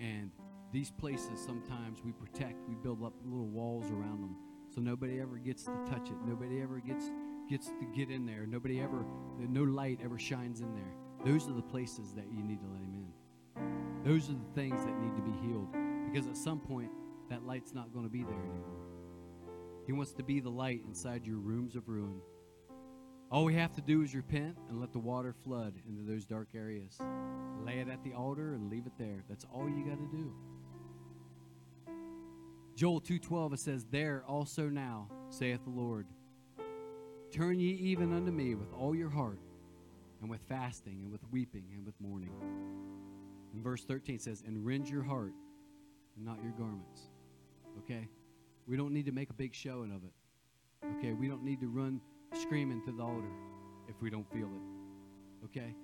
And 0.00 0.30
these 0.72 0.90
places 0.90 1.40
sometimes 1.44 2.00
we 2.04 2.12
protect, 2.12 2.56
we 2.68 2.74
build 2.74 3.02
up 3.04 3.12
little 3.24 3.48
walls 3.48 3.90
around 3.90 4.22
them 4.22 4.36
so 4.74 4.80
nobody 4.80 5.20
ever 5.20 5.36
gets 5.38 5.64
to 5.64 5.72
touch 5.88 6.08
it. 6.08 6.16
Nobody 6.26 6.60
ever 6.60 6.80
gets 6.80 7.10
gets 7.48 7.66
to 7.68 7.86
get 7.94 8.10
in 8.10 8.24
there. 8.26 8.46
Nobody 8.46 8.80
ever 8.80 9.04
no 9.38 9.62
light 9.62 10.00
ever 10.02 10.18
shines 10.18 10.60
in 10.60 10.74
there. 10.74 10.94
Those 11.24 11.48
are 11.48 11.52
the 11.52 11.62
places 11.62 12.12
that 12.14 12.26
you 12.32 12.42
need 12.42 12.60
to 12.60 12.66
let 12.66 12.80
him. 12.80 12.93
Those 14.04 14.28
are 14.28 14.34
the 14.34 14.54
things 14.54 14.84
that 14.84 15.00
need 15.00 15.16
to 15.16 15.22
be 15.22 15.32
healed 15.46 15.68
because 16.04 16.26
at 16.26 16.36
some 16.36 16.60
point 16.60 16.90
that 17.30 17.46
light's 17.46 17.72
not 17.72 17.92
going 17.92 18.04
to 18.04 18.10
be 18.10 18.22
there 18.22 18.34
anymore. 18.34 18.84
He 19.86 19.92
wants 19.92 20.12
to 20.12 20.22
be 20.22 20.40
the 20.40 20.50
light 20.50 20.82
inside 20.86 21.26
your 21.26 21.38
rooms 21.38 21.74
of 21.74 21.88
ruin. 21.88 22.20
All 23.30 23.44
we 23.44 23.54
have 23.54 23.72
to 23.72 23.80
do 23.80 24.02
is 24.02 24.14
repent 24.14 24.56
and 24.68 24.78
let 24.78 24.92
the 24.92 24.98
water 24.98 25.32
flood 25.32 25.74
into 25.88 26.02
those 26.02 26.24
dark 26.26 26.48
areas. 26.54 27.00
Lay 27.64 27.80
it 27.80 27.88
at 27.88 28.04
the 28.04 28.12
altar 28.12 28.54
and 28.54 28.70
leave 28.70 28.86
it 28.86 28.92
there. 28.98 29.24
That's 29.28 29.46
all 29.52 29.68
you 29.68 29.84
got 29.84 29.98
to 29.98 30.16
do. 30.16 30.32
Joel 32.76 33.00
2:12 33.00 33.54
it 33.54 33.60
says, 33.60 33.86
"There 33.86 34.24
also 34.26 34.68
now, 34.68 35.08
saith 35.30 35.64
the 35.64 35.70
Lord, 35.70 36.06
turn 37.30 37.58
ye 37.58 37.70
even 37.70 38.12
unto 38.12 38.32
me 38.32 38.54
with 38.54 38.72
all 38.72 38.94
your 38.94 39.10
heart, 39.10 39.40
and 40.20 40.28
with 40.28 40.42
fasting, 40.42 41.02
and 41.02 41.10
with 41.10 41.22
weeping, 41.30 41.72
and 41.72 41.86
with 41.86 42.00
mourning." 42.00 42.32
And 43.54 43.62
verse 43.62 43.84
13 43.84 44.18
says, 44.18 44.42
"And 44.44 44.66
rend 44.66 44.88
your 44.88 45.02
heart, 45.02 45.32
and 46.16 46.24
not 46.24 46.42
your 46.42 46.52
garments." 46.52 47.08
Okay? 47.78 48.08
We 48.66 48.76
don't 48.76 48.92
need 48.92 49.06
to 49.06 49.12
make 49.12 49.30
a 49.30 49.34
big 49.34 49.54
showing 49.54 49.92
of 49.92 50.02
it. 50.04 50.12
Okay? 50.98 51.12
We 51.12 51.28
don't 51.28 51.44
need 51.44 51.60
to 51.60 51.68
run 51.68 52.00
screaming 52.32 52.82
to 52.84 52.92
the 52.92 53.02
altar 53.02 53.30
if 53.88 54.00
we 54.02 54.10
don't 54.10 54.28
feel 54.32 54.48
it. 54.48 55.44
Okay? 55.44 55.74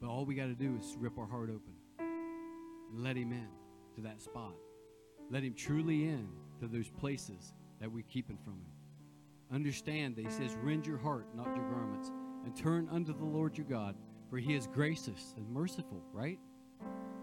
But 0.00 0.08
all 0.08 0.24
we 0.24 0.34
got 0.34 0.46
to 0.46 0.54
do 0.54 0.76
is 0.76 0.96
rip 0.98 1.18
our 1.18 1.26
heart 1.26 1.50
open 1.50 1.74
and 1.98 3.02
let 3.02 3.16
Him 3.16 3.32
in 3.32 3.48
to 3.96 4.00
that 4.02 4.20
spot. 4.20 4.54
Let 5.30 5.42
Him 5.42 5.54
truly 5.54 6.04
in 6.04 6.28
to 6.60 6.68
those 6.68 6.88
places 6.88 7.52
that 7.80 7.90
we're 7.90 8.04
keeping 8.04 8.38
from 8.38 8.54
Him. 8.54 8.72
Understand 9.52 10.16
that 10.16 10.24
He 10.24 10.30
says, 10.30 10.56
Rend 10.62 10.86
your 10.86 10.98
heart, 10.98 11.26
not 11.34 11.54
your 11.56 11.68
garments, 11.70 12.10
and 12.44 12.56
turn 12.56 12.88
unto 12.90 13.12
the 13.12 13.24
Lord 13.24 13.56
your 13.58 13.66
God, 13.66 13.96
for 14.30 14.38
He 14.38 14.54
is 14.54 14.66
gracious 14.66 15.34
and 15.36 15.48
merciful, 15.50 16.02
right? 16.12 16.38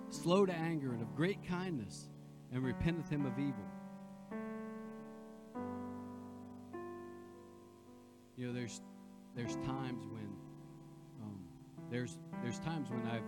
Slow 0.10 0.46
to 0.46 0.54
anger 0.54 0.94
and 0.94 1.02
of 1.02 1.16
great 1.16 1.46
kindness, 1.48 2.10
and 2.54 2.64
repenteth 2.64 3.10
Him 3.10 3.26
of 3.26 3.38
evil. 3.38 3.66
You 8.38 8.48
know, 8.48 8.54
there's 8.54 8.82
there's 9.36 9.56
times 9.58 10.06
when 10.08 10.30
um, 11.22 11.40
there's 11.90 12.18
there's 12.42 12.60
times 12.60 12.90
when 12.90 13.06
I've 13.08 13.24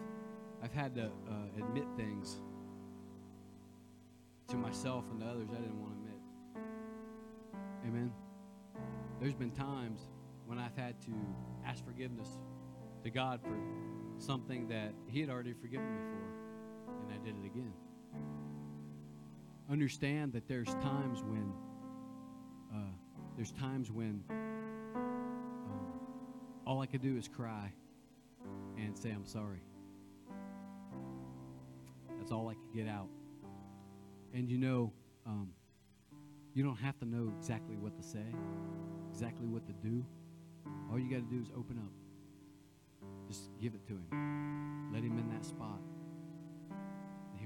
I've 0.63 0.73
had 0.73 0.95
to 0.95 1.05
uh, 1.05 1.59
admit 1.59 1.85
things 1.95 2.41
to 4.49 4.55
myself 4.57 5.05
and 5.11 5.19
to 5.21 5.27
others 5.27 5.49
I 5.51 5.55
didn't 5.61 5.81
want 5.81 5.93
to 5.93 5.99
admit. 5.99 6.21
Amen. 7.85 8.11
There's 9.19 9.33
been 9.33 9.51
times 9.51 10.07
when 10.45 10.57
I've 10.57 10.75
had 10.75 11.01
to 11.01 11.11
ask 11.65 11.83
forgiveness 11.85 12.29
to 13.03 13.09
God 13.09 13.41
for 13.41 13.57
something 14.17 14.67
that 14.69 14.93
He 15.07 15.21
had 15.21 15.29
already 15.29 15.53
forgiven 15.53 15.85
me 15.85 16.01
for, 16.01 16.36
I 17.17 17.25
did 17.25 17.35
it 17.43 17.45
again. 17.45 17.73
Understand 19.69 20.33
that 20.33 20.47
there's 20.47 20.73
times 20.75 21.23
when 21.23 21.51
uh, 22.73 22.91
there's 23.35 23.51
times 23.51 23.89
when 23.91 24.23
um, 24.29 25.89
all 26.65 26.81
I 26.81 26.85
could 26.85 27.01
do 27.01 27.17
is 27.17 27.27
cry 27.27 27.71
and 28.77 28.97
say 28.97 29.09
I'm 29.09 29.25
sorry. 29.25 29.61
That's 32.19 32.31
all 32.31 32.49
I 32.49 32.53
could 32.53 32.73
get 32.73 32.87
out. 32.87 33.07
And 34.33 34.49
you 34.49 34.57
know, 34.57 34.91
um, 35.25 35.49
you 36.53 36.63
don't 36.63 36.77
have 36.77 36.99
to 36.99 37.05
know 37.05 37.31
exactly 37.37 37.77
what 37.77 37.97
to 37.97 38.03
say, 38.03 38.25
exactly 39.11 39.47
what 39.47 39.65
to 39.65 39.73
do. 39.73 40.05
All 40.91 40.99
you 40.99 41.09
got 41.09 41.27
to 41.27 41.35
do 41.35 41.41
is 41.41 41.49
open 41.57 41.79
up. 41.79 41.91
Just 43.27 43.49
give 43.59 43.73
it 43.73 43.85
to 43.87 43.93
Him. 43.93 44.91
Let 44.93 45.03
Him 45.03 45.17
in 45.17 45.29
that 45.29 45.45
spot. 45.45 45.79